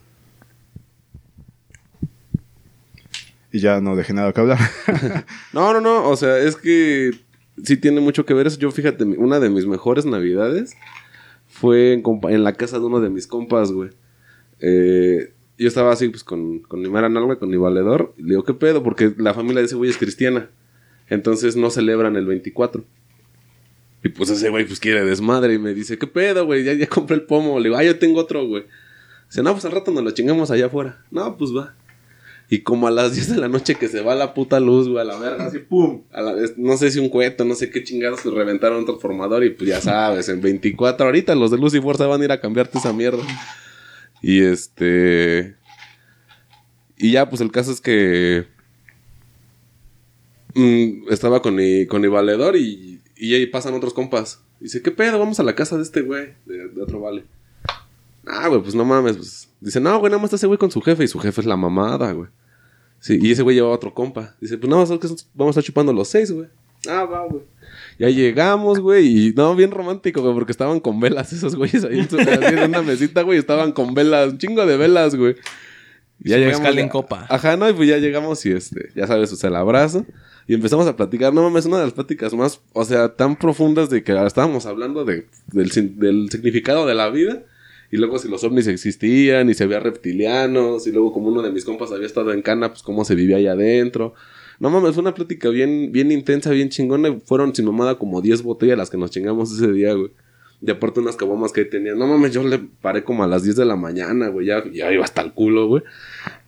Y 3.51 3.59
ya 3.59 3.79
no 3.81 3.95
dejé 3.95 4.13
nada 4.13 4.33
que 4.33 4.41
hablar. 4.41 4.57
No, 5.53 5.71
no, 5.73 5.79
no. 5.79 6.09
O 6.09 6.17
sea, 6.17 6.39
es 6.39 6.55
que 6.55 7.11
sí 7.63 7.77
tiene 7.77 8.01
mucho 8.01 8.25
que 8.25 8.33
ver 8.33 8.47
eso. 8.47 8.57
Yo, 8.57 8.71
fíjate, 8.71 9.03
una 9.03 9.39
de 9.39 9.51
mis 9.51 9.67
mejores 9.67 10.05
navidades 10.07 10.75
fue 11.47 11.93
en, 11.93 12.03
en 12.29 12.43
la 12.43 12.53
casa 12.53 12.79
de 12.79 12.85
uno 12.85 12.99
de 12.99 13.11
mis 13.11 13.27
compas, 13.27 13.71
güey. 13.71 13.91
Eh, 14.59 15.33
yo 15.59 15.67
estaba 15.67 15.93
así, 15.93 16.09
pues, 16.09 16.23
con, 16.23 16.61
con 16.61 16.81
mi 16.81 16.89
mara 16.89 17.09
nalga, 17.09 17.37
con 17.37 17.49
mi 17.51 17.57
valedor. 17.57 18.15
Y 18.17 18.23
le 18.23 18.29
digo, 18.29 18.43
¿qué 18.43 18.55
pedo? 18.55 18.81
Porque 18.81 19.13
la 19.17 19.35
familia 19.35 19.59
de 19.59 19.67
ese 19.67 19.75
güey 19.75 19.91
es 19.91 19.97
cristiana. 19.97 20.49
Entonces 21.07 21.55
no 21.55 21.69
celebran 21.69 22.15
el 22.15 22.25
24. 22.25 22.83
Y 24.03 24.09
pues 24.09 24.29
ese 24.29 24.49
güey, 24.49 24.65
pues, 24.65 24.79
quiere 24.79 25.05
desmadre. 25.05 25.53
Y 25.53 25.59
me 25.59 25.73
dice, 25.73 25.97
¿qué 25.97 26.07
pedo, 26.07 26.45
güey? 26.45 26.63
Ya, 26.63 26.73
ya 26.73 26.87
compré 26.87 27.15
el 27.15 27.23
pomo. 27.23 27.59
Le 27.59 27.69
digo, 27.69 27.77
ah, 27.77 27.83
yo 27.83 27.97
tengo 27.97 28.19
otro, 28.19 28.45
güey. 28.45 28.65
Dice, 29.29 29.41
no, 29.41 29.53
pues 29.53 29.63
al 29.65 29.71
rato 29.71 29.91
nos 29.91 30.03
lo 30.03 30.11
chingamos 30.11 30.51
allá 30.51 30.65
afuera. 30.65 31.03
No, 31.09 31.37
pues 31.37 31.51
va. 31.55 31.73
Y 32.49 32.59
como 32.59 32.87
a 32.87 32.91
las 32.91 33.13
10 33.15 33.35
de 33.35 33.37
la 33.37 33.47
noche 33.47 33.75
que 33.75 33.87
se 33.87 34.01
va 34.01 34.13
la 34.13 34.33
puta 34.33 34.59
luz, 34.59 34.89
güey, 34.89 34.99
a 34.99 35.05
la 35.05 35.17
verga, 35.17 35.45
así, 35.45 35.59
pum. 35.59 36.03
A 36.11 36.21
la 36.21 36.35
no 36.57 36.77
sé 36.77 36.91
si 36.91 36.99
un 36.99 37.09
cohete, 37.09 37.45
no 37.45 37.55
sé 37.55 37.69
qué 37.69 37.83
chingados, 37.83 38.25
reventaron 38.25 38.79
un 38.79 38.85
transformador 38.85 39.43
y 39.43 39.51
pues 39.51 39.69
ya 39.69 39.81
sabes, 39.81 40.27
en 40.29 40.41
24 40.41 41.05
ahorita 41.05 41.33
los 41.35 41.51
de 41.51 41.57
Luz 41.57 41.73
y 41.73 41.81
Fuerza 41.81 42.05
van 42.05 42.21
a 42.21 42.25
ir 42.25 42.31
a 42.31 42.41
cambiarte 42.41 42.77
esa 42.77 42.93
mierda. 42.93 43.23
Y 44.21 44.41
este... 44.41 45.55
Y 46.97 47.11
ya, 47.11 47.27
pues 47.29 47.41
el 47.41 47.51
caso 47.51 47.71
es 47.71 47.81
que... 47.81 48.45
mm, 50.53 51.11
estaba 51.11 51.41
con 51.41 51.55
mi, 51.55 51.87
con 51.87 52.01
mi 52.01 52.07
valedor 52.07 52.55
y, 52.55 52.92
y 53.23 53.33
ahí 53.35 53.45
pasan 53.45 53.73
otros 53.73 53.93
compas. 53.93 54.41
Dice, 54.59 54.81
¿qué 54.81 54.91
pedo? 54.91 55.17
Vamos 55.17 55.39
a 55.39 55.43
la 55.43 55.55
casa 55.55 55.77
de 55.77 55.83
este 55.83 56.01
güey, 56.01 56.33
de, 56.45 56.67
de 56.67 56.81
otro 56.81 56.99
vale. 56.99 57.23
Ah, 58.27 58.49
güey, 58.49 58.61
pues 58.61 58.75
no 58.75 58.83
mames. 58.83 59.15
Pues. 59.15 59.49
Dice, 59.61 59.79
no, 59.79 59.97
güey, 59.97 60.09
nada 60.11 60.21
más 60.21 60.25
está 60.25 60.35
ese 60.35 60.47
güey 60.47 60.59
con 60.59 60.71
su 60.71 60.81
jefe 60.81 61.05
y 61.05 61.07
su 61.07 61.19
jefe 61.19 61.39
es 61.39 61.47
la 61.47 61.55
mamada, 61.55 62.11
güey. 62.11 62.27
Sí, 62.99 63.19
y 63.21 63.31
ese 63.31 63.41
güey 63.41 63.55
llevaba 63.55 63.75
otro 63.75 63.93
compa. 63.93 64.35
Dice, 64.41 64.57
pues 64.57 64.69
nada 64.69 64.85
más 64.85 64.99
que 64.99 65.07
vamos 65.33 65.55
a 65.55 65.59
estar 65.59 65.63
chupando 65.63 65.93
los 65.93 66.09
seis, 66.09 66.33
güey. 66.33 66.49
Ah, 66.89 67.05
va, 67.05 67.25
güey. 67.25 67.43
Ya 67.97 68.09
llegamos, 68.09 68.81
güey, 68.81 69.07
y 69.29 69.33
no, 69.33 69.55
bien 69.55 69.71
romántico, 69.71 70.21
güey, 70.21 70.33
porque 70.33 70.51
estaban 70.51 70.81
con 70.81 70.99
velas 70.99 71.31
esos 71.31 71.55
güeyes 71.55 71.85
ahí 71.85 71.99
en, 71.99 72.09
su, 72.09 72.17
en 72.19 72.63
una 72.69 72.81
mesita, 72.81 73.21
güey, 73.21 73.39
estaban 73.39 73.71
con 73.71 73.93
velas, 73.93 74.33
un 74.33 74.37
chingo 74.37 74.65
de 74.65 74.75
velas, 74.75 75.15
güey. 75.15 75.37
Y 76.21 76.31
Su 76.31 76.39
mezcal 76.39 76.77
en 76.77 76.89
copa. 76.89 77.25
Ajá, 77.29 77.55
no, 77.55 77.69
y 77.69 77.73
pues 77.73 77.87
ya 77.87 77.99
llegamos 77.99 78.45
y 78.45 78.51
este, 78.51 78.89
ya 78.95 79.07
sabes, 79.07 79.31
o 79.31 79.37
sea, 79.37 79.49
el 79.49 79.55
abrazo. 79.55 80.05
Y 80.47 80.53
empezamos 80.53 80.87
a 80.87 80.95
platicar, 80.95 81.33
no 81.33 81.43
mames, 81.43 81.65
una 81.65 81.77
de 81.77 81.85
las 81.85 81.93
pláticas 81.93 82.33
más, 82.33 82.61
o 82.73 82.83
sea, 82.83 83.15
tan 83.15 83.37
profundas 83.37 83.89
de 83.89 84.03
que 84.03 84.13
estábamos 84.25 84.65
hablando 84.65 85.05
de, 85.05 85.27
del, 85.51 85.71
significado 85.71 86.85
de 86.85 86.95
la 86.95 87.09
vida. 87.09 87.43
Y 87.91 87.97
luego 87.97 88.17
si 88.17 88.27
los 88.27 88.43
ovnis 88.43 88.67
existían 88.67 89.49
y 89.49 89.53
si 89.53 89.63
había 89.63 89.79
reptilianos. 89.79 90.87
Y 90.87 90.91
luego 90.91 91.13
como 91.13 91.27
uno 91.27 91.41
de 91.41 91.51
mis 91.51 91.63
compas 91.63 91.91
había 91.91 92.07
estado 92.07 92.33
en 92.33 92.41
Cana, 92.41 92.69
pues 92.69 92.81
cómo 92.81 93.05
se 93.05 93.15
vivía 93.15 93.37
allá 93.37 93.51
adentro. 93.51 94.15
No 94.59 94.69
mames, 94.69 94.93
fue 94.93 95.01
una 95.01 95.13
plática 95.13 95.49
bien, 95.49 95.91
bien 95.91 96.11
intensa, 96.11 96.49
bien 96.49 96.69
chingona. 96.69 97.19
Fueron 97.25 97.53
sin 97.53 97.65
mamada 97.65 97.99
como 97.99 98.21
10 98.21 98.41
botellas 98.43 98.77
las 98.77 98.89
que 98.89 98.97
nos 98.97 99.11
chingamos 99.11 99.51
ese 99.53 99.71
día, 99.71 99.93
güey. 99.93 100.11
Y 100.65 100.71
aparte 100.71 101.01
unas 101.01 101.17
cabomas 101.17 101.51
que 101.51 101.65
tenía. 101.65 101.93
No 101.93 102.07
mames, 102.07 102.33
yo 102.33 102.43
le 102.43 102.57
paré 102.57 103.03
como 103.03 103.23
a 103.23 103.27
las 103.27 103.43
10 103.43 103.57
de 103.57 103.65
la 103.65 103.75
mañana, 103.75 104.29
güey. 104.29 104.47
Ya, 104.47 104.63
ya 104.71 104.91
iba 104.91 105.03
hasta 105.03 105.21
el 105.21 105.33
culo, 105.33 105.67
güey. 105.67 105.83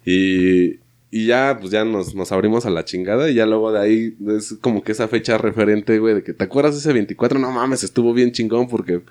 Y, 0.06 0.80
y 1.16 1.28
ya, 1.28 1.58
pues 1.58 1.72
ya 1.72 1.86
nos, 1.86 2.14
nos 2.14 2.34
abrimos 2.34 2.66
a 2.66 2.70
la 2.70 2.84
chingada. 2.84 3.30
Y 3.30 3.36
ya 3.36 3.46
luego 3.46 3.72
de 3.72 3.80
ahí 3.80 4.18
es 4.38 4.58
como 4.60 4.84
que 4.84 4.92
esa 4.92 5.08
fecha 5.08 5.38
referente, 5.38 5.98
güey, 5.98 6.14
de 6.14 6.24
que 6.24 6.34
te 6.34 6.44
acuerdas 6.44 6.76
ese 6.76 6.92
24. 6.92 7.40
No 7.40 7.52
mames, 7.52 7.86
estuvo 7.86 8.14
bien 8.14 8.34
chingón 8.34 8.68
porque 8.68 9.02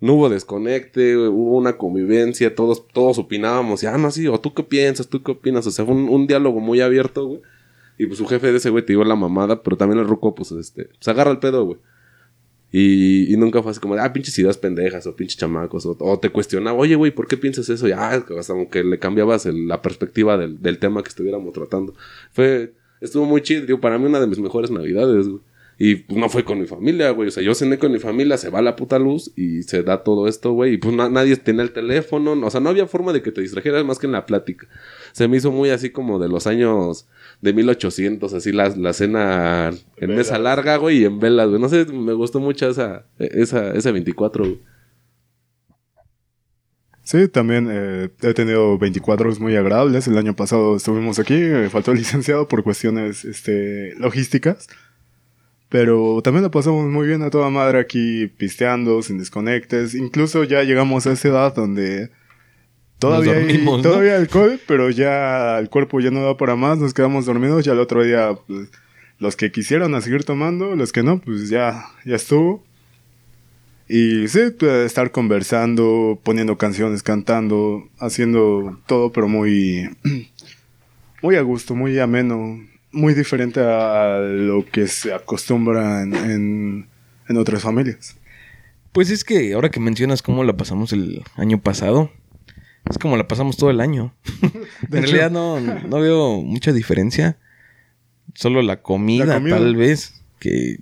no 0.00 0.14
hubo 0.14 0.28
desconecte, 0.28 1.16
hubo 1.16 1.58
una 1.58 1.76
convivencia, 1.76 2.54
todos, 2.54 2.86
todos 2.86 3.18
opinábamos, 3.18 3.82
y 3.82 3.86
ah, 3.86 3.98
no, 3.98 4.12
sí, 4.12 4.28
o 4.28 4.38
tú 4.38 4.54
qué 4.54 4.62
piensas, 4.62 5.08
tú 5.08 5.24
qué 5.24 5.32
opinas, 5.32 5.66
o 5.66 5.72
sea, 5.72 5.84
fue 5.84 5.92
un, 5.92 6.08
un 6.08 6.28
diálogo 6.28 6.60
muy 6.60 6.80
abierto, 6.82 7.26
güey. 7.26 7.40
Y 7.98 8.06
pues 8.06 8.18
su 8.18 8.26
jefe 8.26 8.52
de 8.52 8.58
ese 8.58 8.70
güey 8.70 8.86
te 8.86 8.92
dio 8.92 9.02
la 9.02 9.16
mamada, 9.16 9.60
pero 9.64 9.76
también 9.76 9.98
el 9.98 10.06
ruco, 10.06 10.36
pues, 10.36 10.52
este, 10.52 10.90
se 11.00 11.10
agarra 11.10 11.32
el 11.32 11.40
pedo, 11.40 11.64
güey. 11.64 11.78
Y, 12.72 13.32
y 13.32 13.36
nunca 13.36 13.62
fue 13.62 13.72
así 13.72 13.80
como, 13.80 13.94
ah, 13.94 14.12
pinches 14.12 14.38
ideas 14.38 14.56
pendejas 14.56 15.06
o 15.06 15.16
pinches 15.16 15.36
chamacos. 15.38 15.86
O, 15.86 15.96
o 15.98 16.18
te 16.20 16.30
cuestionaba, 16.30 16.78
oye, 16.78 16.94
güey, 16.94 17.10
¿por 17.10 17.26
qué 17.26 17.36
piensas 17.36 17.68
eso? 17.68 17.88
Y 17.88 17.92
ah, 17.92 18.10
hasta 18.38 18.52
como 18.52 18.70
que 18.70 18.84
le 18.84 18.98
cambiabas 18.98 19.46
el- 19.46 19.66
la 19.66 19.82
perspectiva 19.82 20.38
del, 20.38 20.78
tema 20.78 21.02
que 21.02 21.08
estuviéramos 21.08 21.52
tratando. 21.52 21.94
Fue, 22.32 22.72
estuvo 23.00 23.24
muy 23.24 23.42
chido, 23.42 23.66
digo, 23.66 23.80
para 23.80 23.98
mí 23.98 24.06
una 24.06 24.20
de 24.20 24.26
mis 24.28 24.38
mejores 24.38 24.70
navidades, 24.70 25.26
güey. 25.28 25.40
Y 25.82 25.94
pues 25.94 26.20
no 26.20 26.28
fue 26.28 26.44
con 26.44 26.60
mi 26.60 26.66
familia, 26.66 27.08
güey. 27.10 27.28
O 27.28 27.30
sea, 27.30 27.42
yo 27.42 27.54
cené 27.54 27.78
con 27.78 27.90
mi 27.90 27.98
familia, 27.98 28.36
se 28.36 28.50
va 28.50 28.60
la 28.60 28.76
puta 28.76 28.98
luz 28.98 29.32
y 29.34 29.62
se 29.62 29.82
da 29.82 30.04
todo 30.04 30.28
esto, 30.28 30.52
güey. 30.52 30.74
Y 30.74 30.76
pues 30.76 30.94
na- 30.94 31.08
nadie 31.08 31.34
tenía 31.38 31.62
el 31.62 31.70
teléfono. 31.72 32.32
O 32.46 32.50
sea, 32.50 32.60
no 32.60 32.68
había 32.68 32.86
forma 32.86 33.14
de 33.14 33.22
que 33.22 33.32
te 33.32 33.40
distrajeras 33.40 33.82
más 33.82 33.98
que 33.98 34.04
en 34.04 34.12
la 34.12 34.26
plática. 34.26 34.68
Se 35.12 35.28
me 35.28 35.36
hizo 35.36 35.50
muy 35.50 35.70
así 35.70 35.90
como 35.90 36.18
de 36.18 36.28
los 36.28 36.46
años 36.46 37.08
de 37.40 37.52
1800, 37.52 38.32
así 38.34 38.52
la, 38.52 38.68
la 38.70 38.92
cena 38.92 39.70
en 39.96 40.14
mesa 40.14 40.38
larga, 40.38 40.76
güey, 40.76 40.98
y 40.98 41.04
en 41.04 41.18
velas, 41.20 41.48
güey. 41.48 41.60
No 41.60 41.68
sé, 41.68 41.86
me 41.86 42.12
gustó 42.12 42.40
mucho 42.40 42.68
esa, 42.68 43.06
esa, 43.18 43.72
ese 43.72 43.92
24, 43.92 44.44
güey. 44.44 44.60
Sí, 47.10 47.26
también 47.26 47.66
eh, 47.68 48.10
he 48.22 48.34
tenido 48.34 48.78
24 48.78 49.32
muy 49.40 49.56
agradables. 49.56 50.06
El 50.06 50.16
año 50.16 50.36
pasado 50.36 50.76
estuvimos 50.76 51.18
aquí, 51.18 51.34
me 51.34 51.68
faltó 51.68 51.90
el 51.90 51.98
licenciado 51.98 52.46
por 52.46 52.62
cuestiones 52.62 53.24
este, 53.24 53.94
logísticas. 53.96 54.68
Pero 55.68 56.20
también 56.22 56.44
lo 56.44 56.52
pasamos 56.52 56.86
muy 56.86 57.08
bien 57.08 57.22
a 57.22 57.30
toda 57.30 57.50
madre 57.50 57.80
aquí 57.80 58.28
pisteando, 58.28 59.02
sin 59.02 59.18
desconectes. 59.18 59.94
Incluso 59.94 60.44
ya 60.44 60.62
llegamos 60.62 61.06
a 61.06 61.12
esa 61.12 61.28
edad 61.28 61.54
donde 61.54 62.10
todavía 63.00 63.32
hay, 63.32 63.58
¿no? 63.58 63.82
todavía 63.82 64.16
alcohol, 64.16 64.60
pero 64.66 64.90
ya 64.90 65.58
el 65.58 65.68
cuerpo 65.68 65.98
ya 65.98 66.12
no 66.12 66.22
da 66.22 66.36
para 66.36 66.54
más, 66.54 66.78
nos 66.78 66.94
quedamos 66.94 67.26
dormidos. 67.26 67.64
Ya 67.64 67.72
el 67.72 67.80
otro 67.80 68.04
día, 68.04 68.38
pues, 68.46 68.68
los 69.18 69.34
que 69.34 69.50
quisieron 69.50 69.94
a 69.94 70.00
seguir 70.00 70.24
tomando, 70.24 70.76
los 70.76 70.92
que 70.92 71.02
no, 71.02 71.20
pues 71.20 71.48
ya, 71.48 71.86
ya 72.04 72.16
estuvo. 72.16 72.62
Y 73.88 74.28
sí, 74.28 74.40
pues, 74.56 74.86
estar 74.86 75.10
conversando, 75.10 76.20
poniendo 76.22 76.56
canciones, 76.56 77.02
cantando, 77.02 77.88
haciendo 77.98 78.78
todo, 78.86 79.10
pero 79.10 79.26
muy, 79.26 79.90
muy 81.22 81.34
a 81.34 81.40
gusto, 81.40 81.74
muy 81.74 81.98
ameno, 81.98 82.60
muy 82.92 83.14
diferente 83.14 83.60
a 83.60 84.18
lo 84.20 84.64
que 84.64 84.86
se 84.86 85.12
acostumbra 85.12 86.02
en, 86.02 86.14
en, 86.14 86.88
en 87.28 87.36
otras 87.36 87.62
familias. 87.62 88.16
Pues 88.92 89.10
es 89.10 89.24
que 89.24 89.54
ahora 89.54 89.70
que 89.70 89.80
mencionas 89.80 90.22
cómo 90.22 90.44
la 90.44 90.56
pasamos 90.56 90.92
el 90.92 91.22
año 91.36 91.60
pasado, 91.60 92.10
es 92.90 92.98
como 92.98 93.16
la 93.16 93.28
pasamos 93.28 93.56
todo 93.56 93.70
el 93.70 93.80
año. 93.80 94.14
En 94.92 95.02
realidad 95.02 95.30
no, 95.30 95.60
no 95.60 96.00
veo 96.00 96.42
mucha 96.42 96.72
diferencia. 96.72 97.38
Solo 98.34 98.62
la 98.62 98.82
comida, 98.82 99.24
La 99.24 99.34
comida. 99.34 99.56
tal 99.56 99.76
vez, 99.76 100.22
que, 100.38 100.80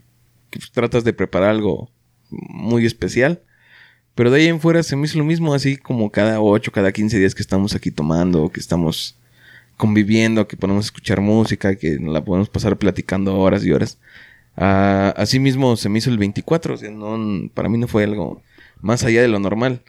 que, 0.51 0.61
tratas 0.73 1.05
de 1.05 1.13
preparar 1.13 1.51
algo 1.51 1.91
muy 2.31 2.87
especial. 2.87 3.43
Pero 4.15 4.31
de 4.31 4.41
ahí 4.41 4.47
en 4.49 4.61
fuera 4.61 4.83
se 4.83 4.97
me 4.97 5.07
hizo 5.07 5.19
lo 5.19 5.25
mismo, 5.25 5.55
así 5.55 5.77
como 5.77 6.11
cada 6.11 6.41
8, 6.41 6.73
cada 6.73 6.93
15 6.93 7.19
días 7.19 7.35
que 7.35 7.43
estamos 7.43 7.75
aquí 7.75 7.91
tomando, 7.91 8.49
que 8.51 8.61
estamos 8.61 9.17
conviviendo, 9.77 10.49
que 10.49 10.57
podemos 10.57 10.87
escuchar 10.87 11.21
música, 11.21 11.77
que 11.77 11.99
la 12.01 12.25
podemos 12.25 12.49
pasar 12.49 12.77
platicando 12.77 13.39
horas 13.39 13.65
y 13.65 13.71
horas. 13.71 13.99
Ah, 14.57 15.15
así 15.17 15.39
mismo 15.39 15.77
se 15.77 15.89
me 15.89 15.99
hizo 15.99 16.11
el 16.11 16.19
24, 16.19 16.75
o 16.75 16.77
sea, 16.77 16.91
no, 16.91 17.49
para 17.55 17.69
mí 17.69 17.79
no 17.79 17.87
fue 17.87 18.03
algo 18.03 18.43
más 18.81 19.05
allá 19.05 19.23
de 19.23 19.29
lo 19.29 19.39
normal. 19.39 19.83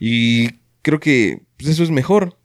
Y 0.00 0.60
creo 0.80 0.98
que 0.98 1.42
pues, 1.64 1.74
eso 1.74 1.82
es 1.82 1.90
mejor. 1.90 2.36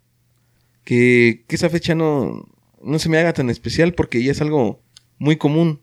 Que, 0.86 1.44
que 1.48 1.56
esa 1.56 1.70
fecha 1.70 1.94
no, 1.94 2.48
no 2.82 3.00
se 3.00 3.10
me 3.10 3.18
haga 3.18 3.34
tan 3.34 3.50
especial 3.50 3.94
porque 3.94 4.24
ya 4.24 4.32
es 4.32 4.42
algo 4.42 4.80
muy 5.18 5.36
común. 5.36 5.82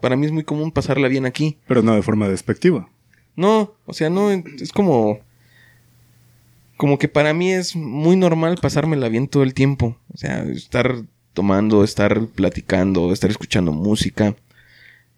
Para 0.00 0.16
mí 0.16 0.26
es 0.26 0.32
muy 0.32 0.44
común 0.44 0.72
pasarla 0.72 1.08
bien 1.08 1.26
aquí. 1.26 1.58
Pero 1.66 1.82
no 1.82 1.94
de 1.94 2.02
forma 2.02 2.28
despectiva. 2.28 2.88
No, 3.36 3.74
o 3.86 3.92
sea, 3.92 4.10
no, 4.10 4.30
es 4.30 4.72
como... 4.72 5.20
Como 6.76 6.98
que 6.98 7.08
para 7.08 7.34
mí 7.34 7.52
es 7.52 7.76
muy 7.76 8.16
normal 8.16 8.58
pasármela 8.60 9.08
bien 9.08 9.28
todo 9.28 9.42
el 9.42 9.52
tiempo. 9.52 9.98
O 10.14 10.16
sea, 10.16 10.42
estar 10.44 11.02
tomando, 11.34 11.84
estar 11.84 12.26
platicando, 12.28 13.12
estar 13.12 13.30
escuchando 13.30 13.72
música. 13.72 14.34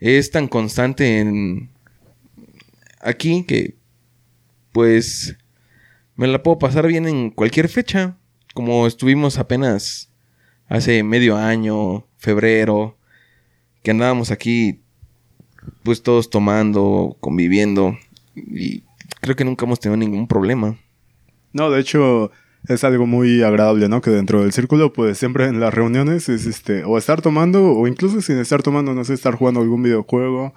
Es 0.00 0.30
tan 0.30 0.48
constante 0.48 1.20
en... 1.20 1.68
Aquí 3.00 3.44
que... 3.44 3.76
Pues... 4.72 5.36
Me 6.16 6.26
la 6.26 6.42
puedo 6.42 6.58
pasar 6.58 6.86
bien 6.86 7.06
en 7.06 7.30
cualquier 7.30 7.68
fecha. 7.68 8.16
Como 8.54 8.86
estuvimos 8.86 9.38
apenas 9.38 10.10
hace 10.68 11.02
medio 11.02 11.36
año, 11.36 12.06
febrero, 12.18 12.98
que 13.82 13.92
andábamos 13.92 14.30
aquí 14.30 14.80
pues 15.82 16.02
todos 16.02 16.30
tomando, 16.30 17.16
conviviendo 17.20 17.96
y 18.34 18.82
creo 19.20 19.36
que 19.36 19.44
nunca 19.44 19.64
hemos 19.64 19.80
tenido 19.80 19.96
ningún 19.96 20.26
problema. 20.26 20.76
No, 21.52 21.70
de 21.70 21.80
hecho, 21.80 22.30
es 22.68 22.84
algo 22.84 23.06
muy 23.06 23.42
agradable, 23.42 23.88
¿no? 23.88 24.00
Que 24.00 24.10
dentro 24.10 24.42
del 24.42 24.52
círculo, 24.52 24.92
pues 24.92 25.18
siempre 25.18 25.46
en 25.46 25.60
las 25.60 25.74
reuniones 25.74 26.28
es 26.28 26.46
este, 26.46 26.84
o 26.84 26.98
estar 26.98 27.20
tomando, 27.20 27.72
o 27.72 27.86
incluso 27.86 28.20
sin 28.20 28.38
estar 28.38 28.62
tomando, 28.62 28.94
no 28.94 29.04
sé, 29.04 29.14
estar 29.14 29.34
jugando 29.34 29.60
algún 29.60 29.82
videojuego, 29.82 30.54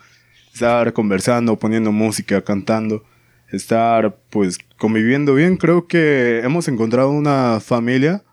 estar 0.53 0.93
conversando, 0.93 1.57
poniendo 1.57 1.91
música, 1.91 2.41
cantando, 2.43 3.03
estar 3.49 4.17
pues 4.29 4.57
conviviendo 4.77 5.33
bien. 5.35 5.57
Creo 5.57 5.87
que 5.87 6.41
hemos 6.43 6.67
encontrado 6.67 7.11
una 7.11 7.59
familia 7.59 8.23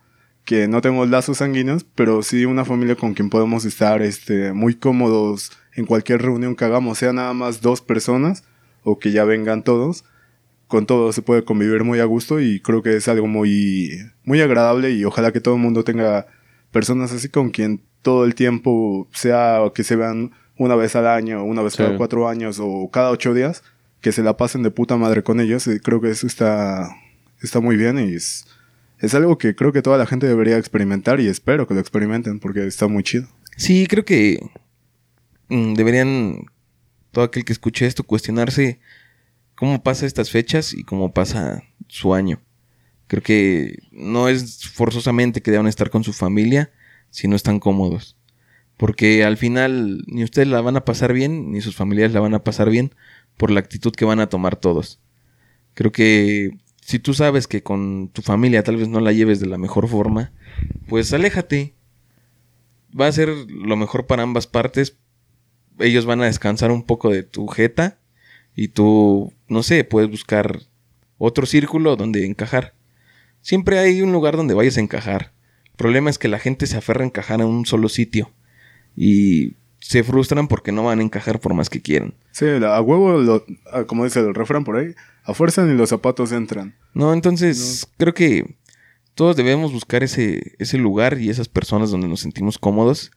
que 0.44 0.66
no 0.68 0.80
tenemos 0.80 1.08
lazos 1.08 1.38
sanguíneos, 1.38 1.84
pero 1.94 2.22
sí 2.22 2.44
una 2.44 2.64
familia 2.64 2.96
con 2.96 3.14
quien 3.14 3.30
podemos 3.30 3.64
estar 3.64 4.02
este, 4.02 4.52
muy 4.52 4.74
cómodos 4.74 5.52
en 5.74 5.86
cualquier 5.86 6.20
reunión 6.22 6.56
que 6.56 6.64
hagamos, 6.64 6.98
sea 6.98 7.12
nada 7.12 7.32
más 7.32 7.60
dos 7.60 7.80
personas 7.80 8.44
o 8.82 8.98
que 8.98 9.12
ya 9.12 9.24
vengan 9.24 9.62
todos 9.62 10.04
con 10.72 10.86
todo 10.86 11.12
se 11.12 11.20
puede 11.20 11.44
convivir 11.44 11.84
muy 11.84 12.00
a 12.00 12.06
gusto 12.06 12.40
y 12.40 12.58
creo 12.60 12.82
que 12.82 12.96
es 12.96 13.06
algo 13.06 13.26
muy, 13.26 13.90
muy 14.24 14.40
agradable 14.40 14.90
y 14.92 15.04
ojalá 15.04 15.30
que 15.30 15.42
todo 15.42 15.56
el 15.56 15.60
mundo 15.60 15.84
tenga 15.84 16.26
personas 16.70 17.12
así 17.12 17.28
con 17.28 17.50
quien 17.50 17.82
todo 18.00 18.24
el 18.24 18.34
tiempo 18.34 19.06
sea 19.12 19.60
que 19.74 19.84
se 19.84 19.96
vean 19.96 20.30
una 20.56 20.74
vez 20.74 20.96
al 20.96 21.06
año, 21.06 21.44
una 21.44 21.60
vez 21.60 21.74
Sí. 21.74 21.82
cada 21.82 21.98
cuatro 21.98 22.26
años 22.26 22.58
o 22.58 22.88
cada 22.90 23.10
ocho 23.10 23.34
días, 23.34 23.62
que 24.02 24.12
se 24.12 24.22
la 24.22 24.36
pasen 24.36 24.62
de 24.62 24.70
puta 24.70 24.96
madre 24.96 25.22
con 25.22 25.40
ellos 25.40 25.66
y 25.68 25.78
creo 25.78 26.00
que 26.00 26.10
eso 26.10 26.26
está, 26.26 26.90
está 27.40 27.60
muy 27.60 27.76
bien 27.76 27.98
y 27.98 28.14
es, 28.14 28.44
es 28.98 29.14
algo 29.14 29.38
que 29.38 29.54
creo 29.54 29.72
que 29.72 29.80
toda 29.80 29.96
la 29.96 30.06
gente 30.06 30.26
debería 30.26 30.58
experimentar 30.58 31.20
y 31.20 31.28
espero 31.28 31.66
que 31.66 31.74
lo 31.74 31.80
experimenten 31.80 32.40
porque 32.40 32.66
está 32.66 32.88
muy 32.88 33.04
chido. 33.04 33.28
Sí, 33.56 33.86
creo 33.86 34.04
que 34.04 34.40
mm, 35.48 35.74
deberían 35.74 36.46
todo 37.12 37.24
aquel 37.24 37.44
que 37.44 37.52
escuche 37.52 37.86
esto 37.86 38.02
cuestionarse 38.02 38.80
cómo 39.54 39.82
pasa 39.84 40.04
estas 40.04 40.30
fechas 40.30 40.74
y 40.74 40.82
cómo 40.82 41.12
pasa 41.14 41.62
su 41.86 42.12
año. 42.12 42.42
Creo 43.06 43.22
que 43.22 43.78
no 43.92 44.28
es 44.28 44.68
forzosamente 44.68 45.42
que 45.42 45.52
deban 45.52 45.68
estar 45.68 45.90
con 45.90 46.02
su 46.02 46.12
familia 46.12 46.72
si 47.10 47.28
no 47.28 47.36
están 47.36 47.60
cómodos. 47.60 48.16
Porque 48.78 49.22
al 49.22 49.36
final 49.36 50.02
ni 50.08 50.24
ustedes 50.24 50.48
la 50.48 50.60
van 50.60 50.76
a 50.76 50.84
pasar 50.84 51.12
bien, 51.12 51.52
ni 51.52 51.60
sus 51.60 51.76
familiares 51.76 52.12
la 52.12 52.20
van 52.20 52.34
a 52.34 52.42
pasar 52.42 52.68
bien 52.68 52.94
por 53.42 53.50
la 53.50 53.58
actitud 53.58 53.90
que 53.90 54.04
van 54.04 54.20
a 54.20 54.28
tomar 54.28 54.54
todos. 54.54 55.00
Creo 55.74 55.90
que 55.90 56.52
si 56.80 57.00
tú 57.00 57.12
sabes 57.12 57.48
que 57.48 57.60
con 57.60 58.08
tu 58.12 58.22
familia 58.22 58.62
tal 58.62 58.76
vez 58.76 58.86
no 58.86 59.00
la 59.00 59.10
lleves 59.10 59.40
de 59.40 59.48
la 59.48 59.58
mejor 59.58 59.88
forma, 59.88 60.30
pues 60.86 61.12
aléjate. 61.12 61.74
Va 62.96 63.08
a 63.08 63.12
ser 63.12 63.30
lo 63.48 63.74
mejor 63.74 64.06
para 64.06 64.22
ambas 64.22 64.46
partes. 64.46 64.96
Ellos 65.80 66.06
van 66.06 66.20
a 66.20 66.26
descansar 66.26 66.70
un 66.70 66.84
poco 66.84 67.10
de 67.10 67.24
tu 67.24 67.48
jeta 67.48 67.98
y 68.54 68.68
tú, 68.68 69.32
no 69.48 69.64
sé, 69.64 69.82
puedes 69.82 70.08
buscar 70.08 70.60
otro 71.18 71.44
círculo 71.44 71.96
donde 71.96 72.24
encajar. 72.26 72.76
Siempre 73.40 73.80
hay 73.80 74.02
un 74.02 74.12
lugar 74.12 74.36
donde 74.36 74.54
vayas 74.54 74.76
a 74.76 74.82
encajar. 74.82 75.32
El 75.64 75.76
problema 75.78 76.10
es 76.10 76.18
que 76.20 76.28
la 76.28 76.38
gente 76.38 76.68
se 76.68 76.76
aferra 76.76 77.02
a 77.02 77.06
encajar 77.06 77.40
en 77.40 77.48
un 77.48 77.66
solo 77.66 77.88
sitio 77.88 78.30
y 78.94 79.56
se 79.82 80.04
frustran 80.04 80.46
porque 80.48 80.70
no 80.72 80.84
van 80.84 81.00
a 81.00 81.02
encajar 81.02 81.40
por 81.40 81.54
más 81.54 81.68
que 81.68 81.82
quieran. 81.82 82.14
Sí, 82.30 82.46
la- 82.46 82.76
a 82.76 82.80
huevo, 82.80 83.18
lo- 83.18 83.44
como 83.88 84.04
dice 84.04 84.20
el 84.20 84.32
refrán 84.34 84.62
por 84.64 84.76
ahí, 84.76 84.94
a 85.24 85.34
fuerza 85.34 85.64
ni 85.64 85.76
los 85.76 85.90
zapatos 85.90 86.30
entran. 86.32 86.74
No, 86.94 87.12
entonces 87.12 87.86
creo 87.98 88.14
que 88.14 88.56
todos 89.14 89.36
debemos 89.36 89.72
buscar 89.72 90.02
ese, 90.04 90.54
ese 90.58 90.78
lugar 90.78 91.18
y 91.20 91.30
esas 91.30 91.48
personas 91.48 91.90
donde 91.90 92.08
nos 92.08 92.20
sentimos 92.20 92.58
cómodos 92.58 93.10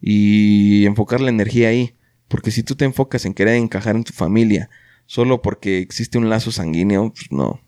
y 0.00 0.86
enfocar 0.86 1.20
la 1.20 1.28
energía 1.30 1.68
ahí. 1.68 1.94
Porque 2.28 2.50
si 2.50 2.62
tú 2.62 2.74
te 2.74 2.84
enfocas 2.84 3.24
en 3.24 3.34
querer 3.34 3.54
encajar 3.54 3.94
en 3.94 4.04
tu 4.04 4.12
familia 4.12 4.68
solo 5.06 5.42
porque 5.42 5.78
existe 5.78 6.18
un 6.18 6.28
lazo 6.28 6.50
sanguíneo, 6.50 7.12
pues 7.12 7.30
no. 7.30 7.60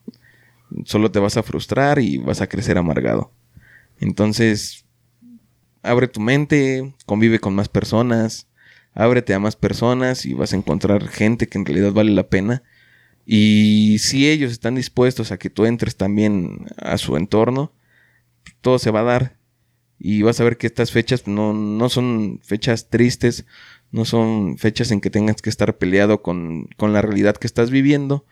Solo 0.84 1.10
te 1.10 1.18
vas 1.20 1.36
a 1.36 1.42
frustrar 1.42 1.98
y 2.00 2.18
vas 2.18 2.40
a 2.40 2.48
crecer 2.48 2.76
amargado. 2.78 3.30
Entonces, 4.00 4.84
abre 5.82 6.08
tu 6.08 6.20
mente, 6.20 6.94
convive 7.06 7.38
con 7.38 7.54
más 7.54 7.68
personas, 7.68 8.48
ábrete 8.94 9.34
a 9.34 9.38
más 9.38 9.56
personas 9.56 10.26
y 10.26 10.34
vas 10.34 10.52
a 10.52 10.56
encontrar 10.56 11.08
gente 11.08 11.46
que 11.46 11.58
en 11.58 11.66
realidad 11.66 11.92
vale 11.92 12.12
la 12.12 12.28
pena. 12.28 12.62
Y 13.24 13.98
si 13.98 14.28
ellos 14.28 14.52
están 14.52 14.74
dispuestos 14.74 15.32
a 15.32 15.38
que 15.38 15.50
tú 15.50 15.66
entres 15.66 15.96
también 15.96 16.66
a 16.78 16.96
su 16.98 17.16
entorno, 17.16 17.72
todo 18.60 18.78
se 18.78 18.90
va 18.90 19.00
a 19.00 19.04
dar. 19.04 19.36
Y 19.98 20.22
vas 20.22 20.40
a 20.40 20.44
ver 20.44 20.56
que 20.56 20.66
estas 20.66 20.92
fechas 20.92 21.26
no, 21.26 21.52
no 21.52 21.88
son 21.88 22.40
fechas 22.42 22.88
tristes, 22.88 23.44
no 23.90 24.04
son 24.04 24.56
fechas 24.58 24.90
en 24.90 25.00
que 25.00 25.10
tengas 25.10 25.42
que 25.42 25.50
estar 25.50 25.76
peleado 25.76 26.22
con, 26.22 26.68
con 26.76 26.92
la 26.92 27.02
realidad 27.02 27.36
que 27.36 27.46
estás 27.46 27.70
viviendo. 27.70 28.24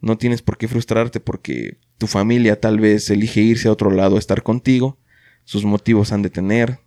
No 0.00 0.16
tienes 0.18 0.42
por 0.42 0.58
qué 0.58 0.68
frustrarte 0.68 1.20
porque 1.20 1.78
tu 1.98 2.06
familia 2.06 2.60
tal 2.60 2.80
vez 2.80 3.10
elige 3.10 3.40
irse 3.40 3.68
a 3.68 3.72
otro 3.72 3.90
lado 3.90 4.16
a 4.16 4.18
estar 4.18 4.42
contigo. 4.42 4.98
Sus 5.52 5.66
motivos 5.66 6.12
han 6.12 6.22
de 6.22 6.30
tener. 6.30 6.78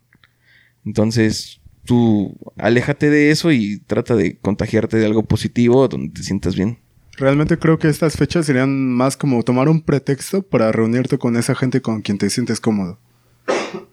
Entonces, 0.83 1.61
tú 1.83 2.35
aléjate 2.57 3.11
de 3.11 3.29
eso 3.29 3.51
y 3.51 3.77
trata 3.77 4.15
de 4.15 4.39
contagiarte 4.39 4.97
de 4.97 5.05
algo 5.05 5.21
positivo 5.21 5.87
donde 5.87 6.11
te 6.11 6.23
sientas 6.23 6.55
bien. 6.55 6.79
Realmente 7.15 7.59
creo 7.59 7.77
que 7.77 7.89
estas 7.89 8.17
fechas 8.17 8.47
serían 8.47 8.89
más 8.91 9.17
como 9.17 9.43
tomar 9.43 9.69
un 9.69 9.81
pretexto 9.81 10.41
para 10.41 10.71
reunirte 10.71 11.19
con 11.19 11.37
esa 11.37 11.53
gente 11.53 11.79
con 11.79 12.01
quien 12.01 12.17
te 12.17 12.31
sientes 12.31 12.59
cómodo. 12.59 12.97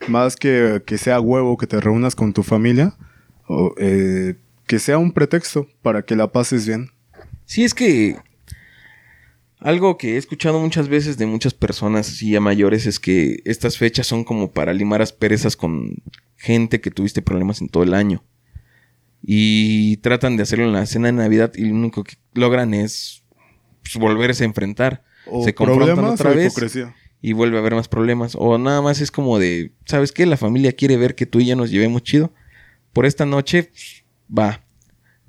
Más 0.09 0.37
que 0.37 0.83
que 0.87 0.97
sea 0.97 1.21
huevo 1.21 1.59
que 1.59 1.67
te 1.67 1.79
reúnas 1.79 2.15
con 2.15 2.33
tu 2.33 2.43
familia, 2.43 2.97
o 3.49 3.75
eh, 3.77 4.37
que 4.67 4.79
sea 4.79 4.97
un 4.97 5.13
pretexto 5.13 5.69
para 5.83 6.01
que 6.01 6.17
la 6.17 6.33
pases 6.33 6.67
bien. 6.67 6.93
Sí, 7.45 7.63
es 7.63 7.75
que 7.75 8.17
algo 9.65 9.97
que 9.97 10.15
he 10.15 10.17
escuchado 10.17 10.59
muchas 10.61 10.89
veces 10.89 11.19
de 11.19 11.27
muchas 11.27 11.55
personas 11.55 12.09
así 12.09 12.31
ya 12.33 12.41
mayores 12.41 12.87
es 12.87 12.99
que 12.99 13.41
estas 13.45 13.79
fechas 13.79 14.07
son 14.07 14.25
como 14.25 14.51
para 14.51 14.73
limar 14.73 15.03
asperezas 15.03 15.57
con 15.57 16.03
gente 16.37 16.81
que 16.81 16.91
tuviste 16.91 17.23
problemas 17.23 17.61
en 17.61 17.69
todo 17.69 17.83
el 17.83 17.95
año. 17.95 18.25
Y 19.25 19.99
tratan 19.99 20.37
de 20.37 20.43
hacerlo 20.43 20.65
en 20.65 20.73
la 20.73 20.85
cena 20.87 21.07
de 21.07 21.13
Navidad 21.13 21.53
y 21.55 21.67
lo 21.67 21.75
único 21.75 22.03
que 22.03 22.17
logran 22.35 22.75
es 22.75 23.23
pues, 23.83 23.95
volverse 23.97 24.43
a 24.43 24.47
enfrentar. 24.47 25.05
O 25.27 25.45
Se 25.45 25.55
confrontan 25.55 26.05
otra 26.05 26.31
o 26.31 26.35
vez 26.35 26.53
hipocresía. 26.53 26.97
y 27.21 27.33
vuelve 27.33 27.57
a 27.57 27.61
haber 27.61 27.77
más 27.77 27.87
problemas. 27.87 28.35
O 28.37 28.59
nada 28.59 28.83
más 28.83 29.01
es 29.01 29.13
como 29.13 29.39
de, 29.39 29.73
¿sabes 29.85 30.11
qué? 30.11 30.27
La 30.27 30.37
familia 30.37 30.73
quiere 30.73 30.97
ver 30.97 31.15
que 31.15 31.27
tú 31.27 31.39
y 31.39 31.47
yo 31.47 31.55
nos 31.55 31.71
llevemos 31.71 32.03
chido. 32.03 32.33
Por 32.93 33.07
esta 33.07 33.25
noche, 33.25 33.65
pues, 33.65 34.05
va. 34.37 34.65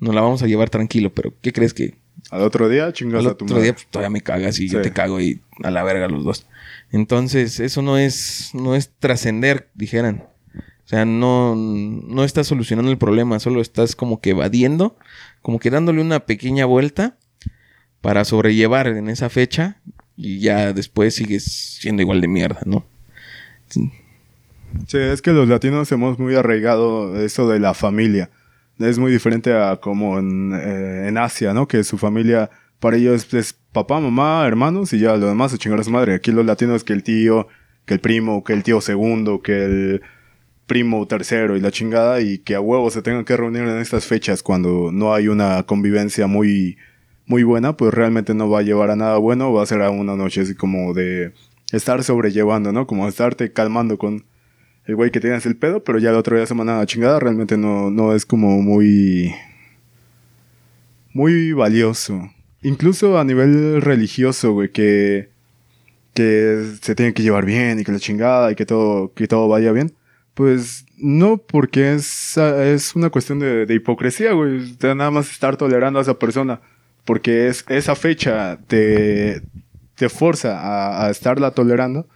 Nos 0.00 0.12
la 0.12 0.22
vamos 0.22 0.42
a 0.42 0.48
llevar 0.48 0.70
tranquilo, 0.70 1.14
pero 1.14 1.32
¿qué 1.40 1.52
crees 1.52 1.72
que 1.72 1.94
Al 2.34 2.42
otro 2.42 2.68
día 2.68 2.92
chingas 2.92 3.20
al 3.20 3.30
a 3.30 3.34
tu 3.36 3.44
otro 3.44 3.54
madre. 3.54 3.62
día 3.62 3.74
pues, 3.74 3.86
todavía 3.86 4.10
me 4.10 4.20
cagas 4.20 4.58
y 4.58 4.68
yo 4.68 4.82
te 4.82 4.92
cago 4.92 5.20
y 5.20 5.40
a 5.62 5.70
la 5.70 5.84
verga 5.84 6.08
los 6.08 6.24
dos. 6.24 6.48
Entonces, 6.90 7.60
eso 7.60 7.80
no 7.80 7.96
es, 7.96 8.50
no 8.54 8.74
es 8.74 8.90
trascender, 8.98 9.68
dijeran. 9.74 10.24
O 10.56 10.88
sea, 10.88 11.04
no, 11.04 11.54
no 11.54 12.24
estás 12.24 12.48
solucionando 12.48 12.90
el 12.90 12.98
problema, 12.98 13.38
solo 13.38 13.60
estás 13.60 13.94
como 13.94 14.20
que 14.20 14.30
evadiendo, 14.30 14.96
como 15.42 15.60
que 15.60 15.70
dándole 15.70 16.00
una 16.00 16.26
pequeña 16.26 16.66
vuelta 16.66 17.16
para 18.00 18.24
sobrellevar 18.24 18.88
en 18.88 19.08
esa 19.08 19.30
fecha 19.30 19.76
y 20.16 20.40
ya 20.40 20.72
después 20.72 21.14
sigues 21.14 21.44
siendo 21.44 22.02
igual 22.02 22.20
de 22.20 22.26
mierda, 22.26 22.62
¿no? 22.64 22.84
Sí, 23.68 23.92
es 24.98 25.22
que 25.22 25.30
los 25.30 25.48
latinos 25.48 25.92
hemos 25.92 26.18
muy 26.18 26.34
arraigado 26.34 27.16
eso 27.24 27.48
de 27.48 27.60
la 27.60 27.74
familia. 27.74 28.28
Es 28.78 28.98
muy 28.98 29.12
diferente 29.12 29.52
a 29.52 29.76
como 29.76 30.18
en, 30.18 30.52
eh, 30.52 31.08
en 31.08 31.18
Asia, 31.18 31.54
¿no? 31.54 31.68
Que 31.68 31.84
su 31.84 31.98
familia, 31.98 32.50
para 32.80 32.96
ellos 32.96 33.32
es 33.34 33.52
papá, 33.52 34.00
mamá, 34.00 34.46
hermanos 34.46 34.92
y 34.92 34.98
ya 34.98 35.16
lo 35.16 35.28
demás 35.28 35.52
se 35.52 35.58
chingar 35.58 35.80
a 35.80 35.84
su 35.84 35.90
madre. 35.90 36.14
Aquí 36.14 36.32
los 36.32 36.44
latinos 36.44 36.84
que 36.84 36.92
el 36.92 37.02
tío, 37.02 37.48
que 37.86 37.94
el 37.94 38.00
primo, 38.00 38.42
que 38.44 38.52
el 38.52 38.62
tío 38.62 38.80
segundo, 38.80 39.42
que 39.42 39.64
el 39.64 40.02
primo 40.66 41.06
tercero 41.06 41.56
y 41.56 41.60
la 41.60 41.70
chingada 41.70 42.20
y 42.20 42.38
que 42.38 42.54
a 42.54 42.60
huevo 42.60 42.90
se 42.90 43.02
tengan 43.02 43.24
que 43.24 43.36
reunir 43.36 43.62
en 43.62 43.78
estas 43.78 44.06
fechas 44.06 44.42
cuando 44.42 44.90
no 44.92 45.14
hay 45.14 45.28
una 45.28 45.62
convivencia 45.64 46.26
muy, 46.26 46.78
muy 47.26 47.42
buena, 47.42 47.76
pues 47.76 47.92
realmente 47.92 48.34
no 48.34 48.48
va 48.48 48.60
a 48.60 48.62
llevar 48.62 48.90
a 48.90 48.96
nada 48.96 49.18
bueno, 49.18 49.52
va 49.52 49.62
a 49.62 49.66
ser 49.66 49.82
a 49.82 49.90
una 49.90 50.16
noche 50.16 50.42
así 50.42 50.54
como 50.54 50.94
de 50.94 51.32
estar 51.72 52.02
sobrellevando, 52.02 52.72
¿no? 52.72 52.86
Como 52.86 53.08
estarte 53.08 53.52
calmando 53.52 53.98
con 53.98 54.24
el 54.86 54.96
güey 54.96 55.10
que 55.10 55.20
tienes 55.20 55.46
el 55.46 55.56
pedo, 55.56 55.82
pero 55.82 55.98
ya 55.98 56.10
el 56.10 56.16
otro 56.16 56.36
día 56.36 56.46
se 56.46 56.54
mandan 56.54 56.76
a 56.76 56.80
la 56.80 56.86
chingada, 56.86 57.18
realmente 57.18 57.56
no, 57.56 57.90
no 57.90 58.14
es 58.14 58.26
como 58.26 58.60
muy, 58.60 59.34
muy 61.12 61.52
valioso. 61.52 62.30
Incluso 62.62 63.18
a 63.18 63.24
nivel 63.24 63.80
religioso, 63.82 64.52
güey, 64.52 64.70
que, 64.70 65.30
que 66.14 66.64
se 66.82 66.94
tiene 66.94 67.14
que 67.14 67.22
llevar 67.22 67.44
bien 67.44 67.78
y 67.78 67.84
que 67.84 67.92
la 67.92 67.98
chingada 67.98 68.52
y 68.52 68.54
que 68.54 68.66
todo, 68.66 69.12
que 69.14 69.26
todo 69.28 69.48
vaya 69.48 69.72
bien. 69.72 69.92
Pues 70.34 70.84
no, 70.96 71.38
porque 71.38 71.94
es, 71.94 72.36
es 72.36 72.96
una 72.96 73.10
cuestión 73.10 73.38
de, 73.38 73.66
de 73.66 73.74
hipocresía, 73.74 74.32
güey. 74.32 74.74
De 74.76 74.94
nada 74.94 75.10
más 75.10 75.30
estar 75.30 75.56
tolerando 75.56 75.98
a 75.98 76.02
esa 76.02 76.18
persona. 76.18 76.60
Porque 77.04 77.48
es, 77.48 77.64
esa 77.68 77.94
fecha 77.94 78.58
te, 78.66 79.42
te 79.94 80.08
forza 80.08 80.58
a, 80.58 81.06
a 81.06 81.10
estarla 81.10 81.52
tolerando. 81.52 82.08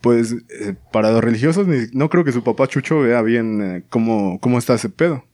Pues 0.00 0.32
eh, 0.32 0.74
para 0.92 1.10
los 1.10 1.22
religiosos 1.24 1.66
ni- 1.66 1.88
no 1.92 2.08
creo 2.08 2.24
que 2.24 2.32
su 2.32 2.44
papá 2.44 2.68
Chucho 2.68 3.00
vea 3.00 3.20
bien 3.22 3.60
eh, 3.62 3.82
cómo, 3.88 4.38
cómo 4.40 4.58
está 4.58 4.74
ese 4.74 4.88
pedo. 4.88 5.24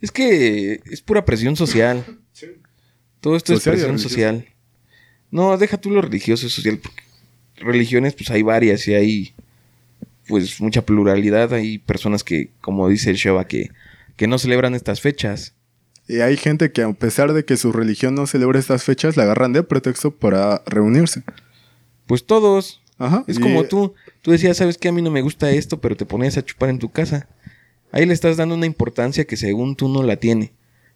Es 0.00 0.10
que 0.12 0.80
es 0.90 1.00
pura 1.00 1.24
presión 1.24 1.56
social. 1.56 2.04
Todo 3.20 3.36
esto 3.36 3.54
Social 3.54 3.74
es 3.74 3.80
presión 3.80 3.98
social. 3.98 4.46
No, 5.30 5.56
deja 5.58 5.78
tú 5.78 5.90
lo 5.90 6.00
religioso 6.02 6.46
y 6.46 6.50
social. 6.50 6.78
Porque 6.78 7.02
religiones, 7.56 8.14
pues 8.14 8.30
hay 8.30 8.42
varias 8.42 8.86
y 8.86 8.94
hay 8.94 9.34
pues 10.28 10.60
mucha 10.60 10.82
pluralidad. 10.82 11.52
Hay 11.54 11.78
personas 11.78 12.22
que, 12.22 12.50
como 12.60 12.88
dice 12.88 13.10
el 13.10 13.16
Sheva, 13.16 13.46
que, 13.48 13.70
que 14.16 14.26
no 14.28 14.38
celebran 14.38 14.74
estas 14.74 15.00
fechas. 15.00 15.54
Y 16.06 16.20
hay 16.20 16.36
gente 16.36 16.70
que 16.70 16.82
a 16.82 16.92
pesar 16.92 17.32
de 17.32 17.44
que 17.44 17.56
su 17.56 17.72
religión 17.72 18.14
no 18.14 18.26
celebra 18.28 18.60
estas 18.60 18.84
fechas, 18.84 19.16
la 19.16 19.24
agarran 19.24 19.52
de 19.52 19.62
pretexto 19.64 20.12
para 20.12 20.62
reunirse. 20.66 21.22
Pues 22.06 22.26
todos. 22.26 22.82
Ajá. 22.98 23.24
Es 23.26 23.38
y- 23.38 23.40
como 23.40 23.64
tú. 23.64 23.94
Tú 24.22 24.30
decías, 24.32 24.56
sabes 24.56 24.78
que 24.78 24.88
a 24.88 24.92
mí 24.92 25.02
no 25.02 25.10
me 25.10 25.22
gusta 25.22 25.50
esto, 25.50 25.80
pero 25.80 25.96
te 25.96 26.06
ponías 26.06 26.36
a 26.36 26.44
chupar 26.44 26.70
en 26.70 26.78
tu 26.78 26.90
casa. 26.90 27.28
Ahí 27.92 28.04
le 28.06 28.12
estás 28.14 28.36
dando 28.36 28.54
una 28.54 28.66
importancia 28.66 29.24
que 29.24 29.36
según 29.36 29.76
tú 29.76 29.88
no 29.88 30.02
la 30.02 30.16
tiene. 30.16 30.52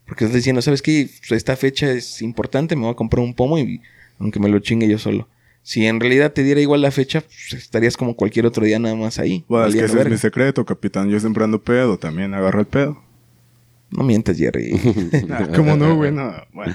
Porque 0.07 0.25
estás 0.25 0.37
diciendo, 0.37 0.61
¿sabes 0.63 0.83
qué? 0.83 1.09
Esta 1.31 1.57
fecha 1.57 1.91
es 1.93 2.21
importante, 2.23 2.75
me 2.75 2.83
voy 2.83 2.91
a 2.93 2.97
comprar 2.97 3.23
un 3.25 3.35
pomo 3.35 3.59
y 3.59 3.81
aunque 4.19 4.41
me 4.41 4.49
lo 4.49 4.59
chingue 4.59 4.89
yo 4.89 4.99
solo. 4.99 5.29
Si 5.63 5.87
en 5.87 6.01
realidad 6.01 6.33
te 6.33 6.43
diera 6.43 6.61
igual 6.61 6.81
la 6.83 6.91
fecha, 6.91 7.21
pues, 7.21 7.53
estarías 7.63 7.97
como 7.97 8.17
cualquier 8.17 8.47
otro 8.47 8.65
día 8.65 8.79
nada 8.79 8.97
más 8.97 9.19
ahí. 9.19 9.45
Bueno, 9.47 9.67
es 9.67 9.75
que 9.75 9.85
ese 9.85 10.01
es 10.01 10.09
mi 10.11 10.17
secreto, 10.19 10.65
capitán. 10.65 11.09
Yo 11.11 11.21
siempre 11.21 11.45
ando 11.45 11.63
pedo, 11.63 11.99
también 11.99 12.35
agarro 12.35 12.61
el 12.61 12.67
pedo. 12.67 13.01
No 13.91 14.03
mientas, 14.03 14.37
Jerry. 14.39 14.73
¿Cómo 15.55 15.77
no, 15.77 15.95
güey? 15.97 16.11
No, 16.13 16.33
bueno. 16.53 16.75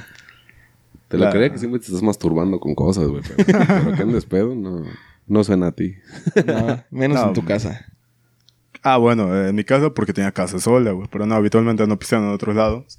Te 1.07 1.17
lo 1.17 1.25
La- 1.25 1.31
creía 1.31 1.51
que 1.51 1.57
siempre 1.57 1.79
te 1.79 1.87
estás 1.87 2.01
masturbando 2.03 2.59
con 2.59 2.73
cosas, 2.75 3.07
güey. 3.07 3.21
Pero, 3.35 3.59
pero 3.67 3.93
que 3.95 4.01
andes 4.03 4.25
pedo, 4.25 4.55
no, 4.55 4.83
no 5.27 5.43
suena 5.43 5.67
a 5.67 5.71
ti. 5.71 5.95
No, 6.45 6.83
menos 6.91 7.19
No. 7.21 7.27
en 7.29 7.33
tu 7.33 7.43
casa. 7.45 7.85
Ah, 8.83 8.97
bueno, 8.97 9.47
en 9.47 9.55
mi 9.55 9.63
casa 9.63 9.89
porque 9.93 10.13
tenía 10.13 10.31
casa 10.31 10.59
sola, 10.59 10.91
güey. 10.91 11.07
Pero 11.11 11.25
no, 11.25 11.33
habitualmente 11.35 11.81
ando 11.83 11.97
pisteando 11.97 12.27
en 12.29 12.35
otros 12.35 12.55
lados. 12.55 12.97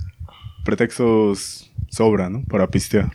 Pretextos 0.64 1.70
sobran, 1.90 2.32
¿no? 2.32 2.44
Para 2.44 2.68
pistear. 2.68 3.10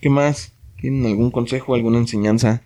¿Qué 0.00 0.10
más? 0.10 0.52
¿Tienen 0.80 1.06
algún 1.06 1.30
consejo, 1.30 1.74
alguna 1.74 1.98
enseñanza? 1.98 2.62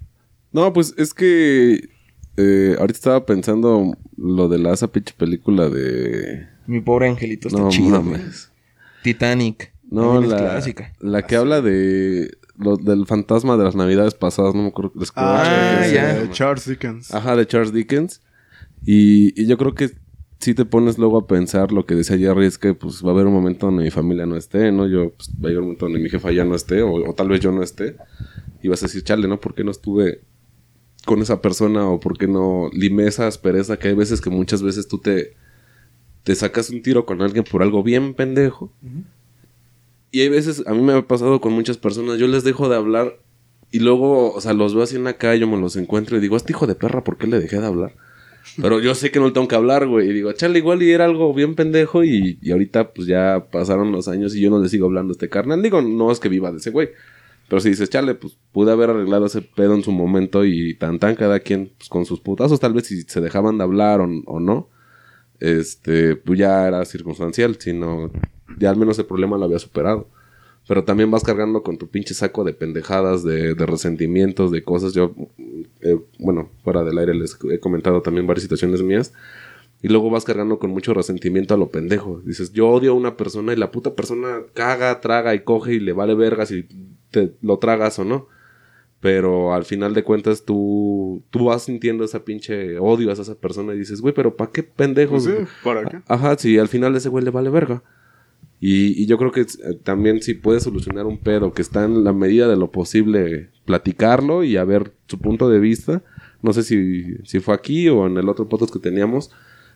No, 0.52 0.72
pues 0.72 0.94
es 0.96 1.12
que 1.14 1.90
eh, 2.36 2.76
ahorita 2.78 2.96
estaba 2.96 3.26
pensando 3.26 3.96
lo 4.16 4.48
de 4.48 4.58
la 4.58 4.72
esa 4.72 4.88
pinche 4.90 5.14
película 5.16 5.68
de... 5.68 6.46
Mi 6.66 6.80
pobre 6.80 7.08
angelito 7.08 7.48
está 7.48 7.60
No 7.60 7.68
chido. 7.68 8.02
mames. 8.02 8.50
Titanic. 9.02 9.72
No, 9.90 10.20
la, 10.20 10.36
clásica. 10.38 10.92
la 11.00 11.22
que 11.26 11.36
habla 11.36 11.60
de 11.62 12.37
lo, 12.58 12.76
del 12.76 13.06
fantasma 13.06 13.56
de 13.56 13.64
las 13.64 13.74
navidades 13.76 14.14
pasadas, 14.14 14.54
no 14.54 14.62
me 14.62 14.68
acuerdo. 14.68 14.92
les- 14.96 15.12
Ah, 15.14 15.86
ya. 15.92 16.18
Llama. 16.20 16.32
Charles 16.32 16.66
Dickens. 16.66 17.14
Ajá, 17.14 17.36
de 17.36 17.46
Charles 17.46 17.72
Dickens. 17.72 18.20
Y, 18.84 19.40
y 19.40 19.46
yo 19.46 19.56
creo 19.58 19.74
que 19.74 19.90
si 20.40 20.54
te 20.54 20.64
pones 20.64 20.98
luego 20.98 21.18
a 21.18 21.26
pensar 21.26 21.72
lo 21.72 21.84
que 21.84 21.94
decía 21.96 22.16
Jerry 22.16 22.46
es 22.46 22.58
que 22.58 22.72
pues 22.74 23.04
va 23.04 23.08
a 23.08 23.12
haber 23.12 23.26
un 23.26 23.32
momento 23.32 23.66
donde 23.66 23.82
mi 23.84 23.90
familia 23.90 24.24
no 24.26 24.36
esté, 24.36 24.70
¿no? 24.70 24.86
Yo 24.86 25.10
pues, 25.14 25.30
va 25.42 25.46
a 25.46 25.48
llegar 25.48 25.60
un 25.62 25.66
momento 25.68 25.86
donde 25.86 25.98
mi 26.00 26.08
jefa 26.10 26.30
ya 26.30 26.44
no 26.44 26.54
esté 26.54 26.82
o, 26.82 26.92
o 26.92 27.14
tal 27.14 27.28
vez 27.28 27.40
yo 27.40 27.50
no 27.52 27.62
esté. 27.62 27.96
Y 28.62 28.68
vas 28.68 28.82
a 28.82 28.86
decir, 28.86 29.02
chale, 29.02 29.26
¿no? 29.28 29.40
¿Por 29.40 29.54
qué 29.54 29.64
no 29.64 29.70
estuve 29.72 30.22
con 31.06 31.22
esa 31.22 31.40
persona 31.40 31.88
o 31.88 31.98
por 32.00 32.18
qué 32.18 32.28
no 32.28 32.70
limé 32.72 33.06
esa 33.06 33.26
aspereza 33.26 33.78
que 33.78 33.88
hay 33.88 33.94
veces 33.94 34.20
que 34.20 34.30
muchas 34.30 34.62
veces 34.62 34.86
tú 34.88 34.98
te, 34.98 35.36
te 36.22 36.34
sacas 36.34 36.70
un 36.70 36.82
tiro 36.82 37.04
con 37.06 37.20
alguien 37.22 37.44
por 37.50 37.62
algo 37.62 37.82
bien 37.82 38.14
pendejo? 38.14 38.72
Y 40.10 40.20
hay 40.20 40.28
veces, 40.28 40.64
a 40.66 40.74
mí 40.74 40.80
me 40.80 40.94
ha 40.94 41.06
pasado 41.06 41.40
con 41.40 41.52
muchas 41.52 41.76
personas, 41.76 42.18
yo 42.18 42.26
les 42.26 42.44
dejo 42.44 42.68
de 42.68 42.76
hablar 42.76 43.18
y 43.70 43.80
luego, 43.80 44.32
o 44.32 44.40
sea, 44.40 44.54
los 44.54 44.74
veo 44.74 44.84
así 44.84 44.96
en 44.96 45.04
la 45.04 45.18
calle, 45.18 45.44
me 45.44 45.58
los 45.58 45.76
encuentro 45.76 46.16
y 46.16 46.20
digo, 46.20 46.36
este 46.36 46.52
hijo 46.52 46.66
de 46.66 46.74
perra, 46.74 47.04
¿por 47.04 47.18
qué 47.18 47.26
le 47.26 47.38
dejé 47.38 47.60
de 47.60 47.66
hablar? 47.66 47.94
Pero 48.60 48.80
yo 48.80 48.94
sé 48.94 49.10
que 49.10 49.20
no 49.20 49.26
le 49.26 49.32
tengo 49.32 49.46
que 49.46 49.54
hablar, 49.56 49.86
güey. 49.86 50.08
Y 50.08 50.12
digo, 50.12 50.32
chale, 50.32 50.58
igual 50.58 50.82
y 50.82 50.90
era 50.90 51.04
algo 51.04 51.32
bien 51.34 51.54
pendejo 51.54 52.02
y, 52.02 52.38
y 52.40 52.50
ahorita 52.50 52.92
pues 52.92 53.06
ya 53.06 53.46
pasaron 53.50 53.92
los 53.92 54.08
años 54.08 54.34
y 54.34 54.40
yo 54.40 54.50
no 54.50 54.58
le 54.60 54.68
sigo 54.68 54.86
hablando 54.86 55.12
a 55.12 55.14
este 55.14 55.28
carnal. 55.28 55.62
Digo, 55.62 55.82
no 55.82 56.10
es 56.10 56.18
que 56.18 56.28
viva 56.28 56.50
de 56.50 56.58
ese 56.58 56.70
güey. 56.70 56.88
Pero 57.48 57.60
si 57.60 57.70
dices, 57.70 57.88
chale, 57.88 58.14
pues 58.14 58.36
pude 58.52 58.72
haber 58.72 58.90
arreglado 58.90 59.26
ese 59.26 59.42
pedo 59.42 59.74
en 59.74 59.82
su 59.82 59.92
momento 59.92 60.44
y 60.44 60.74
tan 60.74 60.98
tan 60.98 61.14
cada 61.14 61.40
quien 61.40 61.72
pues, 61.78 61.88
con 61.88 62.04
sus 62.04 62.20
putazos, 62.20 62.60
tal 62.60 62.74
vez 62.74 62.86
si 62.86 63.02
se 63.02 63.20
dejaban 63.20 63.58
de 63.58 63.64
hablar 63.64 64.00
o, 64.00 64.08
o 64.26 64.40
no, 64.40 64.68
este, 65.40 66.16
pues 66.16 66.38
ya 66.38 66.66
era 66.66 66.84
circunstancial, 66.84 67.56
sino 67.58 68.10
ya 68.58 68.70
al 68.70 68.76
menos 68.76 68.98
el 68.98 69.06
problema 69.06 69.36
lo 69.36 69.44
había 69.44 69.58
superado. 69.58 70.08
pero 70.66 70.84
también 70.84 71.10
vas 71.10 71.24
cargando 71.24 71.62
con 71.62 71.78
tu 71.78 71.88
pinche 71.88 72.12
saco 72.14 72.44
de 72.44 72.52
pendejadas, 72.52 73.24
de, 73.24 73.54
de 73.54 73.66
resentimientos, 73.66 74.50
de 74.50 74.62
cosas. 74.62 74.92
Yo, 74.92 75.14
eh, 75.80 75.98
bueno, 76.18 76.50
fuera 76.62 76.84
del 76.84 76.98
aire 76.98 77.14
les 77.14 77.38
he 77.50 77.58
comentado 77.58 78.02
también 78.02 78.26
varias 78.26 78.42
situaciones 78.42 78.82
mías. 78.82 79.12
Y 79.80 79.88
luego 79.88 80.10
vas 80.10 80.24
cargando 80.24 80.58
con 80.58 80.70
mucho 80.70 80.92
resentimiento 80.92 81.54
a 81.54 81.56
lo 81.56 81.68
pendejo. 81.70 82.20
Dices, 82.24 82.52
yo 82.52 82.68
odio 82.68 82.90
a 82.92 82.94
una 82.94 83.16
persona 83.16 83.52
y 83.52 83.56
la 83.56 83.70
puta 83.70 83.94
persona 83.94 84.40
caga, 84.52 85.00
traga 85.00 85.34
y 85.34 85.40
coge 85.40 85.74
y 85.74 85.80
le 85.80 85.92
vale 85.92 86.14
vergas 86.14 86.48
si 86.48 86.66
te 87.10 87.32
lo 87.40 87.58
tragas 87.58 87.98
o 87.98 88.04
no. 88.04 88.26
Pero 89.00 89.54
al 89.54 89.64
final 89.64 89.94
de 89.94 90.02
cuentas 90.02 90.44
tú, 90.44 91.22
tú 91.30 91.44
vas 91.46 91.62
sintiendo 91.62 92.04
esa 92.04 92.24
pinche 92.24 92.78
odio 92.80 93.10
a 93.10 93.12
esa 93.12 93.34
persona 93.36 93.72
y 93.72 93.78
dices, 93.78 94.00
güey, 94.00 94.12
pero 94.12 94.36
¿para 94.36 94.50
qué 94.50 94.64
pendejos? 94.64 95.24
Pues 95.24 95.38
sí, 95.38 95.44
¿para 95.62 95.84
qué? 95.86 96.00
Ajá, 96.08 96.36
si 96.36 96.58
al 96.58 96.66
final 96.68 96.96
ese 96.96 97.08
güey 97.08 97.24
le 97.24 97.30
vale 97.30 97.48
verga. 97.48 97.84
Y, 98.60 99.00
y 99.02 99.06
yo 99.06 99.18
creo 99.18 99.30
que 99.30 99.42
eh, 99.42 99.46
también 99.84 100.20
si 100.22 100.34
puedes 100.34 100.64
solucionar 100.64 101.06
un 101.06 101.18
pedo 101.18 101.52
que 101.52 101.62
está 101.62 101.84
en 101.84 102.02
la 102.04 102.12
medida 102.12 102.48
de 102.48 102.56
lo 102.56 102.70
posible 102.72 103.50
platicarlo 103.64 104.42
y 104.44 104.56
a 104.56 104.64
ver 104.64 104.92
su 105.06 105.18
punto 105.18 105.48
de 105.48 105.58
vista. 105.60 106.02
No 106.42 106.52
sé 106.52 106.62
si, 106.62 107.16
si 107.24 107.40
fue 107.40 107.54
aquí 107.54 107.88
o 107.88 108.06
en 108.06 108.16
el 108.16 108.28
otro 108.28 108.48
podcast 108.48 108.72
que 108.72 108.78
teníamos 108.80 109.30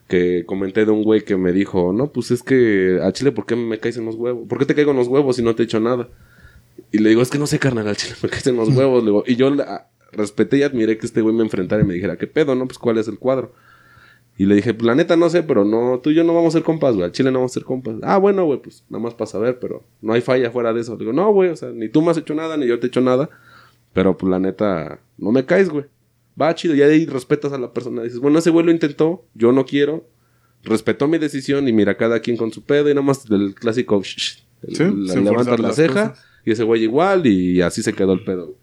que 0.09 0.45
comenté 0.47 0.85
de 0.85 0.91
un 0.91 1.03
güey 1.05 1.25
que 1.25 1.37
me 1.37 1.53
dijo, 1.53 1.93
no, 1.93 2.13
pues 2.13 2.31
es 2.33 2.43
que 2.43 2.99
a 3.03 3.13
Chile, 3.13 3.33
¿por 3.33 3.47
qué 3.47 3.57
me 3.57 3.79
caes 3.79 3.97
en 3.97 4.05
los 4.05 4.17
huevos? 4.17 4.47
¿Por 4.49 4.59
qué 4.59 4.67
te 4.67 4.75
caigo 4.75 4.91
en 4.91 4.97
los 4.97 5.09
huevos 5.09 5.37
si 5.37 5.43
no 5.43 5.55
te 5.55 5.63
he 5.63 5.65
hecho 5.65 5.81
nada? 5.81 6.09
Y 6.91 6.99
le 6.99 7.09
digo, 7.09 7.23
es 7.23 7.31
que 7.31 7.39
no 7.39 7.47
sé, 7.47 7.59
carnal, 7.59 7.87
al 7.89 7.97
Chile 7.97 8.15
me 8.23 8.29
caes 8.29 8.47
en 8.49 8.57
los 8.57 8.69
huevos. 8.77 9.03
Le 9.03 9.11
digo, 9.11 9.25
y 9.27 9.37
yo 9.37 9.51
la- 9.51 9.89
respeté 10.13 10.59
y 10.59 10.63
admiré 10.65 10.99
que 10.99 11.07
este 11.07 11.23
güey 11.23 11.35
me 11.35 11.43
enfrentara 11.43 11.83
y 11.83 11.87
me 11.87 11.95
dijera, 11.95 12.17
¿qué 12.19 12.27
pedo, 12.27 12.55
no? 12.55 12.67
Pues 12.67 12.79
cuál 12.79 12.99
es 12.99 13.09
el 13.09 13.19
cuadro. 13.19 13.55
Y 14.43 14.47
le 14.47 14.57
dije, 14.57 14.75
pues 14.75 14.87
la 14.87 14.95
neta 14.97 15.17
no 15.17 15.31
sé, 15.31 15.43
pero 15.45 15.65
no, 15.65 16.01
tú 16.03 16.11
y 16.11 16.15
yo 16.15 16.25
no 16.25 16.35
vamos 16.35 16.53
a 16.55 16.59
ser 16.59 16.65
compas, 16.65 16.95
güey. 16.95 17.05
Al 17.05 17.13
Chile 17.13 17.31
no 17.31 17.39
vamos 17.39 17.53
a 17.53 17.55
ser 17.55 17.65
compas. 17.65 17.95
Ah, 18.03 18.17
bueno, 18.19 18.45
güey, 18.45 18.61
pues 18.61 18.83
nada 18.89 19.03
más 19.05 19.15
para 19.15 19.27
saber, 19.31 19.59
pero 19.61 19.85
no 20.01 20.13
hay 20.15 20.21
falla 20.21 20.51
fuera 20.51 20.73
de 20.73 20.81
eso. 20.81 20.95
Le 20.95 21.01
digo, 21.01 21.13
no, 21.13 21.33
güey, 21.33 21.51
o 21.51 21.57
sea, 21.57 21.71
ni 21.71 21.89
tú 21.89 22.03
me 22.03 22.11
has 22.11 22.17
hecho 22.17 22.35
nada, 22.35 22.57
ni 22.57 22.67
yo 22.67 22.81
te 22.81 22.87
he 22.87 22.89
hecho 22.89 23.01
nada. 23.01 23.31
Pero 23.93 24.17
pues 24.17 24.31
la 24.31 24.39
neta, 24.41 24.99
no 25.19 25.31
me 25.33 25.45
caes, 25.45 25.69
güey. 25.69 25.85
Va 26.41 26.55
chido, 26.55 26.75
ya 26.75 26.89
de 26.89 26.95
ahí 26.95 27.07
respetas 27.07 27.53
a 27.53 27.59
la 27.59 27.73
persona. 27.73 28.03
Dices, 28.03 28.19
bueno, 28.19 28.39
ese 28.39 28.51
güey 28.51 28.65
lo 28.67 28.73
intentó, 28.73 29.25
yo 29.35 29.53
no 29.53 29.65
quiero. 29.65 30.09
Respetó 30.65 31.07
mi 31.09 31.19
decisión 31.19 31.69
y 31.69 31.73
mira, 31.73 31.97
cada 31.97 32.21
quien 32.21 32.37
con 32.37 32.53
su 32.53 32.63
pedo 32.65 32.89
y 32.89 32.95
nada 32.95 33.07
más 33.07 33.29
el 33.31 33.55
clásico, 33.55 34.01
shh, 34.03 34.39
el- 34.63 34.77
Sí, 34.77 34.85
la- 34.85 35.15
levantas 35.17 35.77
ceja 35.77 36.11
cosas. 36.11 36.25
y 36.45 36.53
ese 36.53 36.63
güey 36.65 36.85
igual 36.85 37.27
y 37.27 37.61
así 37.61 37.83
se 37.83 37.93
quedó 37.93 38.13
el 38.13 38.25
pedo. 38.25 38.47
güey. 38.47 38.59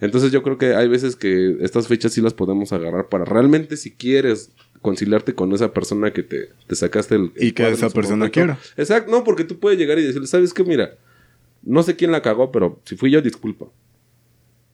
Entonces 0.00 0.32
yo 0.32 0.42
creo 0.42 0.58
que 0.58 0.74
hay 0.74 0.88
veces 0.88 1.14
que 1.16 1.56
estas 1.60 1.86
fechas 1.86 2.12
sí 2.12 2.20
las 2.20 2.34
podemos 2.34 2.72
agarrar 2.72 3.08
para 3.08 3.24
realmente 3.24 3.76
si 3.76 3.92
quieres 3.92 4.50
conciliarte 4.84 5.34
con 5.34 5.50
esa 5.54 5.72
persona 5.72 6.12
que 6.12 6.22
te, 6.22 6.50
te 6.66 6.76
sacaste 6.76 7.14
el... 7.14 7.32
el 7.36 7.48
Y 7.48 7.52
que 7.52 7.66
esa 7.70 7.88
persona 7.88 8.28
quiera. 8.28 8.58
Exacto, 8.76 9.10
no, 9.10 9.24
porque 9.24 9.44
tú 9.44 9.58
puedes 9.58 9.78
llegar 9.78 9.98
y 9.98 10.02
decirle, 10.02 10.26
¿sabes 10.26 10.52
qué? 10.52 10.62
Mira, 10.62 10.98
no 11.62 11.82
sé 11.82 11.96
quién 11.96 12.12
la 12.12 12.20
cagó, 12.20 12.52
pero 12.52 12.82
si 12.84 12.94
fui 12.94 13.10
yo, 13.10 13.22
disculpa. 13.22 13.64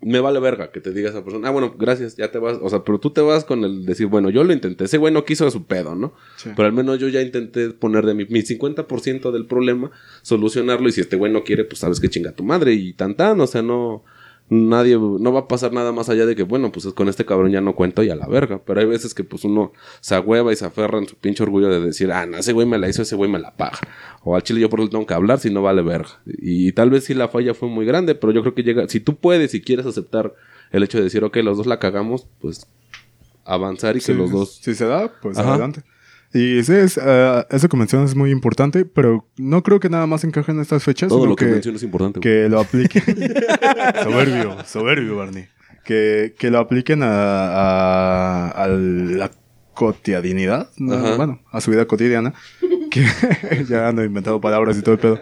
Me 0.02 0.18
vale 0.18 0.40
verga 0.40 0.72
que 0.72 0.80
te 0.80 0.90
diga 0.92 1.10
esa 1.10 1.22
persona, 1.22 1.46
ah, 1.46 1.52
bueno, 1.52 1.76
gracias, 1.78 2.16
ya 2.16 2.32
te 2.32 2.40
vas. 2.40 2.58
O 2.60 2.68
sea, 2.68 2.82
pero 2.82 2.98
tú 2.98 3.10
te 3.10 3.20
vas 3.20 3.44
con 3.44 3.62
el 3.62 3.86
decir, 3.86 4.08
bueno, 4.08 4.30
yo 4.30 4.42
lo 4.42 4.52
intenté, 4.52 4.84
ese 4.84 4.98
güey 4.98 5.14
no 5.14 5.24
quiso 5.24 5.46
a 5.46 5.52
su 5.52 5.66
pedo, 5.66 5.94
¿no? 5.94 6.12
Sí. 6.38 6.50
Pero 6.56 6.66
al 6.66 6.72
menos 6.72 6.98
yo 6.98 7.06
ya 7.06 7.22
intenté 7.22 7.70
poner 7.70 8.04
de 8.04 8.14
mi, 8.14 8.24
mi 8.24 8.40
50% 8.40 9.30
del 9.30 9.46
problema, 9.46 9.92
solucionarlo, 10.22 10.88
y 10.88 10.92
si 10.92 11.02
este 11.02 11.14
güey 11.14 11.32
no 11.32 11.44
quiere, 11.44 11.62
pues 11.64 11.78
sabes 11.78 12.00
que 12.00 12.10
chinga 12.10 12.32
tu 12.32 12.42
madre, 12.42 12.72
y 12.72 12.94
tan 12.94 13.14
tan, 13.14 13.40
o 13.40 13.46
sea, 13.46 13.62
no. 13.62 14.02
Nadie, 14.52 14.98
no 14.98 15.32
va 15.32 15.40
a 15.40 15.48
pasar 15.48 15.72
nada 15.72 15.92
más 15.92 16.08
allá 16.08 16.26
de 16.26 16.34
que, 16.34 16.42
bueno, 16.42 16.72
pues 16.72 16.84
con 16.86 17.08
este 17.08 17.24
cabrón 17.24 17.52
ya 17.52 17.60
no 17.60 17.76
cuento 17.76 18.02
y 18.02 18.10
a 18.10 18.16
la 18.16 18.26
verga. 18.26 18.60
Pero 18.66 18.80
hay 18.80 18.86
veces 18.86 19.14
que 19.14 19.22
pues 19.22 19.44
uno 19.44 19.72
se 20.00 20.16
agüeva 20.16 20.52
y 20.52 20.56
se 20.56 20.64
aferra 20.64 20.98
en 20.98 21.06
su 21.06 21.14
pinche 21.14 21.44
orgullo 21.44 21.68
de 21.68 21.80
decir, 21.80 22.10
ah, 22.10 22.26
no, 22.26 22.36
ese 22.36 22.52
güey 22.52 22.66
me 22.66 22.76
la 22.76 22.88
hizo, 22.88 23.02
ese 23.02 23.14
güey 23.14 23.30
me 23.30 23.38
la 23.38 23.56
paga. 23.56 23.78
O 24.24 24.34
al 24.34 24.42
chile 24.42 24.60
yo 24.60 24.68
por 24.68 24.80
eso 24.80 24.90
tengo 24.90 25.06
que 25.06 25.14
hablar 25.14 25.38
si 25.38 25.50
no 25.50 25.62
vale 25.62 25.82
verga. 25.82 26.20
Y, 26.26 26.72
tal 26.72 26.90
vez 26.90 27.04
sí 27.04 27.14
la 27.14 27.28
falla 27.28 27.54
fue 27.54 27.68
muy 27.68 27.86
grande, 27.86 28.16
pero 28.16 28.32
yo 28.32 28.40
creo 28.40 28.54
que 28.54 28.64
llega, 28.64 28.88
si 28.88 28.98
tú 28.98 29.14
puedes 29.14 29.54
y 29.54 29.60
quieres 29.60 29.86
aceptar 29.86 30.34
el 30.72 30.82
hecho 30.82 30.98
de 30.98 31.04
decir, 31.04 31.22
ok, 31.22 31.36
los 31.36 31.56
dos 31.56 31.68
la 31.68 31.78
cagamos, 31.78 32.26
pues 32.40 32.66
avanzar 33.44 33.96
y 33.96 34.00
que 34.00 34.14
los 34.14 34.32
dos 34.32 34.56
Si 34.60 34.74
se 34.74 34.84
da, 34.84 35.12
pues 35.22 35.38
Ajá. 35.38 35.50
adelante. 35.50 35.84
Y 36.32 36.62
sí, 36.62 36.72
es, 36.74 36.98
eh, 37.02 37.44
eso 37.50 37.68
que 37.68 37.76
mencionas 37.76 38.10
es 38.10 38.16
muy 38.16 38.30
importante, 38.30 38.84
pero 38.84 39.26
no 39.36 39.62
creo 39.62 39.80
que 39.80 39.88
nada 39.88 40.06
más 40.06 40.22
encaje 40.24 40.52
en 40.52 40.60
estas 40.60 40.84
fechas, 40.84 41.08
todo 41.08 41.20
sino 41.20 41.30
lo 41.30 41.36
que, 41.36 41.60
que, 41.60 41.70
es 41.70 41.82
importante. 41.82 42.20
que 42.20 42.48
lo 42.48 42.60
apliquen. 42.60 43.02
soberbio, 44.04 44.56
soberbio, 44.64 45.16
Barney. 45.16 45.46
Que, 45.84 46.34
que 46.38 46.50
lo 46.50 46.58
apliquen 46.58 47.02
a, 47.02 47.08
a, 47.08 48.48
a 48.50 48.68
la 48.68 49.30
cotidianidad, 49.74 50.68
bueno, 50.76 51.40
a 51.50 51.60
su 51.60 51.70
vida 51.70 51.86
cotidiana. 51.86 52.34
Que 52.90 53.04
ya 53.68 53.86
ando 53.86 54.02
inventando 54.02 54.40
palabras 54.40 54.76
y 54.76 54.82
todo 54.82 54.94
el 54.96 55.00
pedo. 55.00 55.20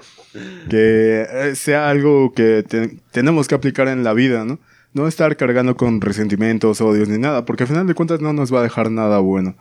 Que 0.70 1.26
eh, 1.30 1.54
sea 1.54 1.90
algo 1.90 2.32
que 2.32 2.64
te- 2.66 2.96
tenemos 3.12 3.46
que 3.46 3.54
aplicar 3.54 3.88
en 3.88 4.04
la 4.04 4.14
vida, 4.14 4.46
¿no? 4.46 4.58
No 4.94 5.06
estar 5.06 5.36
cargando 5.36 5.76
con 5.76 6.00
resentimientos, 6.00 6.80
odios 6.80 7.10
ni 7.10 7.18
nada, 7.18 7.44
porque 7.44 7.64
al 7.64 7.68
final 7.68 7.86
de 7.86 7.92
cuentas 7.92 8.22
no 8.22 8.32
nos 8.32 8.54
va 8.54 8.60
a 8.60 8.62
dejar 8.62 8.90
nada 8.90 9.18
bueno. 9.18 9.54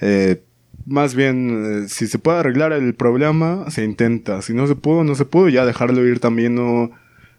Eh, 0.00 0.42
más 0.86 1.14
bien, 1.14 1.84
eh, 1.84 1.88
si 1.88 2.06
se 2.06 2.18
puede 2.18 2.38
arreglar 2.38 2.72
el 2.72 2.94
problema, 2.94 3.70
se 3.70 3.84
intenta. 3.84 4.42
Si 4.42 4.52
no 4.52 4.66
se 4.66 4.74
pudo, 4.74 5.04
no 5.04 5.14
se 5.14 5.24
pudo, 5.24 5.48
ya 5.48 5.64
dejarlo 5.64 6.04
ir 6.06 6.20
también, 6.20 6.54
no, 6.54 6.90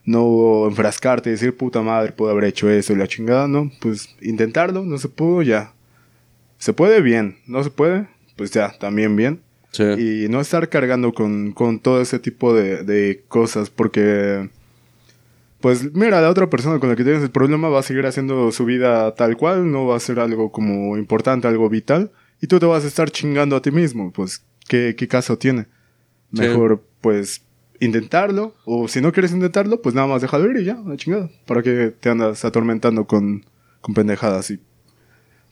no 0.03 0.67
enfrascarte 0.67 1.29
y 1.29 1.33
decir, 1.33 1.55
puta 1.55 1.81
madre, 1.81 2.11
puedo 2.11 2.31
haber 2.31 2.45
hecho 2.45 2.69
eso 2.69 2.93
y 2.93 2.95
la 2.95 3.07
chingada, 3.07 3.47
¿no? 3.47 3.71
Pues 3.81 4.15
intentarlo, 4.21 4.83
no 4.83 4.97
se 4.97 5.09
pudo, 5.09 5.41
ya. 5.41 5.73
Se 6.57 6.73
puede 6.73 7.01
bien, 7.01 7.37
no 7.47 7.63
se 7.63 7.69
puede, 7.69 8.07
pues 8.35 8.51
ya, 8.51 8.71
también 8.79 9.15
bien. 9.15 9.41
Sí. 9.71 9.83
Y 9.83 10.29
no 10.29 10.39
estar 10.39 10.69
cargando 10.69 11.13
con, 11.13 11.51
con 11.51 11.79
todo 11.79 12.01
ese 12.01 12.19
tipo 12.19 12.53
de, 12.53 12.83
de 12.83 13.23
cosas, 13.27 13.69
porque... 13.69 14.49
Pues 15.61 15.95
mira, 15.95 16.21
la 16.21 16.29
otra 16.29 16.47
persona 16.47 16.79
con 16.79 16.89
la 16.89 16.95
que 16.95 17.03
tienes 17.03 17.23
el 17.23 17.31
problema 17.31 17.69
va 17.69 17.79
a 17.79 17.83
seguir 17.83 18.05
haciendo 18.05 18.51
su 18.51 18.65
vida 18.65 19.15
tal 19.15 19.35
cual, 19.35 19.71
no 19.71 19.87
va 19.87 19.95
a 19.95 19.99
ser 19.99 20.19
algo 20.19 20.51
como 20.51 20.95
importante, 20.95 21.47
algo 21.47 21.69
vital, 21.69 22.11
y 22.41 22.47
tú 22.47 22.59
te 22.59 22.65
vas 22.65 22.83
a 22.83 22.87
estar 22.87 23.09
chingando 23.09 23.55
a 23.55 23.61
ti 23.61 23.71
mismo, 23.71 24.11
pues, 24.11 24.43
¿qué, 24.67 24.95
qué 24.97 25.07
caso 25.07 25.37
tiene? 25.37 25.67
Sí. 26.33 26.41
Mejor, 26.41 26.83
pues, 27.01 27.43
intentarlo, 27.79 28.55
o 28.65 28.87
si 28.87 29.01
no 29.01 29.11
quieres 29.11 29.31
intentarlo, 29.31 29.81
pues 29.81 29.95
nada 29.95 30.07
más 30.07 30.21
déjalo 30.21 30.49
ir 30.49 30.57
y 30.57 30.65
ya, 30.65 30.75
la 30.85 30.97
chingada, 30.97 31.29
para 31.45 31.61
que 31.61 31.93
te 31.99 32.09
andas 32.09 32.45
atormentando 32.45 33.05
con, 33.05 33.45
con 33.81 33.93
pendejadas 33.93 34.51
y... 34.51 34.59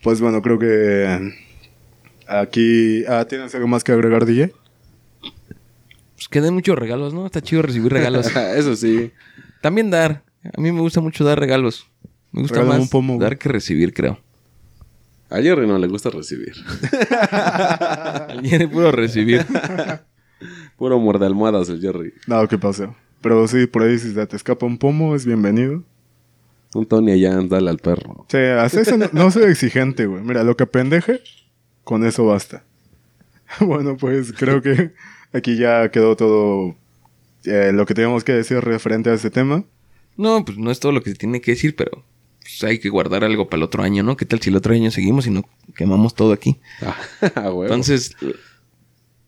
Pues 0.01 0.19
bueno, 0.19 0.41
creo 0.41 0.59
que 0.59 1.33
aquí... 2.27 3.05
Ah, 3.07 3.25
¿Tienes 3.25 3.55
algo 3.55 3.67
más 3.69 3.85
que 3.85 3.93
agregar, 3.93 4.25
DJ? 4.25 4.51
Pues 6.15 6.27
que 6.29 6.41
den 6.41 6.53
muchos 6.53 6.77
regalos, 6.77 7.13
¿no? 7.13 7.25
Está 7.25 7.41
chido 7.41 7.61
recibir 7.61 7.91
regalos. 7.91 8.35
Eso 8.55 8.75
sí. 8.75 9.11
También 9.61 9.89
dar. 9.89 10.23
A 10.43 10.59
mí 10.59 10.73
me 10.73 10.81
gusta 10.81 10.99
mucho 10.99 11.23
dar 11.23 11.39
regalos. 11.39 11.87
Me 12.33 12.41
gusta 12.41 12.63
más 12.63 12.79
un 12.79 12.89
pomo, 12.89 13.15
güey. 13.15 13.23
dar 13.23 13.37
que 13.37 13.47
recibir, 13.47 13.93
creo. 13.93 14.19
A 15.33 15.41
Jerry 15.41 15.65
no 15.65 15.79
le 15.79 15.87
gusta 15.87 16.11
recibir. 16.11 16.53
Viene 18.43 18.67
puro 18.67 18.91
recibir. 18.91 19.43
Puro 20.77 20.99
muerde 20.99 21.25
almohadas 21.25 21.69
el 21.69 21.81
Jerry. 21.81 22.13
No, 22.27 22.47
¿qué 22.47 22.59
pasó? 22.59 22.95
Pero 23.21 23.47
sí, 23.47 23.65
por 23.65 23.81
ahí 23.81 23.97
si 23.97 24.13
te 24.13 24.35
escapa 24.35 24.67
un 24.67 24.77
pomo, 24.77 25.15
es 25.15 25.25
bienvenido. 25.25 25.81
Un 26.75 26.85
Tony 26.85 27.13
allá, 27.13 27.41
dale 27.41 27.71
al 27.71 27.79
perro. 27.79 28.27
Sí, 28.29 28.37
hasta 28.37 28.81
eso 28.81 28.97
no, 28.97 29.09
no 29.11 29.31
soy 29.31 29.45
exigente, 29.45 30.05
güey. 30.05 30.21
Mira, 30.21 30.43
lo 30.43 30.55
que 30.55 30.67
pendeje, 30.67 31.21
con 31.83 32.05
eso 32.05 32.25
basta. 32.25 32.63
bueno, 33.59 33.97
pues 33.97 34.33
creo 34.33 34.61
que 34.61 34.91
aquí 35.31 35.57
ya 35.57 35.89
quedó 35.89 36.15
todo 36.15 36.75
eh, 37.45 37.71
lo 37.73 37.87
que 37.87 37.95
teníamos 37.95 38.23
que 38.23 38.33
decir 38.33 38.59
referente 38.59 39.09
a 39.09 39.13
este 39.13 39.31
tema. 39.31 39.63
No, 40.15 40.45
pues 40.45 40.59
no 40.59 40.69
es 40.69 40.79
todo 40.79 40.91
lo 40.91 41.01
que 41.01 41.09
se 41.09 41.15
tiene 41.15 41.41
que 41.41 41.51
decir, 41.51 41.75
pero 41.75 42.03
pues, 42.43 42.63
hay 42.63 42.79
que 42.79 42.89
guardar 42.89 43.23
algo 43.23 43.49
para 43.49 43.57
el 43.59 43.63
otro 43.63 43.83
año, 43.83 44.03
¿no? 44.03 44.17
¿Qué 44.17 44.25
tal 44.25 44.41
si 44.41 44.49
el 44.49 44.57
otro 44.57 44.73
año 44.73 44.91
seguimos 44.91 45.25
y 45.25 45.31
no 45.31 45.43
quemamos 45.75 46.13
todo 46.13 46.33
aquí? 46.33 46.59
Ah. 47.35 47.51
Entonces, 47.61 48.15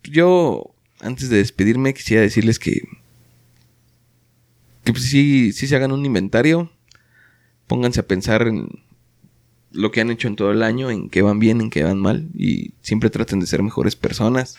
yo, 0.04 0.76
antes 1.00 1.30
de 1.30 1.38
despedirme, 1.38 1.94
quisiera 1.94 2.22
decirles 2.22 2.60
que, 2.60 2.82
que 4.84 4.92
pues, 4.92 5.06
sí, 5.06 5.54
sí 5.54 5.68
se 5.68 5.76
hagan 5.76 5.94
un 5.94 6.06
inventario, 6.06 6.72
pónganse 7.68 8.02
a 8.02 8.08
pensar 8.08 8.48
en 8.48 8.84
lo 9.72 9.92
que 9.92 10.02
han 10.02 10.12
hecho 10.12 10.28
en 10.28 10.36
todo 10.36 10.52
el 10.52 10.62
año, 10.62 10.92
en 10.92 11.10
qué 11.10 11.22
van 11.22 11.40
bien, 11.40 11.62
en 11.62 11.70
qué 11.70 11.84
van 11.84 12.00
mal, 12.00 12.30
y 12.36 12.74
siempre 12.82 13.10
traten 13.10 13.40
de 13.40 13.48
ser 13.48 13.64
mejores 13.64 13.96
personas. 13.96 14.58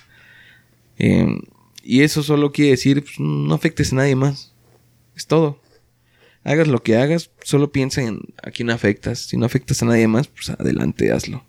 Eh, 0.99 1.41
y 1.83 2.03
eso 2.03 2.23
solo 2.23 2.53
quiere 2.53 2.73
decir, 2.73 3.03
pues, 3.03 3.21
no 3.21 3.55
afectes 3.55 3.93
a 3.93 3.97
nadie 3.97 4.17
más. 4.17 4.53
Es 5.15 5.27
todo. 5.27 5.61
Hagas 6.47 6.69
lo 6.69 6.81
que 6.81 6.97
hagas, 6.97 7.33
solo 7.43 7.73
piensa 7.73 8.03
en 8.03 8.21
a 8.41 8.53
quién 8.53 8.71
afectas. 8.71 9.19
Si 9.19 9.37
no 9.37 9.47
afectas 9.47 9.83
a 9.83 9.87
nadie 9.87 10.07
más, 10.07 10.29
pues 10.29 10.49
adelante, 10.51 11.11
hazlo. 11.11 11.45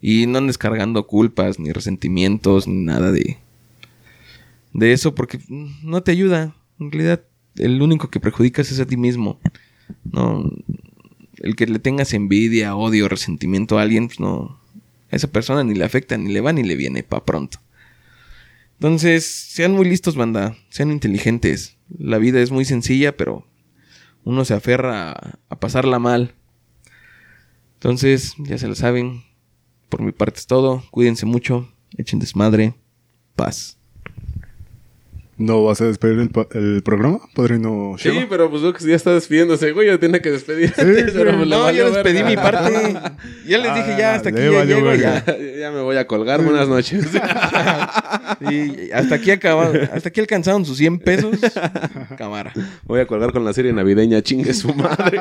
Y 0.00 0.28
no 0.28 0.38
andes 0.38 0.58
cargando 0.58 1.08
culpas, 1.08 1.58
ni 1.58 1.72
resentimientos, 1.72 2.68
ni 2.68 2.84
nada 2.84 3.10
de, 3.10 3.38
de 4.74 4.92
eso, 4.92 5.16
porque 5.16 5.40
no 5.48 6.04
te 6.04 6.12
ayuda. 6.12 6.54
En 6.78 6.92
realidad, 6.92 7.24
el 7.56 7.82
único 7.82 8.10
que 8.10 8.20
perjudicas 8.20 8.70
es 8.70 8.78
a 8.78 8.86
ti 8.86 8.96
mismo. 8.96 9.40
No, 10.04 10.48
el 11.38 11.56
que 11.56 11.66
le 11.66 11.80
tengas 11.80 12.14
envidia, 12.14 12.76
odio, 12.76 13.08
resentimiento 13.08 13.76
a 13.76 13.82
alguien, 13.82 14.06
pues 14.06 14.20
no. 14.20 14.60
A 15.10 15.16
esa 15.16 15.32
persona 15.32 15.64
ni 15.64 15.74
le 15.74 15.84
afecta, 15.84 16.16
ni 16.16 16.32
le 16.32 16.40
va, 16.40 16.52
ni 16.52 16.62
le 16.62 16.76
viene 16.76 17.02
pa' 17.02 17.24
pronto. 17.24 17.58
Entonces, 18.74 19.24
sean 19.26 19.72
muy 19.72 19.88
listos, 19.88 20.14
banda. 20.14 20.56
Sean 20.68 20.92
inteligentes. 20.92 21.76
La 21.98 22.18
vida 22.18 22.40
es 22.40 22.52
muy 22.52 22.64
sencilla, 22.64 23.16
pero 23.16 23.48
uno 24.24 24.44
se 24.44 24.54
aferra 24.54 25.12
a, 25.48 25.56
pasarla 25.56 25.98
mal. 25.98 26.34
Entonces, 27.74 28.34
ya 28.38 28.58
se 28.58 28.68
lo 28.68 28.74
saben. 28.74 29.24
Por 29.88 30.02
mi 30.02 30.12
parte 30.12 30.38
es 30.38 30.46
todo. 30.46 30.82
Cuídense 30.90 31.26
mucho. 31.26 31.68
Echen 31.96 32.18
desmadre. 32.18 32.74
Paz. 33.36 33.78
¿No 35.38 35.64
vas 35.64 35.80
a 35.80 35.86
despedir 35.86 36.18
el, 36.18 36.30
el 36.62 36.82
programa, 36.82 37.18
padrino 37.34 37.96
Sí, 37.98 38.10
Sheva? 38.10 38.26
pero 38.28 38.50
pues 38.50 38.62
veo 38.62 38.72
que 38.74 38.86
ya 38.86 38.94
está 38.94 39.12
despidiéndose, 39.14 39.72
güey. 39.72 39.88
Ya 39.88 39.98
tiene 39.98 40.20
que 40.20 40.30
despedir. 40.30 40.72
Pero, 40.76 41.36
pues, 41.36 41.48
No, 41.48 41.60
valió 41.62 41.88
ya 41.88 41.94
despedí 41.94 42.22
mi 42.22 42.36
parte. 42.36 42.94
Ya 43.46 43.58
les 43.58 43.74
dije, 43.74 43.96
ya 43.98 44.14
hasta 44.14 44.28
aquí 44.28 44.38
ya 44.40 44.50
valió 44.50 44.76
llego. 44.76 44.88
verga. 44.88 45.24
Ya. 45.26 45.36
Ya, 45.62 45.70
me 45.70 45.80
voy 45.80 45.96
a 45.96 46.06
colgar. 46.06 46.42
Buenas 46.42 46.68
noches. 46.68 47.06
Y 48.50 48.90
hasta 48.92 49.14
aquí 49.16 49.30
acaba, 49.30 49.70
hasta 49.92 50.08
aquí 50.08 50.20
alcanzaron 50.20 50.64
sus 50.64 50.76
100 50.78 50.98
pesos. 50.98 51.38
Cámara. 52.18 52.52
Voy 52.84 53.00
a 53.00 53.06
colgar 53.06 53.32
con 53.32 53.44
la 53.44 53.52
serie 53.52 53.72
navideña, 53.72 54.22
chingue 54.22 54.52
su 54.54 54.74
madre. 54.74 55.20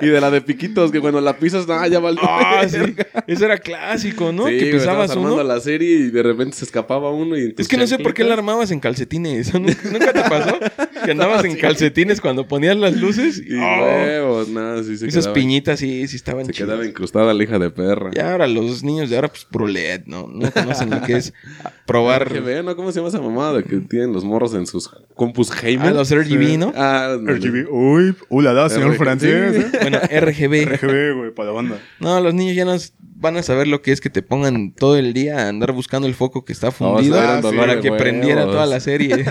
y 0.00 0.06
de 0.08 0.20
la 0.20 0.30
de 0.30 0.40
piquitos, 0.40 0.90
que 0.90 1.00
cuando 1.00 1.20
la 1.20 1.36
pisas, 1.36 1.66
no, 1.68 1.86
ya 1.86 2.00
valió. 2.00 2.20
Ah, 2.24 2.64
sí. 2.68 2.78
Eso 3.26 3.44
era 3.44 3.58
clásico, 3.58 4.32
¿no? 4.32 4.48
Sí, 4.48 4.58
que 4.58 4.72
pisabas 4.72 5.10
armando 5.12 5.34
uno. 5.34 5.44
la 5.44 5.60
serie 5.60 5.90
y 5.96 6.10
de 6.10 6.22
repente 6.22 6.56
se 6.56 6.64
escapaba 6.64 7.10
uno. 7.12 7.36
Y 7.38 7.54
Es 7.56 7.68
que 7.68 7.76
no 7.76 7.86
sé 7.86 7.98
por 7.98 8.12
qué 8.14 8.24
la 8.24 8.34
armabas 8.34 8.70
en 8.72 8.80
calcetines. 8.82 9.54
¿Nunca, 9.58 9.72
nunca 9.90 10.12
te 10.12 10.20
pasó? 10.28 10.58
Que 11.04 11.12
andabas 11.12 11.42
en 11.46 11.56
calcetines 11.60 12.20
cuando 12.20 12.46
ponías 12.46 12.76
las 12.76 12.94
luces. 12.96 13.42
Y 13.44 13.54
¡Oh! 13.56 13.84
huevos, 13.84 14.48
nada, 14.50 14.82
sí 14.84 14.98
se 14.98 15.06
Esas 15.06 15.28
piñitas 15.28 15.78
sí, 15.78 16.06
sí 16.06 16.16
estaban 16.16 16.44
Se 16.44 16.52
chidas. 16.52 16.68
quedaba 16.68 16.84
incrustada 16.86 17.32
la 17.32 17.42
hija 17.42 17.58
de 17.58 17.70
perra. 17.70 18.10
Y 18.14 18.18
ahora 18.20 18.46
los 18.46 18.82
niños 18.84 19.08
de 19.08 19.16
ahora, 19.16 19.28
pues, 19.28 19.46
puro 19.46 19.66
LED, 19.66 20.02
¿no? 20.04 20.28
No 20.28 20.50
conocen 20.50 20.90
lo 20.90 21.00
que 21.00 21.16
es 21.16 21.32
probar 21.86 22.28
RGB, 22.30 22.62
¿no? 22.64 22.76
¿Cómo 22.76 22.92
se 22.92 22.98
llama 22.98 23.08
esa 23.08 23.20
mamada 23.22 23.54
de 23.58 23.64
que 23.64 23.76
tienen 23.78 24.12
los 24.12 24.24
morros 24.24 24.52
en 24.54 24.66
sus 24.66 24.90
compus 25.14 25.50
gamer? 25.50 25.88
a 25.88 25.90
los 25.92 26.10
RGB, 26.14 26.58
¿no? 26.58 26.72
Ah, 26.76 27.16
no, 27.18 27.32
RGB. 27.32 27.68
Uy, 27.70 28.14
ulala, 28.28 28.68
señor 28.68 28.90
RGB. 28.90 28.98
francés. 28.98 29.56
¿eh? 29.56 29.78
Bueno, 29.80 29.98
RGB. 29.98 30.66
RGB, 30.74 31.16
güey, 31.16 31.34
para 31.34 31.46
la 31.48 31.52
banda. 31.54 31.78
No, 32.00 32.20
los 32.20 32.34
niños 32.34 32.56
ya 32.56 32.64
no 32.64 32.74
van 33.22 33.36
a 33.36 33.42
saber 33.42 33.68
lo 33.68 33.80
que 33.80 33.92
es 33.92 34.00
que 34.00 34.10
te 34.10 34.20
pongan 34.20 34.72
todo 34.72 34.96
el 34.96 35.14
día 35.14 35.46
a 35.46 35.48
andar 35.48 35.72
buscando 35.72 36.08
el 36.08 36.14
foco 36.14 36.44
que 36.44 36.52
está 36.52 36.72
fundido 36.72 37.16
dolor 37.40 37.56
para 37.56 37.80
que 37.80 37.88
huevos. 37.88 38.02
prendiera 38.02 38.44
toda 38.44 38.66
la 38.66 38.80
serie. 38.80 39.24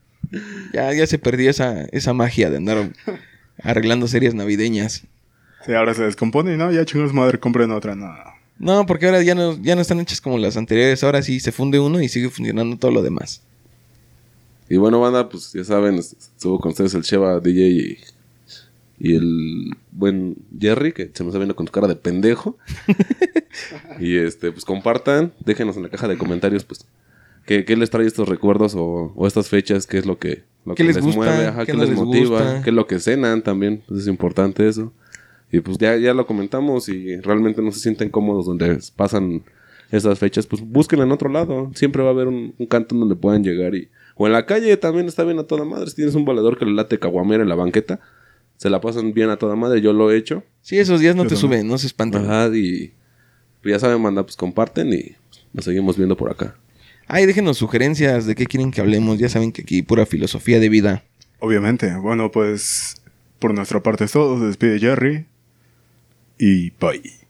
ya, 0.74 0.92
ya 0.92 1.06
se 1.06 1.18
perdió 1.18 1.48
esa, 1.48 1.84
esa 1.92 2.12
magia 2.12 2.50
de 2.50 2.56
andar 2.58 2.92
arreglando 3.62 4.08
series 4.08 4.34
navideñas. 4.34 5.04
Sí, 5.64 5.72
ahora 5.72 5.94
se 5.94 6.02
descompone 6.02 6.54
y 6.54 6.56
no, 6.56 6.72
ya 6.72 6.84
chingos 6.84 7.14
madre, 7.14 7.38
compren 7.38 7.70
otra. 7.70 7.94
No. 7.94 8.12
No, 8.58 8.86
porque 8.86 9.06
ahora 9.06 9.22
ya 9.22 9.36
no, 9.36 9.56
ya 9.62 9.76
no 9.76 9.80
están 9.80 10.00
hechas 10.00 10.20
como 10.20 10.36
las 10.36 10.56
anteriores. 10.56 11.02
Ahora 11.04 11.22
sí 11.22 11.38
se 11.38 11.52
funde 11.52 11.78
uno 11.78 12.00
y 12.00 12.08
sigue 12.08 12.28
funcionando 12.28 12.76
todo 12.76 12.90
lo 12.90 13.02
demás. 13.02 13.42
Y 14.68 14.76
bueno, 14.76 15.00
banda, 15.00 15.28
pues 15.28 15.52
ya 15.52 15.62
saben, 15.62 15.96
estuvo 15.96 16.58
con 16.58 16.72
ustedes 16.72 16.94
el 16.94 17.02
Cheva 17.02 17.38
DJ 17.38 17.68
y, 17.68 17.98
y 19.04 19.16
el 19.16 19.74
buen 19.90 20.36
Jerry, 20.60 20.92
que 20.92 21.10
se 21.12 21.24
me 21.24 21.30
está 21.30 21.38
viendo 21.38 21.56
con 21.56 21.66
tu 21.66 21.72
cara 21.72 21.88
de 21.88 21.96
pendejo. 21.96 22.56
y 23.98 24.16
este, 24.16 24.52
pues 24.52 24.64
compartan, 24.64 25.32
déjenos 25.44 25.76
en 25.76 25.82
la 25.82 25.88
caja 25.88 26.06
de 26.06 26.16
comentarios, 26.16 26.62
pues, 26.62 26.86
qué, 27.44 27.64
qué 27.64 27.76
les 27.76 27.90
trae 27.90 28.06
estos 28.06 28.28
recuerdos 28.28 28.76
o, 28.76 29.12
o 29.16 29.26
estas 29.26 29.48
fechas, 29.48 29.88
qué 29.88 29.98
es 29.98 30.06
lo 30.06 30.20
que, 30.20 30.44
lo 30.64 30.76
¿Qué 30.76 30.84
que 30.84 30.92
les 30.92 31.02
gusta? 31.02 31.48
ajá, 31.48 31.66
¿Qué 31.66 31.74
les 31.74 31.88
les 31.88 31.98
motiva, 31.98 32.38
gusta? 32.42 32.62
qué 32.62 32.70
es 32.70 32.76
lo 32.76 32.86
que 32.86 33.00
cenan 33.00 33.42
también, 33.42 33.82
pues 33.88 34.02
es 34.02 34.06
importante 34.06 34.68
eso. 34.68 34.92
Y 35.50 35.58
pues 35.58 35.78
ya, 35.78 35.96
ya 35.96 36.14
lo 36.14 36.24
comentamos 36.24 36.88
y 36.88 37.16
realmente 37.16 37.60
no 37.60 37.72
se 37.72 37.80
sienten 37.80 38.08
cómodos 38.08 38.46
donde 38.46 38.78
pasan 38.94 39.42
esas 39.90 40.16
fechas, 40.20 40.46
pues 40.46 40.62
busquen 40.62 41.00
en 41.00 41.10
otro 41.10 41.28
lado. 41.28 41.72
Siempre 41.74 42.04
va 42.04 42.10
a 42.10 42.12
haber 42.12 42.28
un, 42.28 42.54
un 42.56 42.66
cantón 42.66 43.00
donde 43.00 43.16
puedan 43.16 43.42
llegar 43.42 43.74
y... 43.74 43.88
O 44.14 44.28
en 44.28 44.32
la 44.32 44.46
calle 44.46 44.76
también 44.76 45.08
está 45.08 45.24
bien 45.24 45.40
a 45.40 45.42
toda 45.42 45.64
madre. 45.64 45.90
Si 45.90 45.96
tienes 45.96 46.14
un 46.14 46.24
valedor 46.24 46.56
que 46.56 46.64
le 46.66 46.72
late 46.72 47.00
caguamera 47.00 47.42
en 47.42 47.48
la 47.48 47.56
banqueta, 47.56 47.98
se 48.62 48.70
la 48.70 48.80
pasan 48.80 49.12
bien 49.12 49.28
a 49.28 49.38
toda 49.38 49.56
madre. 49.56 49.80
Yo 49.80 49.92
lo 49.92 50.12
he 50.12 50.16
hecho. 50.16 50.44
Sí, 50.60 50.78
esos 50.78 51.00
días 51.00 51.16
no 51.16 51.24
Yo 51.24 51.30
te 51.30 51.34
también. 51.34 51.62
suben, 51.62 51.68
no 51.68 51.78
se 51.78 51.88
espanten. 51.88 52.24
Ajá, 52.30 52.48
y... 52.54 52.92
pues 53.60 53.72
ya 53.72 53.80
saben, 53.80 54.00
manda, 54.00 54.22
pues 54.22 54.36
comparten 54.36 54.92
y 54.92 55.16
nos 55.52 55.64
seguimos 55.64 55.96
viendo 55.96 56.16
por 56.16 56.30
acá. 56.30 56.54
Ay, 57.08 57.26
déjenos 57.26 57.58
sugerencias 57.58 58.24
de 58.24 58.36
qué 58.36 58.46
quieren 58.46 58.70
que 58.70 58.80
hablemos. 58.80 59.18
Ya 59.18 59.28
saben 59.28 59.50
que 59.50 59.62
aquí 59.62 59.82
pura 59.82 60.06
filosofía 60.06 60.60
de 60.60 60.68
vida. 60.68 61.02
Obviamente. 61.40 61.92
Bueno, 61.96 62.30
pues 62.30 63.02
por 63.40 63.52
nuestra 63.52 63.82
parte 63.82 64.04
es 64.04 64.12
todo. 64.12 64.38
Se 64.38 64.44
despide 64.44 64.78
Jerry. 64.78 65.26
Y 66.38 66.70
bye. 66.70 67.02